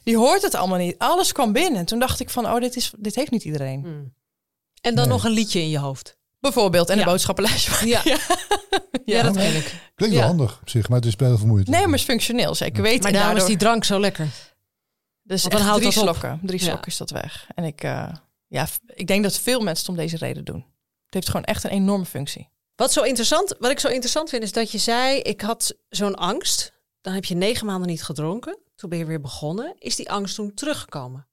Die 0.04 0.18
hoort 0.18 0.42
het 0.42 0.56
allemaal 0.56 0.78
niet. 0.78 0.98
Alles 0.98 1.32
kwam 1.32 1.54
binnen. 1.54 1.80
En 1.80 1.86
toen 1.86 2.00
dacht 2.00 2.20
ik 2.20 2.30
van, 2.30 2.46
oh, 2.46 2.60
dit, 2.60 2.76
is, 2.76 2.92
dit 2.98 3.16
heeft 3.16 3.32
niet 3.32 3.44
iedereen. 3.44 3.82
Hmm. 3.84 4.14
En 4.82 4.96
dan 4.96 5.08
Nee. 5.08 5.14
nog 5.14 5.24
een 5.24 5.32
liedje 5.32 5.60
in 5.60 5.70
je 5.70 5.80
hoofd. 5.80 6.18
Bijvoorbeeld, 6.42 6.90
en 6.90 6.96
Ja. 6.96 7.02
een 7.02 7.08
boodschappenlijstje. 7.08 7.88
Ja, 7.88 8.02
ja. 8.04 8.18
Ja. 9.06 9.24
dat. 9.24 9.34
Klinkt 9.34 9.72
Ja. 9.96 10.10
wel 10.10 10.22
handig 10.22 10.60
op 10.62 10.70
zich, 10.70 10.90
maar 10.90 10.98
het 10.98 11.08
is 11.08 11.16
wel 11.16 11.28
heel 11.28 11.38
vermoeiend. 11.38 11.68
Nee, 11.68 11.82
maar 11.82 11.90
het 11.90 12.00
is 12.00 12.06
functioneel, 12.06 12.56
zeker 12.56 12.82
weten. 12.82 13.02
Maar 13.02 13.12
En 13.12 13.18
daarom 13.18 13.38
is 13.38 13.46
die 13.46 13.58
drank 13.58 13.84
zo 13.84 14.00
lekker. 14.00 14.28
Dus 15.24 15.44
dan 15.44 15.62
houdt 15.62 15.82
drie 15.82 15.94
dat 15.94 16.04
op. 16.04 16.10
slokken. 16.16 16.40
Drie 16.44 16.60
Ja. 16.60 16.66
slokken 16.66 16.88
is 16.92 16.98
dat 16.98 17.10
weg. 17.10 17.48
En 17.56 17.64
ik, 17.64 17.84
eh, 17.84 18.08
ja, 18.48 18.68
ik 18.88 19.08
denk 19.08 19.24
dat 19.24 19.38
veel 19.40 19.60
mensen 19.60 19.80
het 19.86 19.90
om 19.90 20.04
deze 20.04 20.18
reden 20.18 20.46
doen. 20.46 20.66
Het 21.06 21.14
heeft 21.14 21.30
gewoon 21.30 21.46
echt 21.46 21.64
een 21.64 21.70
enorme 21.70 22.06
functie. 22.06 22.50
Wat, 22.76 22.94
zo 22.94 23.02
interessant, 23.02 23.56
wat 23.60 23.72
ik 23.72 23.80
zo 23.80 23.88
interessant 23.88 24.30
vind, 24.30 24.44
is 24.44 24.52
dat 24.52 24.72
je 24.72 24.78
zei: 24.78 25.20
Ik 25.20 25.42
had 25.42 25.74
zo'n 25.90 26.16
angst. 26.16 26.74
Dan 27.02 27.14
heb 27.14 27.26
je 27.26 27.36
negen 27.36 27.66
maanden 27.66 27.88
niet 27.90 28.04
gedronken. 28.04 28.58
Toen 28.76 28.90
ben 28.90 29.00
je 29.00 29.06
weer 29.06 29.22
begonnen. 29.22 29.76
Is 29.78 29.96
die 29.96 30.12
angst 30.12 30.36
toen 30.36 30.54
teruggekomen? 30.54 31.28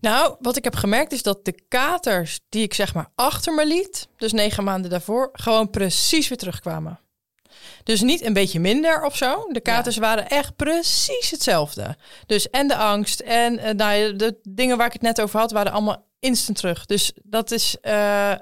Nou, 0.00 0.36
wat 0.40 0.56
ik 0.56 0.64
heb 0.64 0.74
gemerkt 0.74 1.12
is 1.12 1.22
dat 1.22 1.44
de 1.44 1.62
katers 1.68 2.40
die 2.48 2.62
ik 2.62 2.74
zeg 2.74 2.94
maar 2.94 3.10
achter 3.14 3.54
me 3.54 3.66
liet, 3.66 4.08
dus 4.16 4.32
negen 4.32 4.64
maanden 4.64 4.90
daarvoor, 4.90 5.28
gewoon 5.32 5.70
precies 5.70 6.28
weer 6.28 6.38
terugkwamen. 6.38 7.00
Dus 7.84 8.00
niet 8.00 8.24
een 8.24 8.32
beetje 8.32 8.60
minder 8.60 9.04
of 9.04 9.16
zo. 9.16 9.46
De 9.48 9.60
katers 9.60 9.96
waren 9.96 10.28
echt 10.28 10.56
precies 10.56 11.30
hetzelfde. 11.30 11.96
Dus 12.26 12.50
en 12.50 12.68
de 12.68 12.76
angst 12.76 13.20
en 13.20 13.58
uh, 13.58 13.70
nou, 13.70 14.16
de 14.16 14.38
dingen 14.42 14.76
waar 14.76 14.86
ik 14.86 14.92
het 14.92 15.02
net 15.02 15.20
over 15.20 15.40
had, 15.40 15.50
waren 15.50 15.72
allemaal 15.72 16.06
instant 16.20 16.58
terug. 16.58 16.86
Dus 16.86 17.12
dat 17.22 17.50
is, 17.50 17.76
uh, 17.82 18.32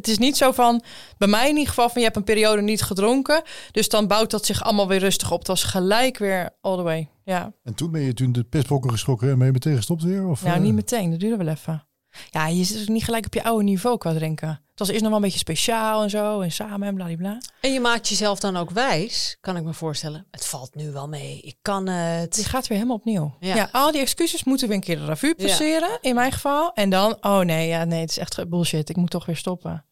het 0.00 0.08
is 0.08 0.18
niet 0.18 0.36
zo 0.36 0.52
van, 0.52 0.82
bij 1.18 1.28
mij 1.28 1.44
in 1.48 1.52
ieder 1.54 1.68
geval, 1.68 1.88
van 1.88 1.98
je 2.00 2.04
hebt 2.06 2.16
een 2.16 2.24
periode 2.24 2.62
niet 2.62 2.82
gedronken. 2.82 3.42
Dus 3.72 3.88
dan 3.88 4.06
bouwt 4.06 4.30
dat 4.30 4.46
zich 4.46 4.62
allemaal 4.62 4.88
weer 4.88 4.98
rustig 4.98 5.30
op. 5.32 5.38
Het 5.38 5.48
was 5.48 5.64
gelijk 5.64 6.18
weer 6.18 6.50
all 6.60 6.76
the 6.76 6.82
way. 6.82 7.08
Ja. 7.24 7.52
En 7.62 7.74
toen 7.74 7.90
ben 7.90 8.00
je 8.00 8.14
toen 8.14 8.32
de 8.32 8.44
pestbokken 8.44 8.90
geschrokken 8.90 9.30
en 9.30 9.36
ben 9.36 9.46
je 9.46 9.52
meteen 9.52 9.76
gestopt 9.76 10.02
weer? 10.02 10.26
Of, 10.28 10.42
Nou, 10.42 10.56
eh? 10.56 10.60
niet 10.62 10.74
meteen. 10.74 11.10
Dat 11.10 11.20
duurde 11.20 11.44
wel 11.44 11.54
even. 11.54 11.84
Ja, 12.30 12.46
je 12.46 12.64
zit 12.64 12.76
dus 12.78 12.88
niet 12.88 13.04
gelijk 13.04 13.26
op 13.26 13.34
je 13.34 13.44
oude 13.44 13.64
niveau 13.64 13.98
qua 13.98 14.12
drinken. 14.12 14.48
Het 14.48 14.78
was 14.78 14.88
eerst 14.88 15.00
nog 15.00 15.08
wel 15.08 15.18
een 15.18 15.24
beetje 15.24 15.38
speciaal 15.38 16.02
en 16.02 16.10
zo. 16.10 16.40
En 16.40 16.52
samen 16.52 16.88
en 16.88 16.94
bladibla. 16.94 17.38
En 17.60 17.72
je 17.72 17.80
maakt 17.80 18.08
jezelf 18.08 18.40
dan 18.40 18.56
ook 18.56 18.70
wijs, 18.70 19.36
kan 19.40 19.56
ik 19.56 19.64
me 19.64 19.72
voorstellen. 19.74 20.26
Het 20.30 20.46
valt 20.46 20.74
nu 20.74 20.90
wel 20.90 21.08
mee. 21.08 21.40
Ik 21.40 21.56
kan 21.62 21.84
Die 21.84 21.94
het. 21.94 22.44
gaat 22.46 22.66
weer 22.66 22.76
helemaal 22.78 22.98
opnieuw. 22.98 23.34
Ja. 23.40 23.54
Ja. 23.54 23.68
al 23.72 23.92
die 23.92 24.00
excuses 24.00 24.44
moeten 24.44 24.68
we 24.68 24.74
een 24.74 24.80
keer 24.80 24.96
de 24.98 25.04
revue 25.04 25.34
Ja. 25.36 25.46
passeren. 25.46 25.98
In 26.00 26.14
mijn 26.14 26.32
geval. 26.32 26.72
En 26.74 26.90
dan, 26.90 27.16
oh 27.20 27.38
nee, 27.40 27.68
ja, 27.68 27.84
nee, 27.84 28.00
het 28.00 28.10
is 28.10 28.18
echt 28.18 28.48
bullshit. 28.48 28.88
Ik 28.88 28.96
moet 28.96 29.10
toch 29.10 29.26
weer 29.26 29.36
stoppen. 29.36 29.84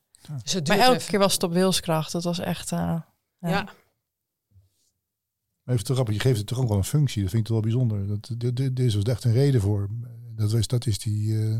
Dus 0.43 0.53
het 0.53 0.69
Maar 0.69 0.79
elke 0.79 0.97
even. 0.97 1.09
keer 1.09 1.19
was 1.19 1.33
het 1.33 1.43
op 1.43 1.53
wilskracht. 1.53 2.12
Dat 2.12 2.25
was 2.25 2.38
echt... 2.38 2.73
eh, 2.73 2.79
ja. 2.79 3.49
Ja. 3.49 3.62
Maar 5.62 5.75
even 5.75 5.85
te 5.87 5.93
grappig, 5.93 6.14
je 6.14 6.21
geeft 6.21 6.38
het 6.38 6.47
toch 6.47 6.59
ook 6.61 6.69
wel 6.69 6.77
een 6.77 6.85
functie. 6.85 7.23
Dat 7.23 7.31
vind 7.31 7.43
ik 7.43 7.49
toch 7.49 7.62
wel 7.62 7.73
bijzonder. 7.73 8.07
Dat, 8.07 8.27
dit, 8.38 8.57
dit, 8.57 8.77
dit 8.77 8.87
is 8.87 8.93
dus 8.95 9.03
echt 9.03 9.25
een 9.25 9.33
reden 9.33 9.61
voor. 9.61 9.88
Dat 10.37 10.53
is, 10.53 10.67
dat 10.67 10.87
is 10.87 10.99
die... 10.99 11.38
eh, 11.38 11.57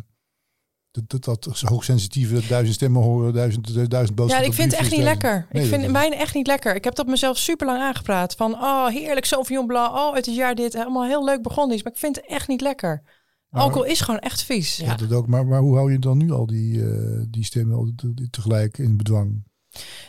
dat, 0.91 1.25
dat, 1.25 1.25
dat 1.45 1.61
hoogsensitieve 1.61 2.47
duizend 2.49 2.75
stemmen 2.75 3.03
horen, 3.03 3.33
duizend, 3.33 3.75
duizend 3.75 3.93
Ja, 4.09 4.15
boodschappen. 4.15 4.49
ik 4.49 4.55
vind 4.55 4.71
het 4.71 4.81
echt 4.81 4.91
niet 4.91 5.01
lekker. 5.03 5.47
Nee, 5.51 5.63
ik 5.63 5.69
vind 5.69 5.91
mijn 5.93 6.13
echt 6.13 6.35
niet 6.35 6.47
lekker. 6.47 6.75
Ik 6.75 6.85
heb 6.85 6.95
dat 6.95 7.07
mezelf 7.07 7.37
super 7.39 7.67
lang 7.67 7.81
aangepraat. 7.81 8.35
Van, 8.35 8.55
oh, 8.55 8.87
heerlijk, 8.87 9.27
Sauvignon 9.27 9.67
Blanc. 9.67 9.95
Oh, 9.97 10.15
het 10.15 10.27
is 10.27 10.35
jaar 10.37 10.55
dit. 10.55 10.73
Helemaal 10.73 11.05
heel 11.05 11.25
leuk 11.25 11.43
begonnen 11.43 11.77
is. 11.77 11.83
Maar 11.83 11.93
ik 11.93 11.99
vind 11.99 12.17
het 12.17 12.27
echt 12.27 12.49
niet 12.49 12.61
lekker. 12.61 13.03
Maar- 13.51 13.63
Alcohol 13.63 13.85
is 13.85 14.01
gewoon 14.01 14.21
echt 14.21 14.43
vies. 14.43 14.77
Ja. 14.77 14.95
Dat 14.95 15.13
ook, 15.13 15.27
maar, 15.27 15.47
maar 15.47 15.61
hoe 15.61 15.77
hou 15.77 15.93
je 15.93 15.99
dan 15.99 16.19
nu 16.19 16.31
al 16.31 16.47
die, 16.47 16.83
eh, 16.91 17.23
die 17.29 17.45
stemmen 17.45 17.95
tegelijk 18.31 18.79
in 18.79 18.97
bedwang? 18.97 19.47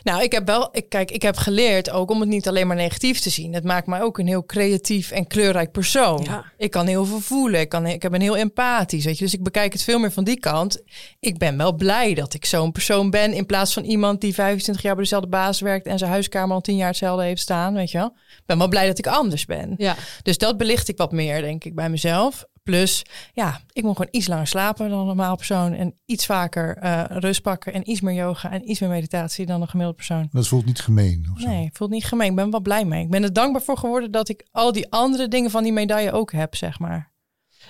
Nou, 0.02 0.22
ik 0.22 0.32
heb 0.32 0.46
wel, 0.46 0.68
ik, 0.72 0.88
kijk, 0.88 1.10
ik 1.10 1.22
heb 1.22 1.36
geleerd 1.36 1.90
ook 1.90 2.10
om 2.10 2.20
het 2.20 2.28
niet 2.28 2.48
alleen 2.48 2.66
maar 2.66 2.76
negatief 2.76 3.20
te 3.20 3.30
zien. 3.30 3.54
Het 3.54 3.64
maakt 3.64 3.86
mij 3.86 4.02
ook 4.02 4.18
een 4.18 4.26
heel 4.26 4.44
creatief 4.44 5.10
en 5.10 5.26
kleurrijk 5.26 5.72
persoon. 5.72 6.22
Ja. 6.22 6.44
Ik 6.56 6.70
kan 6.70 6.86
heel 6.86 7.04
veel 7.04 7.20
voelen. 7.20 7.60
Ik, 7.60 7.68
kan, 7.68 7.86
ik 7.86 8.10
ben 8.10 8.20
heel 8.20 8.36
empathisch. 8.36 9.04
Weet 9.04 9.18
je? 9.18 9.24
Dus 9.24 9.34
ik 9.34 9.42
bekijk 9.42 9.72
het 9.72 9.82
veel 9.82 9.98
meer 9.98 10.12
van 10.12 10.24
die 10.24 10.40
kant. 10.40 10.82
Ik 11.20 11.38
ben 11.38 11.56
wel 11.56 11.74
blij 11.74 12.14
dat 12.14 12.34
ik 12.34 12.44
zo'n 12.44 12.72
persoon 12.72 13.10
ben. 13.10 13.32
In 13.32 13.46
plaats 13.46 13.72
van 13.72 13.84
iemand 13.84 14.20
die 14.20 14.34
25 14.34 14.82
jaar 14.84 14.94
bij 14.94 15.02
dezelfde 15.02 15.28
baas 15.28 15.60
werkt. 15.60 15.86
en 15.86 15.98
zijn 15.98 16.10
huiskamer 16.10 16.54
al 16.54 16.60
10 16.60 16.76
jaar 16.76 16.88
hetzelfde 16.88 17.24
heeft 17.24 17.42
staan. 17.42 17.74
Weet 17.74 17.90
je 17.90 17.98
wel? 17.98 18.16
Ik 18.16 18.42
ben 18.46 18.58
wel 18.58 18.68
blij 18.68 18.86
dat 18.86 18.98
ik 18.98 19.06
anders 19.06 19.44
ben. 19.44 19.74
Ja. 19.76 19.96
Dus 20.22 20.38
dat 20.38 20.56
belicht 20.56 20.88
ik 20.88 20.96
wat 20.96 21.12
meer, 21.12 21.40
denk 21.40 21.64
ik, 21.64 21.74
bij 21.74 21.90
mezelf. 21.90 22.44
Plus, 22.62 23.02
ja, 23.32 23.60
ik 23.72 23.82
moet 23.82 23.96
gewoon 23.96 24.12
iets 24.12 24.26
langer 24.26 24.46
slapen 24.46 24.90
dan 24.90 24.98
een 24.98 25.06
normaal 25.06 25.36
persoon. 25.36 25.72
En 25.72 26.00
iets 26.04 26.26
vaker 26.26 26.76
eh, 26.76 27.04
rust 27.08 27.42
pakken. 27.42 27.72
En 27.72 27.90
iets 27.90 28.00
meer 28.00 28.14
yoga 28.14 28.50
en 28.50 28.70
iets 28.70 28.80
meer 28.80 28.88
meditatie 28.88 29.46
dan 29.46 29.60
een 29.60 29.68
gemiddeld 29.68 29.96
persoon. 29.96 30.28
Dat 30.32 30.48
voelt 30.48 30.64
niet 30.64 30.80
gemeen. 30.80 31.28
Of 31.34 31.40
zo. 31.40 31.48
Nee, 31.48 31.70
voelt 31.72 31.90
niet 31.90 32.04
gemeen. 32.04 32.30
Ik 32.30 32.36
ben 32.36 32.50
wel 32.50 32.60
blij 32.60 32.84
mee. 32.84 33.04
Ik 33.04 33.10
ben 33.10 33.22
er 33.22 33.32
dankbaar 33.32 33.62
voor 33.62 33.78
geworden 33.78 34.10
dat 34.10 34.28
ik 34.28 34.46
al 34.50 34.72
die 34.72 34.90
andere 34.90 35.28
dingen 35.28 35.50
van 35.50 35.62
die 35.62 35.72
medaille 35.72 36.12
ook 36.12 36.32
heb, 36.32 36.54
zeg 36.56 36.78
maar. 36.78 37.12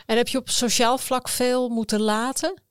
En 0.06 0.16
heb 0.16 0.28
je 0.28 0.38
op 0.38 0.50
sociaal 0.50 0.98
vlak 0.98 1.28
veel 1.28 1.68
moeten 1.68 2.00
laten? 2.00 2.62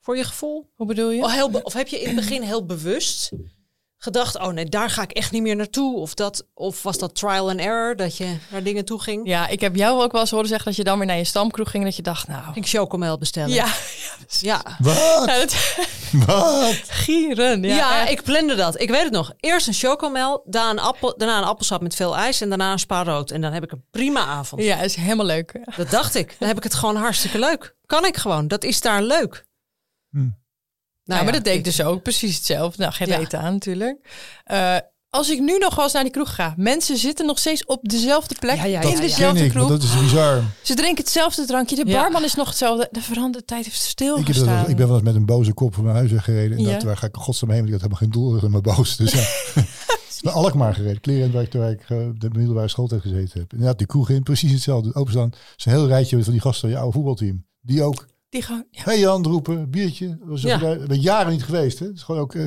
Voor 0.00 0.16
je 0.16 0.24
gevoel? 0.24 0.70
Hoe 0.74 0.86
bedoel 0.86 1.10
je? 1.10 1.22
Of, 1.22 1.32
heel 1.32 1.50
be- 1.50 1.62
of 1.62 1.72
heb 1.72 1.88
je 1.88 2.00
in 2.00 2.06
het 2.06 2.16
begin 2.16 2.42
heel 2.42 2.64
bewust 2.66 3.30
gedacht, 3.98 4.38
oh 4.38 4.48
nee, 4.48 4.64
daar 4.64 4.90
ga 4.90 5.02
ik 5.02 5.10
echt 5.10 5.32
niet 5.32 5.42
meer 5.42 5.56
naartoe? 5.56 5.96
Of, 5.96 6.14
dat, 6.14 6.46
of 6.54 6.82
was 6.82 6.98
dat 6.98 7.14
trial 7.14 7.50
and 7.50 7.60
error, 7.60 7.96
dat 7.96 8.16
je 8.16 8.36
naar 8.50 8.62
dingen 8.62 8.84
toe 8.84 9.00
ging? 9.02 9.28
Ja, 9.28 9.48
ik 9.48 9.60
heb 9.60 9.76
jou 9.76 10.02
ook 10.02 10.12
wel 10.12 10.20
eens 10.20 10.30
horen 10.30 10.48
zeggen 10.48 10.66
dat 10.66 10.76
je 10.76 10.84
dan 10.84 10.98
weer 10.98 11.06
naar 11.06 11.16
je 11.16 11.24
stamkroeg 11.24 11.70
ging. 11.70 11.82
en 11.82 11.88
Dat 11.88 11.96
je 11.96 12.02
dacht, 12.02 12.28
nou... 12.28 12.42
Ging 12.42 12.56
ik 12.56 12.66
chocomel 12.66 13.18
bestellen? 13.18 13.54
Ja, 13.54 13.74
Ja. 14.40 14.62
Wat? 14.78 15.24
ja 15.26 15.38
dat, 15.38 15.76
Wat? 16.26 16.80
gieren. 16.88 17.62
Ja, 17.62 17.76
Ja, 17.76 18.06
ik 18.06 18.22
plande 18.22 18.54
dat. 18.54 18.80
Ik 18.80 18.90
weet 18.90 19.02
het 19.02 19.12
nog. 19.12 19.32
Eerst 19.36 19.66
een 19.66 19.72
chocomel, 19.74 20.42
daarna 20.44 20.70
een, 20.70 20.78
appel, 20.78 21.16
daarna 21.16 21.38
een 21.38 21.44
appelsap 21.44 21.82
met 21.82 21.94
veel 21.94 22.16
ijs 22.16 22.40
en 22.40 22.48
daarna 22.48 22.72
een 22.72 22.78
spa 22.78 23.02
rood. 23.04 23.30
En 23.30 23.40
dan 23.40 23.52
heb 23.52 23.62
ik 23.62 23.72
een 23.72 23.84
prima 23.90 24.24
avond. 24.24 24.62
ja, 24.62 24.80
is 24.80 24.94
helemaal 24.94 25.26
leuk. 25.26 25.60
Dat 25.76 25.90
dacht 25.90 26.14
ik. 26.14 26.36
Dan 26.38 26.48
heb 26.48 26.56
ik 26.56 26.62
het 26.62 26.74
gewoon 26.74 26.96
hartstikke 26.96 27.38
leuk. 27.38 27.76
Kan 27.86 28.04
ik 28.04 28.16
gewoon. 28.16 28.48
Dat 28.48 28.64
is 28.64 28.80
daar 28.80 29.02
leuk. 29.02 29.46
Hm. 30.10 30.28
Nou, 31.08 31.20
ja, 31.20 31.24
maar 31.26 31.32
dat 31.36 31.44
deed 31.44 31.52
ik 31.52 31.58
ik- 31.58 31.64
dus 31.64 31.82
ook 31.82 32.02
precies 32.02 32.36
hetzelfde. 32.36 32.82
Nou, 32.82 32.94
geen 32.94 33.08
Ja. 33.08 33.16
reet 33.16 33.34
aan 33.34 33.52
natuurlijk. 33.52 33.98
Eh, 34.44 34.76
als 35.10 35.30
ik 35.30 35.40
nu 35.40 35.58
nog 35.58 35.74
wel 35.74 35.84
eens 35.84 35.92
naar 35.94 36.02
die 36.02 36.12
kroeg 36.12 36.34
ga, 36.34 36.54
mensen 36.56 36.96
zitten 36.96 37.26
nog 37.26 37.38
steeds 37.38 37.64
op 37.66 37.88
dezelfde 37.88 38.34
plek 38.38 38.56
Ja, 38.56 38.64
ja, 38.64 38.64
in 38.64 38.70
ja, 38.70 38.80
ja. 38.88 38.92
Ken 38.92 39.00
dezelfde 39.00 39.44
ik, 39.44 39.50
kroeg. 39.50 39.68
dat 39.68 39.82
is 39.82 39.98
bizar. 40.00 40.42
Ze 40.62 40.74
drinken 40.74 41.04
hetzelfde 41.04 41.44
drankje. 41.46 41.76
De 41.84 41.90
Ja. 41.90 42.00
barman 42.02 42.24
is 42.24 42.34
nog 42.34 42.48
hetzelfde. 42.48 42.88
De 42.90 43.00
veranderde 43.02 43.46
tijd 43.46 43.64
heeft 43.64 43.76
Ik, 43.76 43.82
heb 43.82 43.90
stilgestaan. 43.90 44.60
dat, 44.60 44.68
ik 44.68 44.76
ben 44.76 44.86
wel 44.86 44.96
eens 44.96 45.04
met 45.04 45.14
een 45.14 45.26
boze 45.26 45.52
kop 45.52 45.74
van 45.74 45.84
mijn 45.84 45.96
huis 45.96 46.10
weggereden. 46.10 46.56
En 46.58 46.64
Ja. 46.64 46.72
dat, 46.72 46.82
waar 46.82 46.96
ga 46.96 47.06
ik 47.06 47.14
godsnaam 47.16 47.50
heen? 47.50 47.58
Want 47.64 47.74
ik 47.74 47.80
had 47.80 47.90
helemaal 47.90 48.10
geen 48.12 48.22
doel 48.40 48.44
in 48.44 48.50
mijn 48.50 48.62
boos. 48.76 48.96
Dus 48.96 49.12
ja. 49.12 49.62
Naar 50.22 50.32
Alkmaar 50.32 50.74
gereden. 50.74 51.00
Kleren 51.00 51.32
waar 51.32 51.42
ik, 51.42 51.52
waar 51.52 51.70
ik 51.70 51.80
eh, 51.88 51.98
de 52.18 52.28
middelbare 52.32 52.68
schooltijd 52.68 53.00
gezeten 53.00 53.40
heb. 53.40 53.52
Inderdaad, 53.52 53.78
die 53.78 53.86
kroeg 53.86 54.10
in. 54.10 54.22
Precies 54.22 54.52
hetzelfde. 54.52 54.94
Openstaan. 54.94 55.28
Het 55.28 55.38
is 55.56 55.64
een 55.64 55.72
heel 55.72 55.86
rijtje 55.86 56.22
van 56.22 56.32
die 56.32 56.40
gasten 56.40 56.60
van 56.60 56.70
je 56.70 56.76
oude 56.76 56.92
voetbalteam. 56.92 57.44
Die 57.60 57.82
ook. 57.82 58.06
Die 58.28 58.42
gewoon, 58.42 58.64
ja. 58.70 58.82
Hey 58.84 58.98
Jan, 58.98 59.24
roepen. 59.24 59.70
Biertje. 59.70 60.08
Dat 60.18 60.28
was 60.28 60.42
Ja. 60.42 60.76
jaren 60.88 61.32
niet 61.32 61.44
geweest. 61.44 61.78
Hè? 61.78 61.86
Het 61.86 61.94
is 61.96 62.02
gewoon 62.02 62.20
ook... 62.20 62.34
eh, 62.34 62.44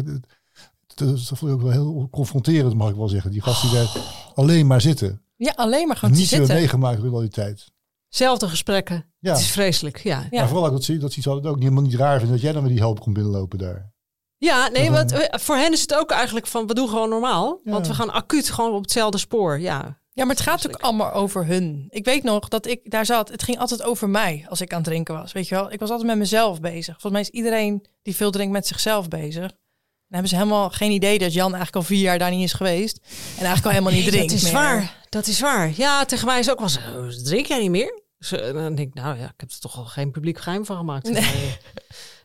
Dat, 0.95 1.21
vond 1.27 1.41
ik 1.41 1.49
ook 1.57 1.61
wel 1.61 1.71
heel 1.71 2.07
confronterend, 2.11 2.73
mag 2.75 2.89
ik 2.89 2.95
wel 2.95 3.07
zeggen. 3.09 3.31
Die 3.31 3.41
gasten 3.41 3.69
die 3.69 3.77
daar 3.77 3.97
alleen 4.35 4.67
maar 4.67 4.81
zitten. 4.81 5.21
ja, 5.35 5.53
alleen 5.55 5.87
maar 5.87 5.97
gewoon 5.97 6.15
Niet 6.15 6.27
zitten. 6.27 6.55
meegemaakt 6.55 7.03
in 7.03 7.09
al 7.13 7.19
die 7.19 7.29
tijd. 7.29 7.71
Zelfde 8.09 8.47
gesprekken. 8.47 9.05
Ja. 9.19 9.31
Het 9.31 9.39
is 9.41 9.51
vreselijk. 9.51 9.97
Ja, 9.97 10.27
Ja. 10.29 10.39
Maar 10.39 10.47
vooral 10.47 10.65
ook 10.65 10.71
dat 10.71 10.83
ze, 10.83 10.97
dat 10.97 11.11
ze 11.13 11.29
het 11.29 11.45
ook 11.45 11.59
helemaal 11.59 11.83
niet 11.83 11.93
raar 11.95 12.13
vinden 12.17 12.31
dat 12.35 12.41
jij 12.41 12.51
dan 12.51 12.61
met 12.61 12.71
die 12.71 12.79
help 12.81 12.99
komt 12.99 13.15
binnenlopen 13.15 13.57
daar. 13.57 13.91
ja 14.37 14.67
nee, 14.67 14.83
Ja, 14.83 14.91
wat, 14.91 15.27
voor 15.41 15.55
hen 15.55 15.71
is 15.71 15.81
het 15.81 15.93
ook 15.95 16.11
eigenlijk 16.11 16.47
van 16.47 16.67
we 16.67 16.73
doen 16.73 16.89
gewoon 16.89 17.09
normaal. 17.09 17.59
Ja. 17.63 17.71
Want 17.71 17.87
we 17.87 17.93
gaan 17.93 18.09
acuut 18.13 18.49
gewoon 18.49 18.73
op 18.73 18.81
hetzelfde 18.81 19.17
spoor. 19.17 19.59
Ja, 19.59 20.00
Ja, 20.13 20.25
maar 20.25 20.35
het 20.35 20.43
gaat 20.43 20.67
ook 20.67 20.81
allemaal 20.81 21.11
over 21.13 21.45
hun. 21.45 21.85
Ik 21.89 22.05
weet 22.05 22.23
nog 22.23 22.47
dat 22.47 22.65
ik 22.67 22.79
daar 22.91 23.05
zat. 23.05 23.29
Het 23.29 23.43
ging 23.43 23.57
altijd 23.59 23.83
over 23.83 24.09
mij 24.09 24.45
als 24.49 24.61
ik 24.61 24.71
aan 24.71 24.77
het 24.79 24.87
drinken 24.87 25.13
was. 25.15 25.31
Weet 25.31 25.47
je 25.47 25.55
wel, 25.55 25.71
ik 25.71 25.79
was 25.79 25.89
altijd 25.89 26.07
met 26.07 26.17
mezelf 26.17 26.59
bezig. 26.59 26.85
Volgens 27.01 27.11
mij 27.11 27.21
is 27.21 27.29
iedereen 27.29 27.85
die 28.01 28.15
veel 28.15 28.31
drinkt 28.31 28.51
met 28.53 28.67
zichzelf 28.67 29.07
bezig. 29.07 29.41
Dan 29.41 30.19
hebben 30.19 30.29
ze 30.29 30.35
helemaal 30.35 30.69
geen 30.69 30.91
idee 30.91 31.19
dat 31.19 31.33
Jan 31.33 31.45
eigenlijk 31.53 31.75
al 31.75 31.81
vier 31.83 31.99
jaar 32.01 32.19
daar 32.19 32.31
niet 32.31 32.43
is 32.43 32.53
geweest. 32.53 32.97
En 33.37 33.45
eigenlijk 33.45 33.65
al 33.65 33.71
helemaal 33.71 33.91
niet 33.93 34.01
Nee, 34.01 34.11
drinkt. 34.11 34.29
dat 34.29 34.37
is 34.37 34.43
meer. 34.43 34.53
waar. 34.53 35.05
Dat 35.09 35.27
is 35.27 35.39
waar. 35.39 35.71
Ja, 35.75 36.05
tegen 36.05 36.25
mij 36.25 36.39
is 36.39 36.49
ook 36.51 36.59
wel 36.59 36.69
zo. 36.69 36.79
Drink 37.23 37.45
jij 37.45 37.59
niet 37.59 37.69
meer? 37.69 38.01
Dus, 38.17 38.29
dan 38.29 38.75
denk 38.75 38.79
ik, 38.79 38.93
nou 38.93 39.17
ja, 39.17 39.25
ik 39.25 39.33
heb 39.39 39.51
er 39.51 39.59
toch 39.59 39.77
al 39.77 39.85
geen 39.85 40.11
publiek 40.11 40.39
geheim 40.39 40.65
van 40.65 40.77
gemaakt. 40.77 41.09
Nee. 41.11 41.57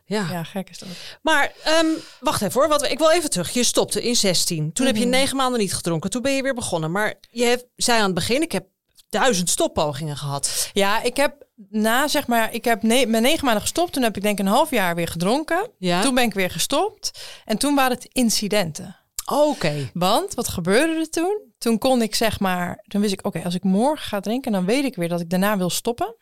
Ja. 0.09 0.27
Ja, 0.31 0.43
gek 0.43 0.69
is 0.69 0.77
dat. 0.79 0.89
Maar 1.21 1.51
ehm, 1.63 1.85
wacht 2.19 2.41
even 2.41 2.59
hoor. 2.59 2.69
Wat, 2.69 2.83
ik 2.91 2.97
wil 2.97 3.11
even 3.11 3.29
terug. 3.29 3.49
Je 3.53 3.63
stopte 3.63 4.01
in 4.03 4.15
16. 4.15 4.73
Toen 4.73 4.85
heb 4.85 4.95
je 4.95 5.01
Mhm. 5.01 5.09
negen 5.09 5.35
maanden 5.37 5.59
niet 5.59 5.73
gedronken. 5.73 6.09
Toen 6.09 6.21
ben 6.21 6.31
je 6.35 6.41
weer 6.41 6.53
begonnen. 6.53 6.91
Maar 6.91 7.13
je 7.29 7.43
hebt, 7.43 7.65
zei 7.75 7.97
aan 7.99 8.05
het 8.05 8.13
begin, 8.13 8.41
ik 8.41 8.51
heb 8.51 8.65
duizend 9.09 9.49
stoppogingen 9.49 10.17
gehad. 10.17 10.69
Ja, 10.73 11.01
ik 11.03 11.17
heb 11.17 11.45
na 11.69 12.07
zeg 12.07 12.27
maar, 12.27 12.53
ik 12.53 12.65
heb 12.65 12.83
ne 12.83 13.05
mijn 13.05 13.23
negen 13.23 13.43
maanden 13.45 13.61
gestopt. 13.61 13.93
Toen 13.93 14.03
heb 14.03 14.15
ik 14.15 14.21
denk 14.21 14.39
een 14.39 14.47
half 14.47 14.69
jaar 14.69 14.95
weer 14.95 15.07
gedronken. 15.07 15.71
Ja. 15.77 16.01
Toen 16.01 16.15
ben 16.15 16.23
ik 16.23 16.33
weer 16.33 16.49
gestopt. 16.51 17.11
En 17.45 17.57
toen 17.57 17.75
waren 17.75 17.95
het 17.95 18.05
incidenten. 18.11 18.95
Oké. 19.31 19.89
Want 19.93 20.33
wat 20.33 20.47
gebeurde 20.47 20.93
er 20.99 21.09
toen? 21.09 21.41
Toen 21.57 21.77
kon 21.77 22.01
ik 22.01 22.15
zeg 22.15 22.39
maar, 22.39 22.83
toen 22.87 23.01
wist 23.01 23.13
ik, 23.13 23.25
oké, 23.25 23.41
als 23.43 23.55
ik 23.55 23.63
morgen 23.63 24.07
ga 24.07 24.19
drinken, 24.19 24.51
dan 24.51 24.65
weet 24.65 24.83
ik 24.85 24.95
weer 24.95 25.09
dat 25.09 25.21
ik 25.21 25.29
daarna 25.29 25.57
wil 25.57 25.69
stoppen. 25.69 26.15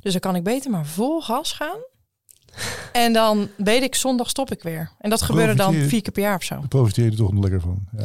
Dus 0.00 0.12
dan 0.12 0.20
kan 0.20 0.34
ik 0.36 0.42
beter 0.42 0.70
maar 0.70 0.86
vol 0.86 1.20
gas 1.22 1.52
gaan. 1.52 1.78
En 2.92 3.12
dan 3.12 3.48
weet 3.56 3.82
ik, 3.82 3.94
zondag 3.94 4.28
stop 4.28 4.50
ik 4.52 4.62
weer. 4.62 4.90
En 4.98 5.10
dat 5.10 5.22
gebeurde 5.22 5.54
dan 5.54 5.74
vier 5.74 6.02
keer 6.02 6.12
per 6.12 6.22
jaar 6.22 6.36
of 6.36 6.42
zo. 6.42 6.54
Daar 6.58 6.68
profiteer 6.68 7.04
je 7.04 7.10
er 7.10 7.16
toch 7.16 7.32
nog 7.32 7.42
lekker 7.42 7.60
van. 7.60 7.88
Ja. 7.96 8.04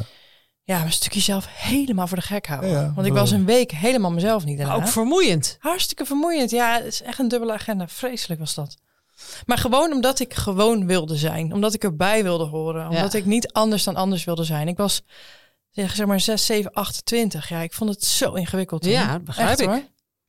Ja, 0.63 0.77
maar 0.77 0.85
een 0.85 0.91
stukje 0.91 1.19
zelf 1.19 1.47
helemaal 1.49 2.07
voor 2.07 2.17
de 2.17 2.23
gek 2.23 2.47
houden. 2.47 2.69
Ja, 2.69 2.81
ja, 2.81 2.93
Want 2.93 3.07
ik 3.07 3.13
was 3.13 3.31
een 3.31 3.45
week 3.45 3.71
helemaal 3.71 4.11
mezelf 4.11 4.45
niet 4.45 4.57
daarna. 4.57 4.73
Ook 4.75 4.87
vermoeiend. 4.87 5.55
Hartstikke 5.59 6.05
vermoeiend. 6.05 6.51
Ja, 6.51 6.73
het 6.75 6.85
is 6.85 7.01
echt 7.01 7.19
een 7.19 7.27
dubbele 7.27 7.53
agenda. 7.53 7.87
Vreselijk 7.87 8.39
was 8.39 8.53
dat. 8.55 8.77
Maar 9.45 9.57
gewoon 9.57 9.91
omdat 9.91 10.19
ik 10.19 10.33
gewoon 10.33 10.85
wilde 10.87 11.15
zijn. 11.15 11.53
Omdat 11.53 11.73
ik 11.73 11.83
erbij 11.83 12.23
wilde 12.23 12.45
horen. 12.45 12.89
Omdat 12.89 13.11
Ja. 13.11 13.17
ik 13.19 13.25
niet 13.25 13.51
anders 13.51 13.83
dan 13.83 13.95
anders 13.95 14.23
wilde 14.23 14.43
zijn. 14.43 14.67
Ik 14.67 14.77
was 14.77 15.01
zeg 15.69 15.95
zeg 15.95 16.05
maar 16.07 16.19
6, 16.19 16.45
7, 16.45 16.71
28. 16.73 17.49
Ja, 17.49 17.59
ik 17.59 17.73
vond 17.73 17.89
het 17.89 18.03
zo 18.03 18.33
ingewikkeld. 18.33 18.85
Ja, 18.85 19.19
begrijp 19.19 19.49
Echt, 19.49 19.59
ik. 19.59 19.67
hoor. 19.67 19.81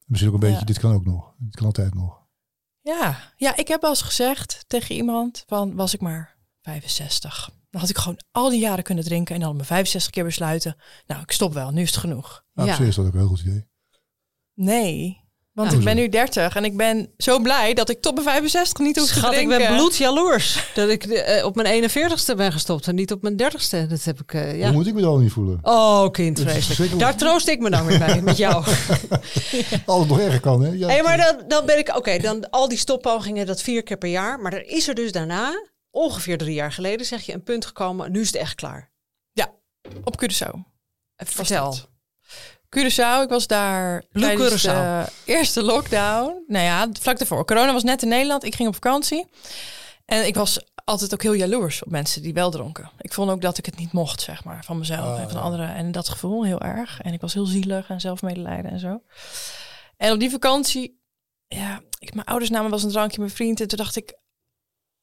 Misschien 0.07 0.33
ook 0.33 0.43
een 0.43 0.51
beetje, 0.51 0.65
dit 0.65 0.79
kan 0.79 0.93
ook 0.95 1.05
nog. 1.05 1.33
Dit 1.39 1.55
kan 1.57 1.67
altijd 1.67 1.95
nog. 1.95 2.21
Ja. 2.83 3.33
ja, 3.37 3.57
ik 3.57 3.69
heb 3.69 3.81
wel 3.81 3.91
eens 3.91 4.03
gezegd 4.03 4.65
tegen 4.67 4.95
iemand 4.95 5.45
van 5.47 5.75
was 5.75 5.95
ik 5.95 6.01
maar 6.01 6.37
65. 6.63 7.51
Dan 7.71 7.81
had 7.81 7.91
ik 7.91 7.99
gewoon 7.99 8.21
al 8.31 8.51
die 8.51 8.61
jaren 8.61 8.85
kunnen 8.85 9.05
drinken 9.05 9.35
en 9.35 9.41
dan 9.41 9.57
me 9.57 9.65
65 9.65 10.11
keer 10.11 10.25
besluiten. 10.25 10.77
Nou, 11.07 11.23
ik 11.23 11.33
stop 11.33 11.53
wel, 11.53 11.71
nu 11.71 11.83
is 11.83 11.91
het 11.91 11.99
genoeg. 12.01 12.45
Nou, 12.53 12.69
Ja. 12.69 12.75
Op 12.75 12.81
zich 12.81 12.89
is 12.89 12.95
dat 12.95 13.07
ook 13.07 13.13
een 13.13 13.19
heel 13.19 13.29
goed 13.29 13.41
idee. 13.41 13.67
Nee, 14.55 15.22
Want 15.53 15.71
Ja. 15.73 15.79
ik 15.79 15.85
ben 15.85 15.97
nu 15.97 16.09
30 16.09 16.57
en 16.57 16.65
ik 16.65 16.77
ben 16.77 17.13
zo 17.17 17.39
blij 17.39 17.75
dat 17.75 17.89
ik 17.89 18.01
tot 18.01 18.15
mijn 18.15 18.27
65 18.27 18.79
niet 18.87 18.97
hoef 18.97 19.07
te 19.07 19.13
Schat, 19.15 19.31
ik 19.33 19.37
drinken. 19.37 19.59
ben 19.59 19.75
bloedjaloers 19.77 20.65
dat 20.75 20.89
ik 20.89 21.05
eh, 21.05 21.45
op 21.45 21.55
mijn 21.57 21.91
41ste 21.91 22.37
ben 22.37 22.53
gestopt 22.53 22.87
en 22.87 22.95
niet 22.95 23.13
op 23.13 23.23
mijn 23.23 23.37
30ste. 23.43 23.89
Dat 23.89 24.05
heb 24.05 24.21
ik, 24.21 24.35
eh, 24.35 24.59
ja. 24.59 24.65
Hoe 24.67 24.73
moet 24.73 24.87
ik 24.87 24.95
me 24.95 25.01
dan 25.01 25.21
niet 25.21 25.33
voelen? 25.33 25.59
Oh, 25.63 26.11
kind, 26.11 26.41
vreselijk. 26.41 26.99
Daar 26.99 27.17
troost 27.17 27.49
ik 27.49 27.61
me 27.61 27.71
dan 27.71 27.87
weer 27.87 27.99
bij, 27.99 28.23
met 28.23 28.37
jou. 28.37 28.55
Als 29.87 29.99
het 30.01 30.09
nog 30.09 30.21
erger 30.21 30.41
kan, 30.41 30.63
hè? 30.63 30.71
Ja, 30.71 30.89
Hé, 30.89 31.03
maar 31.03 31.17
dan, 31.17 31.43
dan 31.49 31.67
ben 31.67 31.79
ik... 31.79 31.97
Oké, 31.97 32.19
dan 32.19 32.51
al 32.51 32.69
die 32.69 32.79
stoppogingen, 32.79 33.47
dat 33.47 33.63
vier 33.63 33.83
keer 33.83 33.99
per 33.99 34.11
jaar. 34.11 34.41
Maar 34.41 34.53
er 34.53 34.67
is 34.69 34.89
er 34.89 34.95
dus 34.95 35.13
daarna, 35.13 35.53
ongeveer 35.91 36.39
drie 36.39 36.55
jaar 36.55 36.73
geleden, 36.73 37.07
zeg 37.07 37.23
je, 37.23 37.33
een 37.35 37.43
punt 37.43 37.67
gekomen. 37.67 38.13
Nu 38.13 38.21
is 38.21 38.27
het 38.27 38.37
echt 38.37 38.55
klaar. 38.55 38.91
Op 40.05 40.23
Curaçao. 40.23 40.59
Vertel. 41.17 41.77
Curaçao, 42.79 43.23
ik 43.23 43.29
was 43.29 43.47
daar 43.47 44.05
Blue 44.13 44.37
tijdens 44.37 44.63
de 44.63 45.05
eerste 45.25 45.63
lockdown. 45.63 46.45
Nou 46.47 46.65
ja, 46.65 46.89
vlak 47.01 47.19
daarvoor. 47.19 47.45
Corona 47.45 47.73
was 47.73 47.83
net 47.83 48.03
in 48.03 48.09
Nederland. 48.09 48.45
Ik 48.45 48.55
ging 48.55 48.69
op 48.69 48.75
vakantie. 48.75 49.27
En 50.05 50.27
ik 50.27 50.35
was 50.35 50.67
altijd 50.85 51.13
ook 51.13 51.23
heel 51.23 51.33
jaloers 51.33 51.83
op 51.83 51.91
mensen 51.91 52.23
die 52.23 52.33
wel 52.33 52.51
dronken. 52.51 52.91
Ik 52.99 53.13
vond 53.13 53.31
ook 53.31 53.41
dat 53.41 53.59
ik 53.59 53.67
het 53.67 53.79
niet 53.79 53.93
mocht, 53.93 54.21
zeg 54.21 54.45
maar, 54.45 54.65
van 54.65 54.79
mezelf 54.79 55.07
Ah, 55.17 55.21
en 55.21 55.31
van 55.31 55.43
anderen. 55.43 55.75
En 55.75 55.93
dat 55.93 56.09
gevoel 56.09 56.45
heel 56.45 56.61
erg. 56.61 57.01
En 57.01 57.13
ik 57.13 57.21
was 57.21 57.35
heel 57.35 57.47
zielig 57.47 57.89
en 57.89 58.01
zelfmedelijden 58.01 58.71
en 58.71 58.79
zo. 58.79 59.03
En 59.97 60.13
op 60.13 60.21
die 60.21 60.31
vakantie, 60.31 61.01
ja, 61.49 61.81
ik, 61.99 62.15
mijn 62.15 62.27
ouders 62.27 62.51
namen 62.51 62.73
eens 62.73 62.83
een 62.83 62.91
drankje, 62.91 63.19
mijn 63.19 63.31
vriend. 63.31 63.61
En 63.61 63.69
toen 63.69 63.79
dacht 63.79 63.97
ik, 63.97 64.15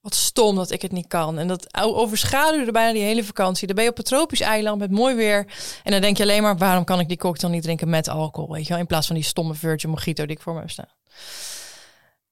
wat 0.02 0.16
stom 0.16 0.56
dat 0.56 0.72
ik 0.72 0.82
het 0.82 0.92
niet 0.92 1.08
kan. 1.08 1.40
En 1.40 1.48
dat 1.48 1.68
overschaduwde 1.74 2.72
bijna 2.72 2.94
die 2.94 3.02
hele 3.02 3.24
vakantie. 3.24 3.68
Dan 3.68 3.76
ben 3.76 3.86
je 3.86 3.90
op 3.90 3.98
een 3.98 4.04
tropisch 4.04 4.42
eiland 4.42 4.80
met 4.80 4.92
mooi 4.92 5.16
weer. 5.16 5.46
En 5.84 5.92
dan 5.92 6.02
denk 6.02 6.18
je 6.18 6.24
alleen 6.24 6.42
maar, 6.42 6.58
waarom 6.58 6.84
kan 6.84 7.00
ik 7.00 7.08
die 7.08 7.18
cocktail 7.18 7.54
niet 7.54 7.64
drinken 7.64 7.90
met 7.90 8.08
alcohol? 8.08 8.54
Weet 8.54 8.64
je 8.64 8.70
wel, 8.70 8.80
in 8.80 8.88
plaats 8.88 9.08
van 9.08 9.16
die 9.16 9.26
stomme 9.26 9.54
Virgin 9.54 9.90
Mojito 9.90 10.26
die 10.26 10.36
ik 10.36 10.42
voor 10.42 10.54
me 10.54 10.60
heb 10.60 10.70
staan. 10.70 10.94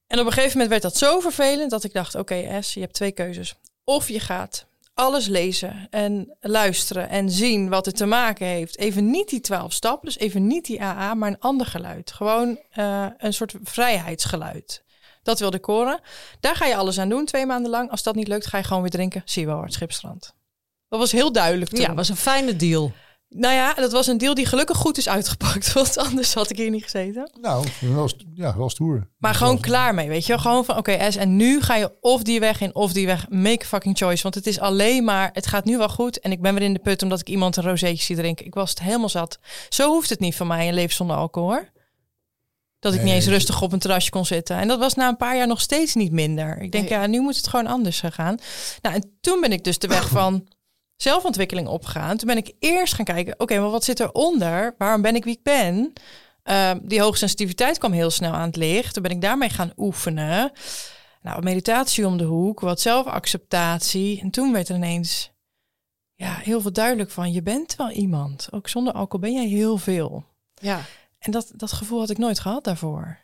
En 0.08 0.20
op 0.20 0.26
een 0.26 0.32
gegeven 0.32 0.52
moment 0.52 0.70
werd 0.70 0.82
dat 0.82 0.98
zo 0.98 1.20
vervelend 1.20 1.72
dat 1.72 1.84
ik 1.84 1.94
dacht, 1.94 2.16
oké 2.16 2.62
S, 2.62 2.74
je 2.74 2.80
hebt 2.80 2.94
twee 2.94 3.12
keuzes. 3.12 3.56
Of 3.84 4.08
je 4.08 4.20
gaat 4.20 4.66
alles 4.94 5.28
lezen 5.28 5.88
en 5.90 6.36
luisteren 6.40 7.10
en 7.10 7.30
zien 7.30 7.70
wat 7.70 7.86
het 7.86 7.96
te 7.96 8.06
maken 8.06 8.46
heeft. 8.46 8.78
Even 8.78 9.10
niet 9.10 9.30
die 9.30 9.42
twaalf 9.42 9.74
stappen, 9.74 10.06
dus 10.06 10.18
even 10.18 10.48
niet 10.48 10.66
die 10.66 10.82
AA, 10.82 11.14
maar 11.14 11.30
een 11.30 11.40
ander 11.40 11.68
geluid. 11.68 12.12
Gewoon 12.12 12.60
eh, 12.70 13.06
een 13.18 13.34
soort 13.34 13.56
vrijheidsgeluid. 13.64 14.84
Dat 15.28 15.40
wilde 15.40 15.58
ik 15.58 15.66
horen. 15.66 16.00
Daar 16.40 16.56
ga 16.56 16.66
je 16.66 16.76
alles 16.76 17.00
aan 17.00 17.10
doen, 17.10 17.26
twee 17.26 17.46
maanden 17.46 17.72
lang. 17.72 17.92
Als 17.92 18.04
dat 18.04 18.16
niet 18.16 18.28
lukt, 18.28 18.48
ga 18.48 18.58
je 18.58 18.64
gewoon 18.64 18.82
weer 18.82 18.92
drinken. 18.92 19.22
Zie 19.26 19.42
je 19.42 19.48
wel, 19.48 19.62
het 19.62 19.74
Schipstrand. 19.74 20.36
Dat 20.90 21.00
was 21.00 21.12
heel 21.12 21.32
duidelijk 21.32 21.72
toen. 21.72 21.80
Ja, 21.80 21.94
was 21.94 22.10
een 22.10 22.16
fijne 22.16 22.56
deal. 22.56 22.92
Nou 23.30 23.54
ja, 23.54 23.74
dat 23.74 23.92
was 23.92 24.08
een 24.08 24.18
deal 24.18 24.34
die 24.34 24.46
gelukkig 24.46 24.78
goed 24.78 24.98
is 24.98 25.10
uitgepakt. 25.10 25.74
Want 25.74 25.98
anders 25.98 26.34
had 26.34 26.50
ik 26.50 26.58
hier 26.58 26.70
niet 26.70 26.84
gezeten. 26.84 27.32
Nou, 27.42 27.68
wel, 27.80 28.10
ja, 28.34 28.58
wel 28.58 28.70
stoer. 28.70 29.08
Maar 29.18 29.36
gewoon 29.36 29.60
klaar 29.60 29.94
mee, 29.94 30.10
weet 30.10 30.26
je 30.26 30.34
wel. 30.34 30.42
Gewoon 30.42 30.66
van, 30.66 30.78
oké, 30.78 31.12
S, 31.12 31.16
en 31.16 31.36
nu 31.36 31.62
ga 31.62 31.76
je 31.76 31.92
of 32.02 32.24
die 32.24 32.40
weg 32.40 32.62
in 32.62 32.76
of 32.76 32.94
die 32.94 33.06
weg. 33.06 33.30
Make 33.30 33.64
a 33.64 33.68
fucking 33.68 33.98
choice. 33.98 34.24
Want 34.24 34.36
het 34.36 34.48
is 34.48 34.60
alleen 34.60 35.04
maar, 35.04 35.30
het 35.34 35.48
gaat 35.48 35.66
nu 35.66 35.78
wel 35.78 35.90
goed. 35.90 36.20
En 36.20 36.32
ik 36.32 36.42
ben 36.42 36.54
weer 36.54 36.64
in 36.64 36.74
de 36.74 36.80
put 36.80 37.04
omdat 37.04 37.20
ik 37.20 37.30
iemand 37.30 37.58
een 37.58 37.64
rozeetje 37.64 38.04
zie 38.04 38.16
drinken. 38.16 38.46
Ik 38.46 38.54
was 38.54 38.70
het 38.70 38.82
helemaal 38.82 39.10
zat. 39.10 39.40
Zo 39.70 39.90
hoeft 39.92 40.10
het 40.10 40.20
niet 40.20 40.36
van 40.36 40.48
mij, 40.48 40.68
een 40.68 40.74
leven 40.74 40.96
zonder 40.96 41.16
alcohol, 41.16 41.50
hoor. 41.50 41.70
Dat 42.80 42.94
ik 42.94 43.00
Nee, 43.00 43.08
niet 43.08 43.18
eens 43.18 43.28
rustig 43.32 43.62
op 43.62 43.72
een 43.72 43.80
terrasje 43.80 44.10
kon 44.10 44.26
zitten. 44.26 44.58
En 44.58 44.68
dat 44.68 44.80
was 44.80 44.94
na 44.94 45.08
een 45.08 45.18
paar 45.18 45.38
jaar 45.38 45.48
nog 45.48 45.62
steeds 45.62 45.96
niet 45.96 46.12
minder. 46.12 46.62
Ik 46.62 46.72
denk, 46.72 46.90
Nee. 46.90 47.00
ja, 47.00 47.08
nu 47.08 47.22
moet 47.22 47.36
het 47.36 47.48
gewoon 47.48 47.68
anders 47.68 48.00
gaan. 48.00 48.12
gaan. 48.12 48.38
Nou, 48.82 48.96
en 48.96 49.18
toen 49.22 49.42
ben 49.42 49.52
ik 49.52 49.64
dus 49.64 49.80
de 49.80 49.88
weg 49.88 50.10
van 50.20 50.48
zelfontwikkeling 50.96 51.68
opgegaan. 51.68 52.18
Toen 52.18 52.28
ben 52.28 52.38
ik 52.38 52.54
eerst 52.60 52.94
gaan 52.94 53.06
kijken, 53.06 53.40
oké, 53.40 53.60
maar 53.60 53.70
wat 53.70 53.84
zit 53.84 54.00
eronder? 54.00 54.76
Waarom 54.78 55.02
ben 55.02 55.16
ik 55.16 55.24
wie 55.24 55.36
ik 55.36 55.44
ben? 55.44 55.94
Ehm, 56.44 56.80
die 56.84 57.02
hoogsensitiviteit 57.02 57.78
kwam 57.78 57.92
heel 57.92 58.10
snel 58.10 58.32
aan 58.34 58.48
het 58.48 58.56
licht. 58.56 58.94
Toen 58.94 59.04
ben 59.04 59.12
ik 59.12 59.22
daarmee 59.22 59.50
gaan 59.50 59.72
oefenen. 59.78 60.52
Nou, 61.22 61.44
meditatie 61.44 62.08
om 62.08 62.18
de 62.18 62.24
hoek, 62.24 62.60
wat 62.60 62.82
zelfacceptatie. 62.82 64.22
En 64.22 64.30
toen 64.32 64.54
werd 64.54 64.70
er 64.70 64.76
ineens 64.76 65.32
ja, 66.16 66.34
heel 66.34 66.62
veel 66.62 66.74
duidelijk 66.74 67.12
van, 67.12 67.32
je 67.32 67.42
bent 67.42 67.76
wel 67.76 67.90
iemand. 67.90 68.48
Ook 68.52 68.68
zonder 68.68 68.94
alcohol 68.94 69.20
ben 69.20 69.34
jij 69.34 69.48
heel 69.48 69.78
veel. 69.78 70.24
Ja. 70.56 70.82
En 71.20 71.32
dat, 71.32 71.52
dat 71.56 71.72
gevoel 71.72 72.00
had 72.00 72.10
ik 72.10 72.18
nooit 72.18 72.40
gehad 72.40 72.64
daarvoor. 72.64 73.18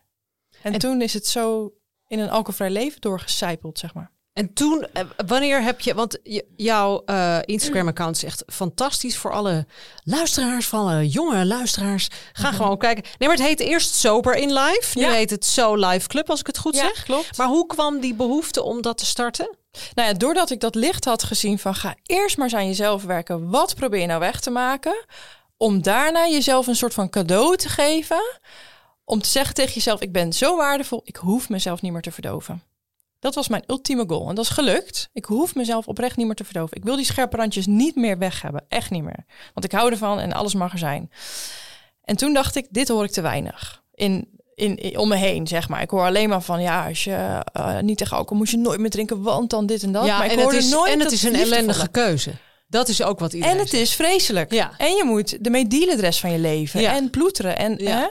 En, 0.62 0.74
En- 0.74 0.80
toen 0.80 1.02
is 1.02 1.14
het 1.14 1.28
zo 1.28 1.74
in 2.08 2.20
een 2.20 2.30
alcoholvrij 2.30 2.70
leven 2.70 3.02
doorgecijpeld, 3.02 3.80
zeg 3.80 3.94
maar. 3.94 4.12
En 4.34 4.54
toen, 4.54 4.88
eh, 4.94 5.04
wanneer 5.26 5.62
heb 5.64 5.80
je, 5.82 5.94
want 5.94 6.20
jouw 6.56 7.02
eh, 7.06 7.38
Instagram-account 7.46 8.16
is 8.16 8.24
echt 8.24 8.44
fantastisch 8.48 9.18
voor 9.18 9.32
alle 9.32 9.66
luisteraars, 10.04 10.66
voor 10.66 10.80
alle 10.80 11.08
jonge 11.10 11.46
luisteraars. 11.46 12.08
Ga 12.34 12.52
gewoon 12.52 12.78
kijken. 12.78 13.04
Nee, 13.04 13.28
maar 13.30 13.38
het 13.38 13.48
heet 13.48 13.60
eerst 13.60 13.94
Sober 13.96 14.36
in 14.36 14.54
Live. 14.54 14.98
Nu 14.98 15.02
Ja. 15.04 15.12
heet 15.12 15.30
het 15.30 15.46
So 15.46 15.76
Live 15.76 16.08
Club, 16.08 16.30
als 16.30 16.40
ik 16.40 16.48
het 16.48 16.58
goed 16.58 16.76
zeg. 16.76 17.04
klopt. 17.04 17.38
Maar 17.38 17.48
hoe 17.48 17.66
kwam 17.66 18.00
die 18.00 18.14
behoefte 18.16 18.64
om 18.64 18.82
dat 18.82 18.98
te 18.98 19.06
starten? 19.06 19.56
Nou 19.94 20.08
ja, 20.08 20.14
doordat 20.14 20.50
ik 20.50 20.60
dat 20.60 20.76
licht 20.76 21.06
had 21.06 21.24
gezien 21.24 21.60
van 21.60 21.76
ga 21.76 21.96
eerst 22.06 22.38
maar 22.38 22.46
eens 22.46 22.56
aan 22.56 22.68
jezelf 22.68 23.04
werken. 23.04 23.50
Wat 23.50 23.76
probeer 23.76 24.00
je 24.00 24.06
nou 24.08 24.20
weg 24.20 24.40
te 24.40 24.50
maken? 24.50 25.06
Om 25.64 25.82
daarna 25.82 26.28
jezelf 26.28 26.68
een 26.68 26.76
soort 26.76 26.94
van 26.94 27.10
cadeau 27.10 27.58
te 27.58 27.70
geven. 27.70 28.40
Om 29.06 29.22
te 29.22 29.30
zeggen 29.30 29.56
tegen 29.56 29.74
jezelf, 29.74 30.02
ik 30.02 30.12
ben 30.12 30.34
zo 30.34 30.58
waardevol, 30.58 31.02
ik 31.04 31.16
hoef 31.16 31.50
mezelf 31.50 31.82
niet 31.82 31.92
meer 31.92 32.02
te 32.02 32.12
verdoven. 32.12 32.64
Dat 33.20 33.36
was 33.36 33.48
mijn 33.48 33.64
ultieme 33.68 34.04
goal. 34.08 34.30
En 34.30 34.36
dat 34.36 34.44
is 34.46 34.50
gelukt. 34.52 35.10
Ik 35.14 35.26
hoef 35.26 35.56
mezelf 35.56 35.88
oprecht 35.88 36.18
niet 36.18 36.26
meer 36.26 36.36
te 36.36 36.44
verdoven. 36.44 36.78
Ik 36.78 36.84
wil 36.84 36.96
die 36.96 37.06
scherpe 37.06 37.38
randjes 37.38 37.66
niet 37.66 37.96
meer 37.96 38.18
weg 38.18 38.42
hebben. 38.42 38.66
Echt 38.68 38.90
niet 38.92 39.04
meer. 39.04 39.26
Want 39.54 39.66
ik 39.66 39.72
hou 39.72 39.92
ervan 39.92 40.20
en 40.20 40.34
alles 40.34 40.54
mag 40.54 40.72
er 40.72 40.78
zijn. 40.78 41.12
En 42.04 42.16
toen 42.16 42.34
dacht 42.34 42.56
ik, 42.56 42.68
dit 42.70 42.88
hoor 42.88 43.04
ik 43.04 43.12
te 43.12 43.22
weinig. 43.22 43.84
In, 43.94 44.40
in, 44.56 44.76
in- 44.78 44.98
om 44.98 45.08
me 45.08 45.16
heen, 45.16 45.48
zeg 45.48 45.70
maar. 45.70 45.82
Ik 45.82 45.90
hoor 45.90 46.06
alleen 46.06 46.30
maar 46.30 46.42
van, 46.42 46.62
ja, 46.62 46.88
als 46.88 47.04
je 47.04 47.42
eh, 47.54 47.80
niet 47.80 47.98
tegen 47.98 48.18
alcohol 48.18 48.38
moet 48.38 48.50
je 48.50 48.58
nooit 48.58 48.80
meer 48.80 48.90
drinken, 48.90 49.22
want 49.22 49.50
dan 49.50 49.66
dit 49.66 49.84
en 49.84 49.92
dat. 49.92 50.06
maar 50.18 50.26
ik 50.26 50.32
en 50.32 50.38
het 50.38 50.42
hoorde 50.42 50.58
is, 50.58 50.70
nooit 50.70 50.92
en 50.94 51.00
het 51.00 51.12
is 51.12 51.24
een 51.24 51.36
ellendige 51.36 51.88
keuze. 51.88 52.32
Dat 52.74 52.88
is 52.88 53.02
ook 53.04 53.20
wat 53.20 53.34
iedereen 53.34 53.54
En 53.56 53.60
het 53.62 53.70
zegt. 53.70 53.84
is 53.84 53.94
vreselijk. 53.96 54.52
Ja. 54.52 54.74
En 54.78 54.96
je 54.96 55.04
moet 55.06 55.38
ermee 55.42 55.68
dealen 55.68 55.96
de 55.96 56.02
rest 56.02 56.20
van 56.20 56.32
je 56.32 56.40
leven. 56.40 56.82
Ja. 56.82 56.96
En 56.96 57.10
ploeteren. 57.10 57.58
En, 57.58 57.76
Ja. 57.78 57.98
hè? 58.00 58.08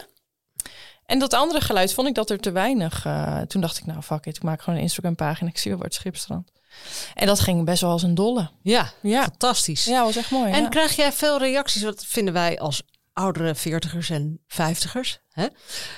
en 1.07 1.18
dat 1.18 1.35
andere 1.35 1.61
geluid 1.61 1.94
vond 1.94 2.09
ik 2.09 2.14
dat 2.14 2.31
er 2.31 2.38
te 2.38 2.51
weinig. 2.51 3.05
eh, 3.05 3.40
toen 3.40 3.61
dacht 3.61 3.79
ik, 3.79 3.87
nou 3.87 4.03
fuck 4.03 4.27
it, 4.27 4.37
ik 4.37 4.42
maak 4.42 4.62
gewoon 4.62 4.77
een 4.79 4.85
Instagram 4.85 5.14
pagina. 5.14 5.51
Ik 5.51 5.59
zie 5.59 5.70
wel 5.70 5.81
het 5.81 5.94
schipstrand. 5.94 6.51
En 7.14 7.27
dat 7.27 7.40
ging 7.40 7.64
best 7.64 7.81
wel 7.81 7.90
als 7.90 8.03
een 8.03 8.14
dolle. 8.14 8.51
Ja, 8.62 8.92
Ja, 9.03 9.22
fantastisch. 9.22 9.85
ja 9.85 10.05
was 10.05 10.16
echt 10.16 10.31
mooi. 10.31 10.53
En 10.53 10.62
ja. 10.62 10.68
krijg 10.68 10.96
jij 10.96 11.12
veel 11.12 11.38
reacties? 11.38 11.83
Wat 11.83 12.05
vinden 12.07 12.35
wij 12.35 12.59
als 12.61 12.83
oudere 13.12 13.55
veertigers 13.55 14.11
en 14.11 14.40
vijftigers? 14.46 15.18
Hè? 15.33 15.46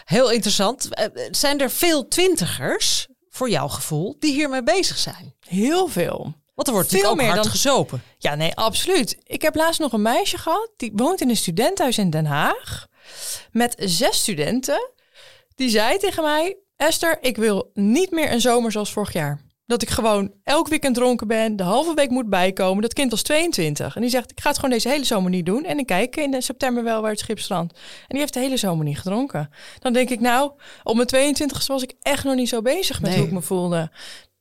Heel 0.04 0.30
interessant. 0.30 0.94
Eh, 0.94 1.06
Zijn 1.30 1.60
er 1.60 1.70
veel 1.70 2.08
twintigers, 2.08 3.06
voor 3.30 3.50
jouw 3.50 3.68
gevoel, 3.68 4.16
die 4.18 4.32
hiermee 4.32 4.62
bezig 4.62 4.98
zijn? 4.98 5.34
Heel 5.40 5.88
veel. 5.88 6.34
Want 6.54 6.68
er 6.68 6.74
wordt 6.74 6.88
Veel 6.88 6.98
natuurlijk 6.98 7.10
ook 7.10 7.16
meer 7.16 7.26
hard 7.30 7.42
dan- 7.42 7.50
gezopen. 7.52 8.02
Ja, 8.18 8.34
nee, 8.34 8.54
absoluut. 8.54 9.16
Ik 9.22 9.42
heb 9.42 9.54
laatst 9.54 9.80
nog 9.80 9.92
een 9.92 10.02
meisje 10.02 10.38
gehad. 10.38 10.70
Die 10.76 10.92
woont 10.94 11.20
in 11.20 11.28
een 11.28 11.36
studentenhuis 11.36 11.98
in 11.98 12.10
Den 12.10 12.26
Haag. 12.26 12.86
Met 13.50 13.74
zes 13.78 14.18
studenten. 14.18 14.90
Die 15.54 15.68
zei 15.68 15.98
tegen 15.98 16.22
mij... 16.22 16.56
Esther, 16.76 17.18
ik 17.20 17.36
wil 17.36 17.70
niet 17.74 18.10
meer 18.10 18.32
een 18.32 18.40
zomer 18.40 18.72
zoals 18.72 18.92
vorig 18.92 19.12
jaar. 19.12 19.40
Dat 19.66 19.82
ik 19.82 19.90
gewoon 19.90 20.32
elk 20.42 20.68
weekend 20.68 20.94
dronken 20.94 21.26
ben. 21.26 21.56
De 21.56 21.62
halve 21.62 21.94
week 21.94 22.10
moet 22.10 22.28
bijkomen. 22.28 22.82
Dat 22.82 22.92
kind 22.92 23.10
was 23.10 23.22
22. 23.22 23.94
En 23.94 24.00
die 24.00 24.10
zegt, 24.10 24.30
ik 24.30 24.40
ga 24.40 24.48
het 24.48 24.56
gewoon 24.58 24.70
deze 24.74 24.88
hele 24.88 25.04
zomer 25.04 25.30
niet 25.30 25.46
doen. 25.46 25.64
En 25.64 25.78
ik 25.78 25.86
kijk 25.86 26.16
in 26.16 26.42
september 26.42 26.84
wel 26.84 27.00
waar 27.00 27.10
het 27.10 27.18
schip 27.20 27.38
strandt. 27.38 27.72
En 27.72 27.80
die 28.08 28.18
heeft 28.18 28.34
de 28.34 28.40
hele 28.40 28.56
zomer 28.56 28.84
niet 28.84 28.98
gedronken. 28.98 29.50
Dan 29.78 29.92
denk 29.92 30.10
ik, 30.10 30.20
nou, 30.20 30.52
op 30.82 30.94
mijn 30.94 31.06
22 31.06 31.66
was 31.66 31.82
ik 31.82 31.92
echt 32.02 32.24
nog 32.24 32.34
niet 32.34 32.48
zo 32.48 32.62
bezig 32.62 33.00
met 33.00 33.10
Nee. 33.10 33.18
hoe 33.18 33.28
ik 33.28 33.32
me 33.34 33.42
voelde. 33.42 33.90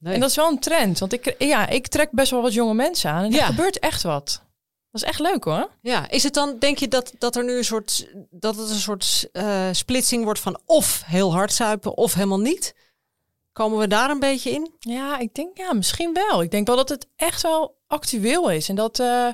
Nee. 0.03 0.13
En 0.13 0.19
dat 0.19 0.29
is 0.29 0.35
wel 0.35 0.47
een 0.49 0.59
trend. 0.59 0.99
Want 0.99 1.13
ik, 1.13 1.35
ja, 1.37 1.67
ik 1.67 1.87
trek 1.87 2.11
best 2.11 2.31
wel 2.31 2.41
wat 2.41 2.53
jonge 2.53 2.73
mensen 2.73 3.11
aan. 3.11 3.23
En 3.23 3.31
er 3.31 3.37
Ja. 3.37 3.45
gebeurt 3.45 3.79
echt 3.79 4.03
wat. 4.03 4.41
Dat 4.91 5.01
is 5.01 5.07
echt 5.07 5.19
leuk 5.19 5.43
hoor. 5.43 5.69
Ja, 5.81 6.09
is 6.09 6.23
het 6.23 6.33
dan, 6.33 6.55
denk 6.59 6.77
je 6.77 6.87
dat, 6.87 7.13
dat 7.17 7.35
er 7.35 7.43
nu 7.43 7.57
een 7.57 7.63
soort, 7.65 8.07
dat 8.29 8.55
het 8.55 8.69
een 8.69 8.75
soort 8.75 9.29
eh, 9.31 9.67
splitsing 9.71 10.23
wordt 10.23 10.39
van 10.39 10.59
of 10.65 11.03
heel 11.05 11.33
hard 11.33 11.53
zuipen 11.53 11.97
of 11.97 12.13
helemaal 12.13 12.39
niet? 12.39 12.75
Komen 13.51 13.79
we 13.79 13.87
daar 13.87 14.09
een 14.09 14.19
beetje 14.19 14.49
in? 14.51 14.73
Ja, 14.79 15.19
ik 15.19 15.33
denk 15.33 15.57
ja, 15.57 15.73
misschien 15.73 16.13
wel. 16.13 16.41
Ik 16.41 16.51
denk 16.51 16.67
wel 16.67 16.75
dat 16.75 16.89
het 16.89 17.07
echt 17.15 17.41
wel 17.41 17.77
actueel 17.87 18.49
is. 18.51 18.69
En 18.69 18.75
dat, 18.75 18.99
eh, 18.99 19.27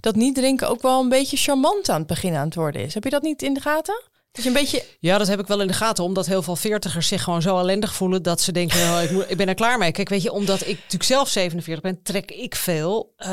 dat 0.00 0.14
niet 0.14 0.34
drinken 0.34 0.68
ook 0.68 0.82
wel 0.82 1.00
een 1.00 1.08
beetje 1.08 1.36
charmant 1.36 1.88
aan 1.88 1.98
het 1.98 2.06
begin 2.06 2.34
aan 2.34 2.44
het 2.44 2.54
worden 2.54 2.82
is. 2.82 2.94
Heb 2.94 3.04
je 3.04 3.10
dat 3.10 3.22
niet 3.22 3.42
in 3.42 3.54
de 3.54 3.60
gaten? 3.60 4.02
Je 4.32 4.46
een 4.46 4.52
beetje... 4.52 4.84
Ja, 4.98 5.18
dat 5.18 5.28
heb 5.28 5.40
ik 5.40 5.46
wel 5.46 5.60
in 5.60 5.66
de 5.66 5.72
gaten. 5.72 6.04
Omdat 6.04 6.26
heel 6.26 6.42
veel 6.42 6.56
veertigers 6.56 7.08
zich 7.08 7.22
gewoon 7.22 7.42
zo 7.42 7.58
ellendig 7.58 7.94
voelen 7.94 8.22
dat 8.22 8.40
ze 8.40 8.52
denken, 8.52 8.80
oh, 8.80 9.02
ik, 9.02 9.10
moet, 9.10 9.30
ik 9.30 9.36
ben 9.36 9.48
er 9.48 9.54
klaar 9.54 9.78
mee. 9.78 9.92
Kijk, 9.92 10.08
weet 10.08 10.22
je, 10.22 10.32
omdat 10.32 10.60
ik 10.60 10.74
natuurlijk 10.76 11.02
zelf 11.02 11.28
47 11.28 11.82
ben, 11.82 12.02
trek 12.02 12.30
ik 12.30 12.54
veel 12.54 13.12
eh, 13.16 13.30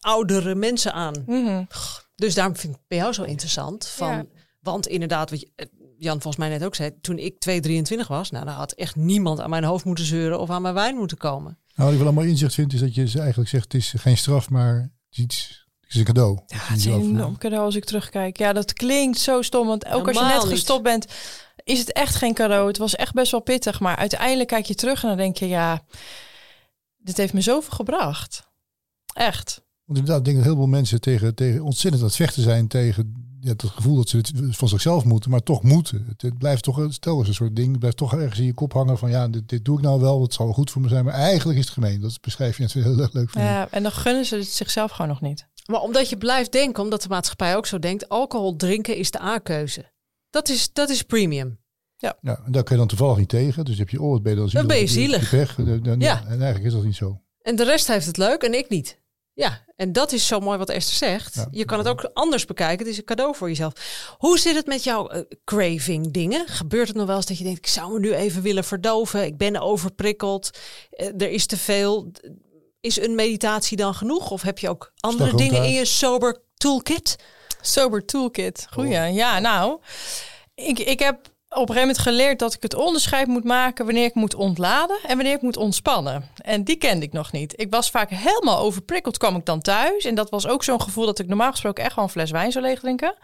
oudere 0.00 0.54
mensen 0.54 0.92
aan. 0.92 1.22
Mhm. 1.26 1.64
Dus 2.14 2.34
daarom 2.34 2.56
vind 2.56 2.74
ik 2.74 2.80
bij 2.88 2.98
jou 2.98 3.12
zo 3.12 3.22
interessant. 3.22 3.86
Van, 3.86 4.08
Ja. 4.08 4.24
Want 4.60 4.86
inderdaad, 4.86 5.30
wat 5.30 5.44
eh, 5.56 5.66
Jan 5.98 6.20
volgens 6.20 6.36
mij 6.36 6.48
net 6.48 6.64
ook 6.64 6.74
zei, 6.74 6.90
toen 7.00 7.18
ik 7.18 7.40
223 7.40 8.08
was, 8.08 8.30
nou, 8.30 8.44
dan 8.44 8.54
had 8.54 8.72
echt 8.72 8.96
niemand 8.96 9.40
aan 9.40 9.50
mijn 9.50 9.64
hoofd 9.64 9.84
moeten 9.84 10.04
zeuren 10.04 10.40
of 10.40 10.50
aan 10.50 10.62
mijn 10.62 10.74
wijn 10.74 10.96
moeten 10.96 11.16
komen. 11.16 11.58
Nou, 11.74 11.88
wat 11.88 11.98
ik 11.98 12.04
wel 12.04 12.12
mooi 12.12 12.28
inzicht 12.28 12.54
vind, 12.54 12.72
is 12.72 12.80
dat 12.80 12.94
je 12.94 13.08
ze 13.08 13.18
eigenlijk 13.18 13.50
zegt, 13.50 13.64
het 13.64 13.74
is 13.74 13.94
geen 13.96 14.16
straf, 14.16 14.50
maar 14.50 14.74
het 14.74 14.90
is 15.10 15.18
iets, 15.18 15.61
is 15.94 15.98
een 15.98 16.04
cadeau. 16.04 16.38
Ja, 16.46 16.56
het 16.58 16.78
is 16.78 16.84
een 16.84 17.00
enorm 17.00 17.38
cadeau 17.38 17.64
als 17.64 17.74
ik 17.74 17.84
terugkijk. 17.84 18.38
Ja, 18.38 18.52
dat 18.52 18.72
klinkt 18.72 19.18
zo 19.18 19.42
stom. 19.42 19.66
Want 19.66 19.86
ook 19.86 20.08
als 20.08 20.18
je 20.18 20.24
net 20.24 20.42
niet. 20.42 20.52
gestopt 20.52 20.82
bent, 20.82 21.06
is 21.64 21.78
het 21.78 21.92
echt 21.92 22.14
geen 22.14 22.34
cadeau. 22.34 22.66
Het 22.66 22.78
was 22.78 22.94
echt 22.94 23.14
best 23.14 23.30
wel 23.30 23.40
pittig. 23.40 23.80
Maar 23.80 23.96
uiteindelijk 23.96 24.48
kijk 24.48 24.66
je 24.66 24.74
terug 24.74 25.02
en 25.02 25.08
dan 25.08 25.16
denk 25.16 25.36
je, 25.36 25.48
ja, 25.48 25.82
dit 26.96 27.16
heeft 27.16 27.32
me 27.32 27.40
zoveel 27.40 27.76
gebracht. 27.76 28.50
Echt. 29.14 29.62
Want 29.84 29.98
inderdaad, 29.98 30.18
ik 30.18 30.24
denk 30.24 30.36
dat 30.36 30.46
heel 30.46 30.56
veel 30.56 30.66
mensen 30.66 31.00
tegen, 31.00 31.34
tegen 31.34 31.62
ontzettend 31.62 32.02
aan 32.02 32.08
het 32.08 32.16
vechten 32.16 32.42
zijn 32.42 32.68
tegen 32.68 33.22
ja, 33.42 33.50
het 33.50 33.62
gevoel 33.62 33.96
dat 33.96 34.08
ze 34.08 34.16
het 34.16 34.32
van 34.34 34.68
zichzelf 34.68 35.04
moeten, 35.04 35.30
maar 35.30 35.42
toch 35.42 35.62
moeten. 35.62 36.04
Het, 36.08 36.22
het 36.22 36.38
blijft 36.38 36.62
toch, 36.62 36.86
stel 36.88 37.18
eens 37.18 37.28
een 37.28 37.34
soort 37.34 37.56
ding, 37.56 37.70
het 37.70 37.78
blijft 37.78 37.96
toch 37.96 38.14
ergens 38.14 38.38
in 38.38 38.46
je 38.46 38.54
kop 38.54 38.72
hangen 38.72 38.98
van 38.98 39.10
ja, 39.10 39.28
dit, 39.28 39.48
dit 39.48 39.64
doe 39.64 39.76
ik 39.76 39.84
nou 39.84 40.00
wel, 40.00 40.22
het 40.22 40.34
zal 40.34 40.52
goed 40.52 40.70
voor 40.70 40.82
me 40.82 40.88
zijn, 40.88 41.04
maar 41.04 41.14
eigenlijk 41.14 41.58
is 41.58 41.64
het 41.64 41.74
gemeen. 41.74 42.00
Dat 42.00 42.20
beschrijf 42.20 42.56
je 42.56 42.62
net 42.62 42.72
heel 42.72 43.08
leuk. 43.12 43.30
Van 43.30 43.42
Ja, 43.42 43.68
en 43.70 43.82
dan 43.82 43.92
gunnen 43.92 44.24
ze 44.24 44.36
het 44.36 44.48
zichzelf 44.48 44.90
gewoon 44.90 45.08
nog 45.08 45.20
niet. 45.20 45.48
Maar 45.70 45.80
omdat 45.80 46.08
je 46.08 46.16
blijft 46.16 46.52
denken, 46.52 46.82
omdat 46.82 47.02
de 47.02 47.08
maatschappij 47.08 47.56
ook 47.56 47.66
zo 47.66 47.78
denkt, 47.78 48.08
alcohol 48.08 48.56
drinken 48.56 48.96
is 48.96 49.10
de 49.10 49.20
A-keuze. 49.20 49.90
Dat 50.30 50.48
is, 50.48 50.72
dat 50.72 50.88
is 50.90 51.02
premium. 51.02 51.60
Ja, 51.96 52.16
en 52.22 52.52
daar 52.52 52.62
kun 52.62 52.72
je 52.74 52.78
dan 52.80 52.88
toevallig 52.88 53.16
niet 53.18 53.28
tegen, 53.28 53.64
dus 53.64 53.78
heb 53.78 53.88
je, 53.88 54.00
oh, 54.02 54.10
wat 54.10 54.22
ben 54.22 54.32
je 54.32 54.38
dan 54.38 54.48
zielig. 54.48 54.66
Dan 54.66 54.76
ben 54.76 54.86
je 54.86 54.92
zielig. 54.92 55.30
Pech. 55.30 55.54
Dan- 55.54 55.82
dan- 55.82 56.00
Ja. 56.00 56.20
En 56.24 56.28
eigenlijk 56.28 56.64
is 56.64 56.72
dat 56.72 56.84
niet 56.84 56.96
zo. 56.96 57.20
En 57.42 57.56
de 57.56 57.64
rest 57.64 57.86
heeft 57.86 58.06
het 58.06 58.16
leuk 58.16 58.42
en 58.42 58.54
ik 58.54 58.68
niet. 58.68 59.00
Ja, 59.34 59.64
en 59.76 59.92
dat 59.92 60.12
is 60.12 60.26
zo 60.26 60.40
mooi 60.40 60.58
wat 60.58 60.70
Esther 60.70 60.96
zegt. 60.96 61.34
Ja. 61.34 61.48
Je 61.50 61.64
kan 61.64 61.78
het 61.78 61.88
ook 61.88 62.10
anders 62.12 62.44
bekijken. 62.44 62.78
Het 62.78 62.86
is 62.94 62.98
een 62.98 63.04
cadeau 63.04 63.34
voor 63.36 63.48
jezelf. 63.48 63.72
Hoe 64.18 64.38
zit 64.38 64.54
het 64.54 64.66
met 64.66 64.84
jouw 64.84 65.08
eh, 65.08 65.20
craving 65.44 66.10
dingen? 66.12 66.46
Gebeurt 66.48 66.88
het 66.88 66.96
nog 66.96 67.06
wel 67.06 67.16
eens 67.16 67.26
dat 67.26 67.38
je 67.38 67.44
denkt, 67.44 67.58
ik 67.58 67.66
zou 67.66 67.92
me 67.92 67.98
nu 67.98 68.14
even 68.14 68.42
willen 68.42 68.64
verdoven. 68.64 69.24
Ik 69.24 69.36
ben 69.36 69.60
overprikkeld. 69.60 70.50
Eh, 70.90 71.06
er 71.06 71.30
is 71.30 71.46
te 71.46 71.56
veel. 71.56 72.10
Is 72.82 73.00
een 73.00 73.14
meditatie 73.14 73.76
dan 73.76 73.94
genoeg? 73.94 74.30
Of 74.30 74.42
heb 74.42 74.58
je 74.58 74.68
ook 74.68 74.92
andere 75.00 75.34
dingen 75.34 75.64
in 75.64 75.72
je 75.72 75.84
sober 75.84 76.42
toolkit? 76.56 77.16
Sober 77.60 78.04
toolkit. 78.04 78.66
Goeie. 78.70 79.12
Ja, 79.12 79.38
nou, 79.38 79.80
ik, 80.54 80.78
ik 80.78 80.98
heb 80.98 81.16
op 81.16 81.68
een 81.68 81.74
gegeven 81.74 81.80
moment 81.80 81.98
geleerd 81.98 82.38
dat 82.38 82.54
ik 82.54 82.62
het 82.62 82.74
onderscheid 82.74 83.26
moet 83.26 83.44
maken 83.44 83.84
wanneer 83.84 84.04
ik 84.04 84.14
moet 84.14 84.34
ontladen 84.34 84.98
en 85.02 85.16
wanneer 85.16 85.34
ik 85.34 85.42
moet 85.42 85.56
ontspannen. 85.56 86.30
En 86.36 86.64
die 86.64 86.76
kende 86.76 87.06
ik 87.06 87.12
nog 87.12 87.32
niet. 87.32 87.60
Ik 87.60 87.70
was 87.70 87.90
vaak 87.90 88.10
helemaal 88.10 88.58
overprikkeld, 88.58 89.18
kwam 89.18 89.36
ik 89.36 89.44
dan 89.44 89.60
thuis. 89.60 90.04
En 90.04 90.14
dat 90.14 90.30
was 90.30 90.46
ook 90.46 90.64
zo'n 90.64 90.82
gevoel 90.82 91.06
dat 91.06 91.18
ik 91.18 91.28
normaal 91.28 91.50
gesproken 91.50 91.84
echt 91.84 91.94
wel 91.94 92.04
een 92.04 92.10
fles 92.10 92.30
wijn 92.30 92.52
zou 92.52 92.64
leeg 92.64 92.80
drinken. 92.80 93.14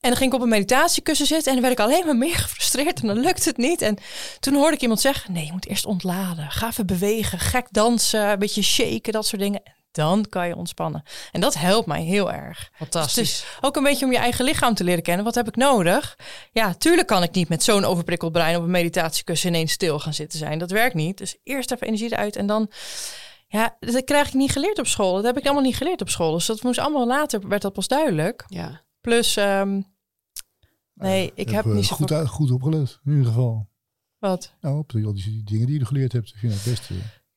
En 0.00 0.08
dan 0.08 0.16
ging 0.16 0.30
ik 0.30 0.36
op 0.38 0.42
een 0.42 0.48
meditatiekussen 0.48 1.26
zitten 1.26 1.46
en 1.46 1.60
dan 1.60 1.68
werd 1.68 1.78
ik 1.78 1.86
alleen 1.86 2.06
maar 2.06 2.16
meer 2.16 2.38
gefrustreerd 2.46 3.00
en 3.00 3.06
dan 3.06 3.18
lukt 3.18 3.44
het 3.44 3.56
niet. 3.56 3.82
En 3.82 3.96
toen 4.40 4.54
hoorde 4.54 4.74
ik 4.76 4.82
iemand 4.82 5.00
zeggen, 5.00 5.32
nee, 5.32 5.44
je 5.44 5.52
moet 5.52 5.66
eerst 5.66 5.86
ontladen. 5.86 6.50
Ga 6.50 6.68
even 6.68 6.86
bewegen, 6.86 7.38
gek 7.38 7.66
dansen, 7.70 8.28
een 8.28 8.38
beetje 8.38 8.62
shaken, 8.62 9.12
dat 9.12 9.26
soort 9.26 9.42
dingen. 9.42 9.60
En 9.64 9.72
dan 9.92 10.26
kan 10.28 10.48
je 10.48 10.56
ontspannen. 10.56 11.02
En 11.32 11.40
dat 11.40 11.54
helpt 11.54 11.86
mij 11.86 12.02
heel 12.02 12.32
erg. 12.32 12.70
Fantastisch. 12.72 13.14
Dus 13.30 13.44
ook 13.60 13.76
een 13.76 13.82
beetje 13.82 14.04
om 14.04 14.12
je 14.12 14.18
eigen 14.18 14.44
lichaam 14.44 14.74
te 14.74 14.84
leren 14.84 15.02
kennen. 15.02 15.24
Wat 15.24 15.34
heb 15.34 15.48
ik 15.48 15.56
nodig? 15.56 16.18
Ja, 16.52 16.74
tuurlijk 16.74 17.06
kan 17.06 17.22
ik 17.22 17.32
niet 17.32 17.48
met 17.48 17.62
zo'n 17.62 17.84
overprikkeld 17.84 18.32
brein 18.32 18.56
op 18.56 18.62
een 18.62 18.70
meditatiekussen 18.70 19.48
ineens 19.48 19.72
stil 19.72 19.98
gaan 19.98 20.14
zitten 20.14 20.38
zijn. 20.38 20.58
Dat 20.58 20.70
werkt 20.70 20.94
niet. 20.94 21.18
Dus 21.18 21.36
eerst 21.44 21.70
even 21.70 21.86
energie 21.86 22.12
eruit 22.12 22.36
en 22.36 22.46
dan... 22.46 22.70
Ja, 23.46 23.76
dat 23.80 24.04
krijg 24.04 24.26
ik 24.28 24.34
niet 24.34 24.50
geleerd 24.52 24.78
op 24.78 24.86
school. 24.86 25.14
Dat 25.14 25.24
heb 25.24 25.38
ik 25.38 25.44
allemaal 25.44 25.62
niet 25.62 25.76
geleerd 25.76 26.00
op 26.00 26.08
school. 26.08 26.32
Dus 26.32 26.46
dat 26.46 26.62
moest 26.62 26.78
allemaal 26.78 27.06
later, 27.06 27.48
werd 27.48 27.62
dat 27.62 27.72
pas 27.72 27.88
duidelijk. 27.88 28.44
ja. 28.48 28.82
Plus, 29.00 29.36
ehm, 29.36 29.80
nee, 30.94 31.32
ik 31.34 31.48
Je 31.48 31.54
heb 31.54 31.64
hebt, 31.64 31.74
niet 31.76 31.90
eh, 31.90 31.96
zo 31.96 31.96
goed, 31.96 32.28
goed 32.28 32.50
opgelet, 32.50 32.98
in 33.04 33.10
ieder 33.10 33.26
geval. 33.26 33.68
Wat? 34.18 34.54
Nou, 34.60 34.78
op 34.78 34.90
die, 34.90 35.06
al 35.06 35.14
die 35.14 35.42
dingen 35.44 35.66
die 35.66 35.78
je 35.78 35.86
geleerd 35.86 36.12
hebt, 36.12 36.32
vind 36.36 36.52
ik 36.52 36.58
het 36.58 36.70
beste. 36.70 36.94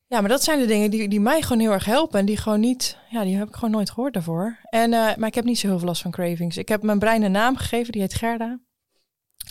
Ja, 0.08 0.20
maar 0.20 0.30
dat 0.30 0.44
zijn 0.44 0.60
de 0.60 0.66
dingen 0.66 0.92
die, 0.92 1.08
die 1.10 1.20
mij 1.20 1.42
gewoon 1.42 1.60
heel 1.60 1.72
erg 1.72 1.86
helpen. 1.86 2.20
En 2.20 2.26
die 2.26 2.38
gewoon 2.38 2.60
niet, 2.60 2.98
ja, 3.10 3.24
die 3.24 3.36
heb 3.36 3.48
ik 3.48 3.54
gewoon 3.54 3.72
nooit 3.72 3.90
gehoord 3.90 4.14
daarvoor. 4.14 4.60
En, 4.70 4.94
eh, 4.94 5.16
maar 5.16 5.28
ik 5.28 5.36
heb 5.36 5.46
niet 5.46 5.60
zo 5.60 5.68
heel 5.68 5.78
veel 5.78 5.88
last 5.88 6.02
van 6.02 6.12
cravings. 6.12 6.58
Ik 6.58 6.68
heb 6.68 6.84
mijn 6.84 7.00
brein 7.00 7.24
een 7.24 7.32
naam 7.32 7.56
gegeven, 7.56 7.92
die 7.92 8.02
heet 8.02 8.14
Gerda. 8.14 8.60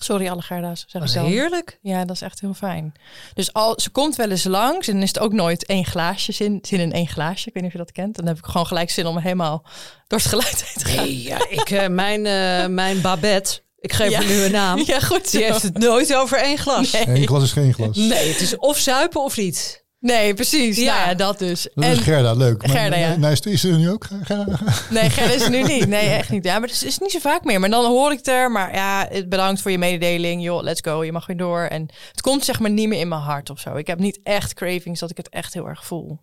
Sorry 0.02 0.28
alle 0.28 0.42
Gerda's, 0.42 0.84
zeg 0.88 1.02
ik 1.04 1.12
dan. 1.14 1.24
heerlijk. 1.24 1.78
Ja, 1.82 2.04
dat 2.04 2.14
is 2.16 2.22
echt 2.22 2.40
heel 2.40 2.54
fijn. 2.54 2.92
Dus 3.34 3.52
al, 3.52 3.80
ze 3.80 3.90
komt 3.90 4.16
wel 4.16 4.30
eens 4.30 4.44
langs 4.44 4.88
en 4.88 5.02
is 5.02 5.08
het 5.08 5.18
ook 5.18 5.32
nooit 5.32 5.66
één 5.66 5.84
glaasje, 5.84 6.32
zin, 6.32 6.58
zin 6.62 6.80
in 6.80 6.92
één 6.92 7.08
glaasje. 7.08 7.48
Ik 7.48 7.54
weet 7.54 7.62
niet 7.62 7.72
of 7.72 7.78
je 7.78 7.84
dat 7.84 7.92
kent. 7.92 8.16
Dan 8.16 8.26
heb 8.26 8.36
ik 8.38 8.44
gewoon 8.44 8.66
gelijk 8.66 8.90
zin 8.90 9.06
om 9.06 9.18
helemaal 9.18 9.62
door 10.06 10.18
het 10.18 10.28
geluid 10.28 10.64
heen 10.64 10.82
te 10.84 10.88
gaan. 10.88 11.04
Nee, 11.04 11.22
ja, 11.22 11.46
ik, 11.48 11.70
eh, 11.70 11.86
mijn, 11.88 12.26
eh, 12.26 12.66
mijn 12.66 13.00
Babette, 13.00 13.60
ik 13.78 13.92
geef 13.92 14.10
Ja. 14.10 14.16
haar 14.18 14.26
nu 14.26 14.42
een 14.44 14.52
naam. 14.52 14.82
Ja, 14.86 15.00
goed 15.00 15.28
zo. 15.28 15.38
Die 15.38 15.46
heeft 15.46 15.62
het 15.62 15.78
nooit 15.78 16.14
over 16.14 16.38
één 16.38 16.58
glas. 16.58 16.90
Nee. 16.92 17.08
Eén 17.08 17.26
glas 17.26 17.42
is 17.42 17.52
geen 17.52 17.74
glas. 17.74 17.96
Nee, 17.96 18.28
het 18.32 18.40
is 18.40 18.56
of 18.56 18.78
zuipen 18.78 19.22
of 19.24 19.36
niet. 19.36 19.81
Nee, 20.02 20.34
precies. 20.34 20.76
Ja. 20.76 21.06
Ja 21.06 21.14
dat 21.14 21.38
dus. 21.38 21.68
Dat 21.74 21.84
en, 21.84 21.90
is 21.90 21.98
Gerda, 21.98 22.32
leuk. 22.32 22.66
Maar, 22.66 22.76
Gerda, 22.76 22.96
ja. 22.96 23.16
nee, 23.16 23.32
is, 23.32 23.40
is 23.40 23.64
er 23.64 23.78
nu 23.78 23.90
ook? 23.90 24.08
Gerda? 24.22 24.58
Nee, 24.90 25.10
Gerda 25.10 25.32
is 25.32 25.42
er 25.42 25.50
nu 25.50 25.62
niet. 25.74 25.86
Nee, 25.86 26.08
echt 26.08 26.30
niet. 26.30 26.44
Ja, 26.44 26.58
maar 26.58 26.68
het 26.68 26.76
is, 26.76 26.82
is 26.82 26.98
niet 26.98 27.10
zo 27.10 27.18
vaak 27.18 27.44
meer. 27.44 27.60
Maar 27.60 27.70
dan 27.70 27.84
hoor 27.84 28.10
ik 28.10 28.16
het 28.16 28.28
er. 28.28 28.50
Maar 28.50 28.74
ja, 28.74 29.06
het 29.10 29.28
bedankt 29.28 29.60
voor 29.60 29.70
je 29.70 29.78
mededeling. 29.78 30.42
Joh, 30.42 30.62
let's 30.62 30.80
go. 30.80 31.04
Je 31.04 31.12
mag 31.12 31.26
weer 31.26 31.36
door. 31.36 31.60
En 31.60 31.88
het 32.10 32.20
komt 32.20 32.44
zeg 32.44 32.60
maar 32.60 32.70
niet 32.70 32.88
meer 32.88 33.00
in 33.00 33.08
mijn 33.08 33.20
hart 33.20 33.50
of 33.50 33.60
zo. 33.60 33.76
Ik 33.76 33.86
heb 33.86 33.98
niet 33.98 34.20
echt 34.22 34.54
cravings 34.54 35.00
dat 35.00 35.10
ik 35.10 35.16
het 35.16 35.28
echt 35.28 35.54
heel 35.54 35.68
erg 35.68 35.86
voel. 35.86 36.20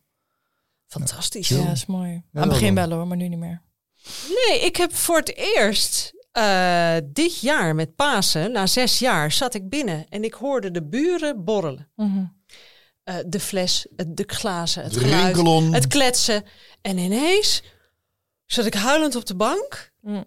Fantastisch. 0.88 1.48
Ja, 1.48 1.64
dat 1.64 1.76
is 1.76 1.86
mooi. 1.86 2.12
Aan 2.34 2.42
het 2.42 2.50
begin 2.50 2.76
wel. 2.76 2.90
hoor, 2.90 3.08
maar 3.08 3.18
nu 3.18 3.28
niet 3.28 3.40
meer. 3.40 3.62
Nee, 4.48 4.60
ik 4.60 4.76
heb 4.76 4.96
voor 4.96 5.18
het 5.18 5.36
eerst 5.36 6.14
eh, 6.32 6.96
dit 7.06 7.40
jaar 7.40 7.76
met 7.76 7.96
Pasen, 7.96 8.52
na 8.52 8.68
zes 8.68 9.00
jaar, 9.00 9.32
zat 9.32 9.54
ik 9.54 9.70
binnen 9.70 10.06
en 10.10 10.24
ik 10.24 10.34
hoorde 10.34 10.72
de 10.72 10.84
buren 10.88 11.44
borrelen. 11.44 11.92
Mhm. 11.96 12.24
Eh, 13.10 13.16
de 13.26 13.40
fles, 13.40 13.86
het- 13.96 14.18
de 14.18 14.24
glazen, 14.28 14.84
het 14.84 14.98
geluid, 14.98 15.24
rinkelon. 15.24 15.74
het 15.74 15.88
kletsen. 15.88 16.46
En 16.82 16.98
ineens 16.98 17.62
zat 18.46 18.66
ik 18.66 18.74
huilend 18.74 19.16
op 19.16 19.26
de 19.26 19.36
bank. 19.36 19.92
Mm. 20.02 20.26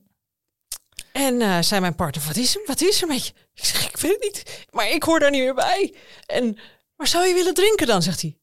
En 1.12 1.40
eh, 1.40 1.58
zei 1.60 1.80
mijn 1.80 1.94
partner, 1.94 2.26
wat 2.26 2.36
is 2.36 2.56
er, 2.56 2.62
wat 2.66 2.80
is 2.80 3.02
er 3.02 3.08
met 3.08 3.26
je? 3.26 3.32
Ik 3.54 3.64
zeg, 3.64 3.88
ik 3.88 3.96
weet 3.96 4.12
het 4.12 4.22
niet, 4.22 4.66
maar 4.70 4.90
ik 4.90 5.02
hoor 5.02 5.20
daar 5.20 5.30
niet 5.30 5.42
meer 5.42 5.54
bij. 5.54 5.94
En, 6.26 6.58
maar 6.96 7.06
zou 7.06 7.26
je 7.26 7.34
willen 7.34 7.54
drinken 7.54 7.86
dan, 7.86 8.02
zegt 8.02 8.20
hij. 8.20 8.38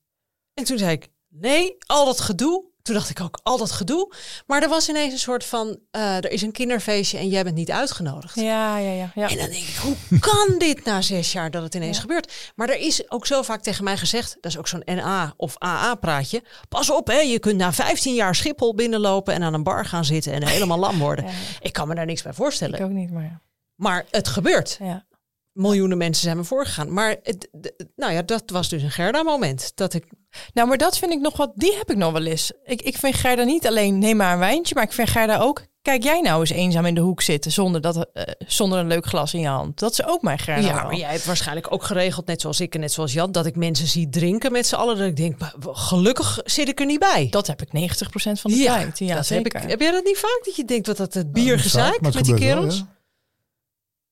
En 0.53 0.63
toen 0.63 0.77
zei 0.77 0.91
ik, 0.91 1.07
nee, 1.27 1.75
al 1.85 2.05
dat 2.05 2.19
gedoe. 2.21 2.65
Toen 2.81 2.95
dacht 2.95 3.09
ik 3.09 3.21
ook, 3.21 3.39
al 3.43 3.57
dat 3.57 3.71
gedoe. 3.71 4.13
Maar 4.47 4.63
er 4.63 4.69
was 4.69 4.89
ineens 4.89 5.13
een 5.13 5.19
soort 5.19 5.45
van, 5.45 5.79
eh, 5.91 6.15
er 6.15 6.31
is 6.31 6.41
een 6.41 6.51
kinderfeestje 6.51 7.17
en 7.17 7.27
jij 7.27 7.43
bent 7.43 7.55
niet 7.55 7.71
uitgenodigd. 7.71 8.35
Ja, 8.35 8.77
ja, 8.77 8.91
ja. 8.91 9.11
ja. 9.15 9.29
En 9.29 9.37
dan 9.37 9.49
denk 9.49 9.67
ik, 9.67 9.75
hoe 9.75 10.19
kan 10.19 10.55
dit 10.57 10.85
na 10.85 11.01
zes 11.01 11.31
jaar 11.31 11.51
dat 11.51 11.63
het 11.63 11.75
ineens 11.75 11.99
gebeurt? 11.99 12.51
Maar 12.55 12.69
er 12.69 12.79
is 12.79 13.11
ook 13.11 13.25
zo 13.25 13.41
vaak 13.41 13.61
tegen 13.61 13.83
mij 13.83 13.97
gezegd, 13.97 14.37
dat 14.41 14.51
is 14.51 14.57
ook 14.57 14.67
zo'n 14.67 14.81
NA 14.85 15.33
of 15.37 15.55
AA 15.63 15.95
praatje. 15.95 16.43
Pas 16.69 16.89
op, 16.89 17.07
hè, 17.07 17.19
je 17.19 17.39
kunt 17.39 17.57
na 17.57 17.73
15 17.73 18.13
jaar 18.13 18.35
Schiphol 18.35 18.75
binnenlopen 18.75 19.33
en 19.33 19.43
aan 19.43 19.53
een 19.53 19.63
bar 19.63 19.85
gaan 19.85 20.05
zitten 20.05 20.33
en 20.33 20.47
helemaal 20.47 20.79
lam 20.79 20.99
worden. 20.99 21.25
Ja. 21.29 21.35
Ik 21.59 21.73
kan 21.73 21.87
me 21.87 21.95
daar 21.95 22.05
niks 22.05 22.21
bij 22.21 22.33
voorstellen. 22.33 22.79
Ik 22.79 22.85
ook 22.85 22.91
niet, 22.91 23.11
maar 23.11 23.23
ja. 23.23 23.41
Maar 23.75 24.05
het 24.09 24.27
gebeurt. 24.27 24.77
ja. 24.81 25.05
Miljoenen 25.51 25.97
mensen 25.97 26.23
zijn 26.23 26.37
me 26.37 26.43
voorgegaan. 26.43 26.93
Maar 26.93 27.15
het, 27.23 27.49
nou 27.95 28.13
ja, 28.13 28.21
dat 28.21 28.43
was 28.45 28.69
dus 28.69 28.81
een 28.81 28.91
Gerda-moment. 28.91 29.71
Dat 29.75 29.93
ik, 29.93 30.05
Nou, 30.53 30.67
maar 30.67 30.77
dat 30.77 30.97
vind 30.97 31.11
ik 31.11 31.19
nog 31.19 31.37
wat, 31.37 31.51
die 31.55 31.75
heb 31.77 31.89
ik 31.91 31.97
nog 31.97 32.11
wel 32.11 32.25
eens. 32.25 32.51
Ik, 32.63 32.81
ik 32.81 32.97
vind 32.97 33.15
Gerda 33.15 33.43
niet 33.43 33.67
alleen 33.67 33.97
neem 33.99 34.17
maar 34.17 34.33
een 34.33 34.39
wijntje, 34.39 34.75
maar 34.75 34.83
ik 34.83 34.91
vind 34.93 35.09
Gerda 35.09 35.37
ook, 35.39 35.65
kijk 35.81 36.03
jij 36.03 36.21
nou 36.21 36.39
eens 36.39 36.49
eenzaam 36.49 36.85
in 36.85 36.95
de 36.95 37.01
hoek 37.01 37.21
zitten 37.21 37.51
zonder, 37.51 37.81
dat, 37.81 38.07
eh, 38.13 38.23
zonder 38.47 38.79
een 38.79 38.87
leuk 38.87 39.05
glas 39.05 39.33
in 39.33 39.39
je 39.39 39.47
hand. 39.47 39.79
Dat 39.79 39.91
is 39.91 40.03
ook 40.05 40.21
mijn 40.21 40.39
Gerda. 40.39 40.67
ja, 40.67 40.83
maar 40.83 40.95
jij 40.95 41.11
hebt 41.11 41.25
waarschijnlijk 41.25 41.71
ook 41.73 41.83
geregeld, 41.83 42.25
net 42.25 42.41
zoals 42.41 42.59
ik 42.59 42.73
en 42.73 42.79
net 42.79 42.91
zoals 42.91 43.13
Jan, 43.13 43.31
dat 43.31 43.45
ik 43.45 43.55
mensen 43.55 43.87
zie 43.87 44.09
drinken 44.09 44.51
met 44.51 44.67
z'n 44.67 44.75
allen. 44.75 44.97
Dat 44.97 45.07
ik 45.07 45.15
denk, 45.15 45.39
maar 45.39 45.53
gelukkig 45.61 46.39
zit 46.43 46.67
ik 46.67 46.79
er 46.79 46.85
niet 46.85 46.99
bij. 46.99 47.27
Dat 47.29 47.47
heb 47.47 47.61
ik 47.61 47.67
90% 47.73 48.39
van 48.41 48.51
de 48.51 48.57
ja, 48.57 48.75
tijd. 48.75 48.99
Ja, 48.99 49.15
dat 49.15 49.25
zeker. 49.25 49.53
heb 49.53 49.63
ik. 49.63 49.69
Heb 49.69 49.79
jij 49.81 49.91
dat 49.91 50.03
niet 50.03 50.17
vaak? 50.17 50.41
Dat 50.43 50.55
je 50.55 50.65
denkt, 50.65 50.87
wat 50.87 50.97
dat 50.97 51.13
het 51.13 51.31
bier 51.31 51.71
maar 51.73 51.97
met 52.01 52.13
die 52.13 52.23
wel, 52.33 52.37
kerels? 52.41 52.75
ja. 52.77 52.97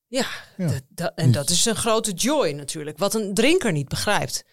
Ja, 0.09 0.26
Ja. 0.57 0.68
dat- 0.68 0.82
dat- 0.89 1.11
en 1.15 1.32
dat 1.32 1.49
is 1.49 1.65
een 1.65 1.76
grote 1.76 2.11
joy 2.11 2.51
natuurlijk. 2.51 2.97
Wat 2.97 3.13
een 3.13 3.34
drinker 3.34 3.72
niet 3.72 3.88
begrijpt. 3.88 4.43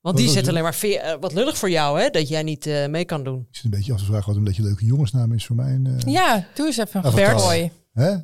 Want 0.00 0.16
die 0.16 0.28
zet 0.28 0.42
is- 0.42 0.48
alleen 0.48 0.62
maar 0.62 0.74
veer- 0.74 1.00
eh, 1.00 1.14
wat 1.20 1.32
lullig 1.32 1.58
voor 1.58 1.70
jou, 1.70 2.00
hè, 2.00 2.08
dat 2.10 2.28
jij 2.28 2.42
niet 2.42 2.66
eh, 2.66 2.86
mee 2.86 3.04
kan 3.04 3.24
doen. 3.24 3.46
Ik 3.50 3.54
zit 3.56 3.64
een 3.64 3.70
beetje 3.70 3.92
af 3.92 3.98
te 3.98 4.04
vragen 4.04 4.26
wat 4.26 4.36
een 4.36 4.44
beetje 4.44 4.62
leuke 4.62 4.84
jongensnaam 4.84 5.32
is 5.32 5.46
voor 5.46 5.56
mij. 5.56 5.66
En, 5.72 5.86
eh, 6.06 6.12
Ja, 6.12 6.46
doe 6.54 6.66
eens 6.66 6.76
even 6.76 7.06
een. 7.06 7.14
Bertoy. 7.14 7.72
Hè? 7.92 8.16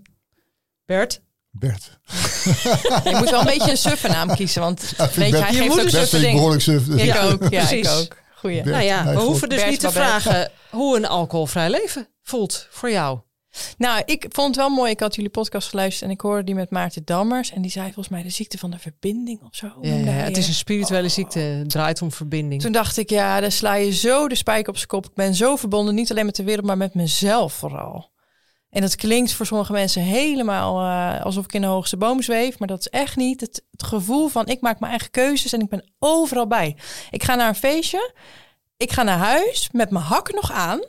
Bert, 0.84 1.22
Bert. 1.50 1.98
Je 3.04 3.14
moet 3.18 3.30
wel 3.30 3.40
een 3.40 3.46
beetje 3.46 3.70
een 3.70 3.76
suffe 3.76 4.08
naam 4.08 4.34
kiezen, 4.34 4.60
want 4.62 4.94
Ja, 4.96 5.04
weet 5.04 5.14
je, 5.14 5.30
Bert- 5.30 5.42
hij 5.44 5.52
geeft 5.54 5.60
moet 5.68 5.70
ook 5.70 5.76
Bert 5.76 5.90
suffe 5.90 6.16
ik 6.16 6.20
dingen. 6.22 6.34
behoorlijk 6.36 6.62
suf. 6.62 6.84
dus 6.86 7.00
Ik 7.00 7.06
ja. 7.06 7.22
ook, 7.22 7.42
ja, 7.48 7.60
ik 7.60 7.66
precies. 7.68 7.88
ook. 8.02 8.16
Goeie. 8.36 8.56
Bert. 8.62 8.74
nou 8.74 8.84
ja, 8.86 9.04
we 9.14 9.20
hoeven 9.20 9.48
dus 9.48 9.58
Bert 9.58 9.70
niet 9.70 9.80
te 9.80 9.90
vragen 9.90 10.50
hoe 10.70 10.96
een 10.96 11.06
alcoholvrij 11.06 11.70
leven 11.70 12.08
voelt 12.22 12.66
voor 12.70 12.90
jou. 12.90 13.18
Nou, 13.78 14.02
ik 14.04 14.26
vond 14.28 14.46
het 14.46 14.56
wel 14.56 14.68
mooi. 14.68 14.90
Ik 14.90 15.00
had 15.00 15.14
jullie 15.14 15.30
podcast 15.30 15.68
geluisterd 15.68 16.10
en 16.10 16.14
ik 16.14 16.20
hoorde 16.20 16.44
die 16.44 16.54
met 16.54 16.70
Maarten 16.70 17.04
Dammers. 17.04 17.52
En 17.52 17.62
die 17.62 17.70
zei 17.70 17.84
volgens 17.84 18.08
mij 18.08 18.22
de 18.22 18.30
ziekte 18.30 18.58
van 18.58 18.70
de 18.70 18.78
verbinding 18.78 19.42
of 19.42 19.54
zo. 19.56 19.72
Ja, 19.80 19.94
het 19.96 20.36
is 20.36 20.48
een 20.48 20.54
spirituele 20.54 21.08
ziekte, 21.08 21.38
het 21.38 21.70
draait 21.70 22.02
om 22.02 22.12
verbinding. 22.12 22.62
Toen 22.62 22.72
dacht 22.72 22.96
ik, 22.96 23.10
ja, 23.10 23.40
daar 23.40 23.52
sla 23.52 23.74
je 23.74 23.92
zo 23.92 24.28
de 24.28 24.34
spijker 24.34 24.68
op 24.68 24.76
zijn 24.76 24.88
kop. 24.88 25.06
Ik 25.06 25.14
ben 25.14 25.34
zo 25.34 25.56
verbonden, 25.56 25.94
niet 25.94 26.10
alleen 26.10 26.26
met 26.26 26.36
de 26.36 26.44
wereld, 26.44 26.66
maar 26.66 26.76
met 26.76 26.94
mezelf 26.94 27.52
vooral. 27.52 28.12
En 28.70 28.80
dat 28.80 28.96
klinkt 28.96 29.32
voor 29.32 29.46
sommige 29.46 29.72
mensen 29.72 30.02
helemaal 30.02 30.80
eh, 30.80 31.24
alsof 31.24 31.44
ik 31.44 31.52
in 31.52 31.60
de 31.60 31.66
hoogste 31.66 31.96
boom 31.96 32.22
zweef. 32.22 32.58
Maar 32.58 32.68
dat 32.68 32.78
is 32.78 32.88
echt 32.88 33.16
niet. 33.16 33.40
Het, 33.40 33.64
het 33.70 33.82
gevoel 33.82 34.28
van 34.28 34.46
ik 34.46 34.60
maak 34.60 34.80
mijn 34.80 34.90
eigen 34.90 35.10
keuzes 35.10 35.52
en 35.52 35.60
ik 35.60 35.68
ben 35.68 35.92
overal 35.98 36.46
bij. 36.46 36.76
Ik 37.10 37.22
ga 37.22 37.34
naar 37.34 37.48
een 37.48 37.54
feestje. 37.54 38.12
Ik 38.76 38.92
ga 38.92 39.02
naar 39.02 39.18
huis 39.18 39.68
met 39.72 39.90
mijn 39.90 40.04
hakken 40.04 40.34
nog 40.34 40.52
aan. 40.52 40.80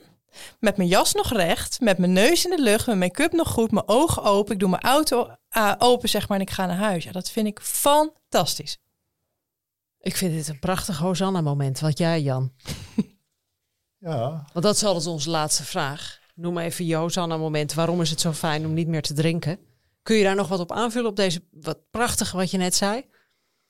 Met 0.59 0.77
mijn 0.77 0.89
jas 0.89 1.13
nog 1.13 1.33
recht, 1.33 1.79
met 1.79 1.97
mijn 1.97 2.13
neus 2.13 2.45
in 2.45 2.55
de 2.55 2.61
lucht, 2.61 2.85
mijn 2.85 2.97
make-up 2.97 3.31
nog 3.31 3.49
goed, 3.49 3.71
mijn 3.71 3.87
ogen 3.87 4.23
open. 4.23 4.53
Ik 4.53 4.59
doe 4.59 4.69
mijn 4.69 4.81
auto 4.81 5.29
uh, 5.57 5.73
open, 5.77 6.09
zeg 6.09 6.27
maar, 6.27 6.37
en 6.37 6.43
ik 6.43 6.51
ga 6.51 6.65
naar 6.65 6.77
huis. 6.77 7.03
Ja, 7.03 7.11
dat 7.11 7.29
vind 7.29 7.47
ik 7.47 7.59
fantastisch. 7.59 8.77
Ik 9.99 10.15
vind 10.15 10.33
dit 10.33 10.47
een 10.47 10.59
prachtig 10.59 10.97
Hosanna-moment. 10.97 11.79
Wat 11.79 11.97
jij, 11.97 12.21
Jan? 12.21 12.51
Ja, 13.97 14.45
Want 14.53 14.65
dat 14.65 14.75
is 14.75 14.83
altijd 14.83 15.05
onze 15.05 15.29
laatste 15.29 15.63
vraag. 15.63 16.19
Noem 16.35 16.57
even 16.57 16.85
je 16.85 16.95
Hosanna-moment. 16.95 17.73
Waarom 17.73 18.01
is 18.01 18.09
het 18.09 18.21
zo 18.21 18.31
fijn 18.31 18.65
om 18.65 18.73
niet 18.73 18.87
meer 18.87 19.01
te 19.01 19.13
drinken? 19.13 19.59
Kun 20.03 20.15
je 20.15 20.23
daar 20.23 20.35
nog 20.35 20.47
wat 20.47 20.59
op 20.59 20.71
aanvullen 20.71 21.09
op 21.09 21.15
deze 21.15 21.43
wat 21.51 21.89
prachtige 21.91 22.37
wat 22.37 22.51
je 22.51 22.57
net 22.57 22.75
zei? 22.75 23.05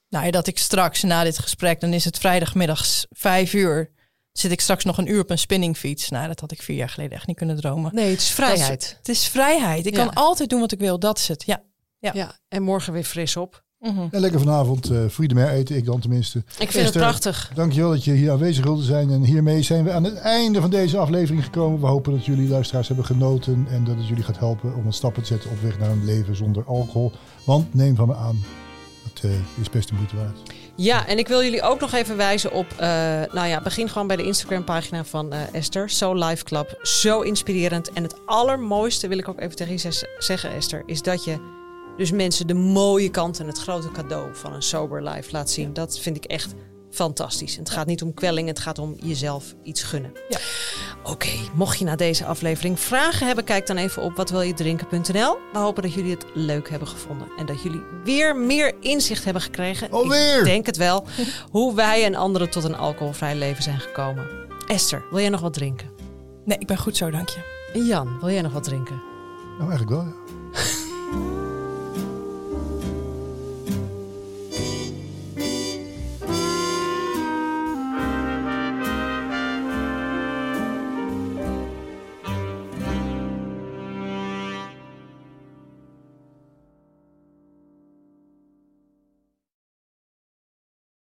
Nou 0.09 0.25
ja, 0.25 0.31
dat 0.31 0.47
ik 0.47 0.57
straks 0.57 1.03
na 1.03 1.23
dit 1.23 1.39
gesprek, 1.39 1.79
dan 1.79 1.93
is 1.93 2.05
het 2.05 2.17
vrijdagmiddags 2.17 3.05
vijf 3.09 3.53
uur, 3.53 3.91
zit 4.39 4.51
ik 4.51 4.61
straks 4.61 4.83
nog 4.83 4.97
een 4.97 5.11
uur 5.11 5.21
op 5.21 5.29
een 5.29 5.37
spinningfiets. 5.37 6.09
Nou, 6.09 6.27
dat 6.27 6.39
had 6.39 6.51
ik 6.51 6.61
vier 6.61 6.75
jaar 6.77 6.89
geleden 6.89 7.17
echt 7.17 7.27
niet 7.27 7.37
kunnen 7.37 7.55
dromen. 7.55 7.95
Nee, 7.95 8.09
het 8.11 8.19
is 8.21 8.29
vrijheid. 8.29 8.81
Is- 8.83 8.95
het 8.97 9.09
is 9.09 9.27
vrijheid. 9.27 9.85
Ik 9.85 9.95
Ja. 9.95 10.05
kan 10.05 10.13
altijd 10.13 10.49
doen 10.49 10.59
wat 10.59 10.71
ik 10.71 10.79
wil. 10.79 10.99
Dat 10.99 11.17
is 11.17 11.27
het. 11.27 11.43
Ja. 11.45 11.61
ja. 11.99 12.11
Ja. 12.13 12.39
en 12.47 12.63
morgen 12.63 12.93
weer 12.93 13.03
fris 13.03 13.35
op. 13.37 13.63
Mhm. 13.79 14.07
en 14.11 14.19
lekker 14.19 14.39
vanavond 14.39 14.91
uh, 14.91 15.07
Freedom 15.09 15.37
Air 15.37 15.49
eten, 15.49 15.75
ik 15.75 15.85
dan 15.85 15.99
tenminste. 15.99 16.43
Ik 16.59 16.71
vind 16.71 16.85
het 16.85 16.93
prachtig. 16.97 17.51
Dankjewel 17.55 17.89
dat 17.89 18.03
je 18.03 18.11
hier 18.11 18.31
aanwezig 18.31 18.63
wilde 18.63 18.83
zijn. 18.83 19.09
En 19.09 19.23
hiermee 19.23 19.61
zijn 19.61 19.83
we 19.83 19.91
aan 19.91 20.03
het 20.03 20.15
einde 20.15 20.61
van 20.61 20.69
deze 20.69 20.97
aflevering 20.97 21.43
gekomen. 21.43 21.79
We 21.79 21.85
hopen 21.87 22.11
dat 22.11 22.25
jullie 22.25 22.47
luisteraars 22.49 22.87
hebben 22.87 23.05
genoten 23.05 23.65
en 23.69 23.83
dat 23.83 23.95
het 23.97 24.07
jullie 24.07 24.23
gaat 24.23 24.37
helpen 24.39 24.75
om 24.75 24.85
een 24.85 24.93
stappen 24.93 25.21
te 25.21 25.27
zetten 25.27 25.49
op 25.51 25.61
weg 25.61 25.79
naar 25.79 25.89
een 25.89 26.05
leven 26.05 26.35
zonder 26.35 26.63
alcohol. 26.65 27.11
Want 27.45 27.73
neem 27.73 27.95
van 27.95 28.07
me 28.07 28.15
aan, 28.15 28.43
het 29.13 29.23
eh, 29.23 29.31
is 29.61 29.69
best 29.69 29.87
de 29.87 29.93
moeite 29.95 30.15
waard. 30.15 30.37
Ja, 30.77 31.07
en 31.07 31.17
ik 31.17 31.27
wil 31.27 31.43
jullie 31.43 31.61
ook 31.61 31.79
nog 31.79 31.93
even 31.93 32.17
wijzen 32.17 32.51
op... 32.51 32.65
eh, 32.77 32.87
nou 33.31 33.47
ja, 33.47 33.61
begin 33.61 33.89
gewoon 33.89 34.07
bij 34.07 34.15
de 34.15 34.23
Instagram-pagina 34.23 35.03
van 35.03 35.31
eh, 35.31 35.53
Esther. 35.53 35.89
So 35.89 36.13
Life 36.13 36.43
Club. 36.43 36.77
Zo 36.81 37.21
inspirerend. 37.21 37.93
En 37.93 38.03
het 38.03 38.15
allermooiste, 38.25 39.07
wil 39.07 39.17
ik 39.17 39.27
ook 39.27 39.39
even 39.39 39.55
tegen 39.55 39.73
je 39.73 40.05
zeggen, 40.17 40.51
Esther... 40.51 40.83
is 40.85 41.01
dat 41.01 41.23
je 41.23 41.37
dus 41.97 42.11
mensen 42.11 42.47
de 42.47 42.53
mooie 42.53 43.09
kant 43.09 43.39
en 43.39 43.47
het 43.47 43.57
grote 43.57 43.91
cadeau 43.91 44.35
van 44.35 44.53
een 44.53 44.61
sober 44.61 45.03
life 45.03 45.31
laat 45.31 45.49
zien. 45.49 45.73
Dat 45.73 45.99
vind 45.99 46.15
ik 46.15 46.25
echt 46.25 46.53
fantastisch. 46.95 47.53
En 47.53 47.59
het 47.59 47.69
gaat 47.69 47.87
niet 47.87 48.01
om 48.01 48.13
kwelling, 48.13 48.47
het 48.47 48.59
gaat 48.59 48.79
om 48.79 48.95
jezelf 49.01 49.55
iets 49.63 49.83
gunnen. 49.83 50.11
Ja. 50.29 50.37
Oké, 51.03 51.29
mocht 51.53 51.79
je 51.79 51.85
na 51.85 51.95
deze 51.95 52.25
aflevering 52.25 52.79
vragen 52.79 53.27
hebben... 53.27 53.43
kijk 53.43 53.67
dan 53.67 53.77
even 53.77 54.01
op 54.01 54.15
watwiljedrinken.nl. 54.15 55.37
We 55.53 55.59
hopen 55.59 55.83
dat 55.83 55.93
jullie 55.93 56.11
het 56.11 56.25
leuk 56.33 56.69
hebben 56.69 56.87
gevonden. 56.87 57.27
En 57.37 57.45
dat 57.45 57.61
jullie 57.61 57.81
weer 58.03 58.35
meer 58.35 58.73
inzicht 58.79 59.23
hebben 59.23 59.41
gekregen. 59.41 59.91
Alweer? 59.91 60.37
Ik 60.37 60.43
denk 60.43 60.65
het 60.65 60.77
wel. 60.77 61.05
hoe 61.51 61.75
wij 61.75 62.03
en 62.03 62.15
anderen 62.15 62.49
tot 62.49 62.63
een 62.63 62.77
alcoholvrij 62.77 63.35
leven 63.35 63.63
zijn 63.63 63.79
gekomen. 63.79 64.27
Esther, 64.67 65.05
wil 65.09 65.19
jij 65.19 65.29
nog 65.29 65.41
wat 65.41 65.53
drinken? 65.53 65.89
Nee, 66.45 66.57
ik 66.57 66.67
ben 66.67 66.77
goed 66.77 66.97
zo, 66.97 67.09
dank 67.09 67.29
je. 67.29 67.39
En 67.73 67.85
Jan, 67.85 68.19
wil 68.19 68.29
jij 68.29 68.41
nog 68.41 68.53
wat 68.53 68.63
drinken? 68.63 69.01
Nou, 69.57 69.69
eigenlijk 69.69 69.89
wel. 69.89 70.13
ja. 70.53 71.43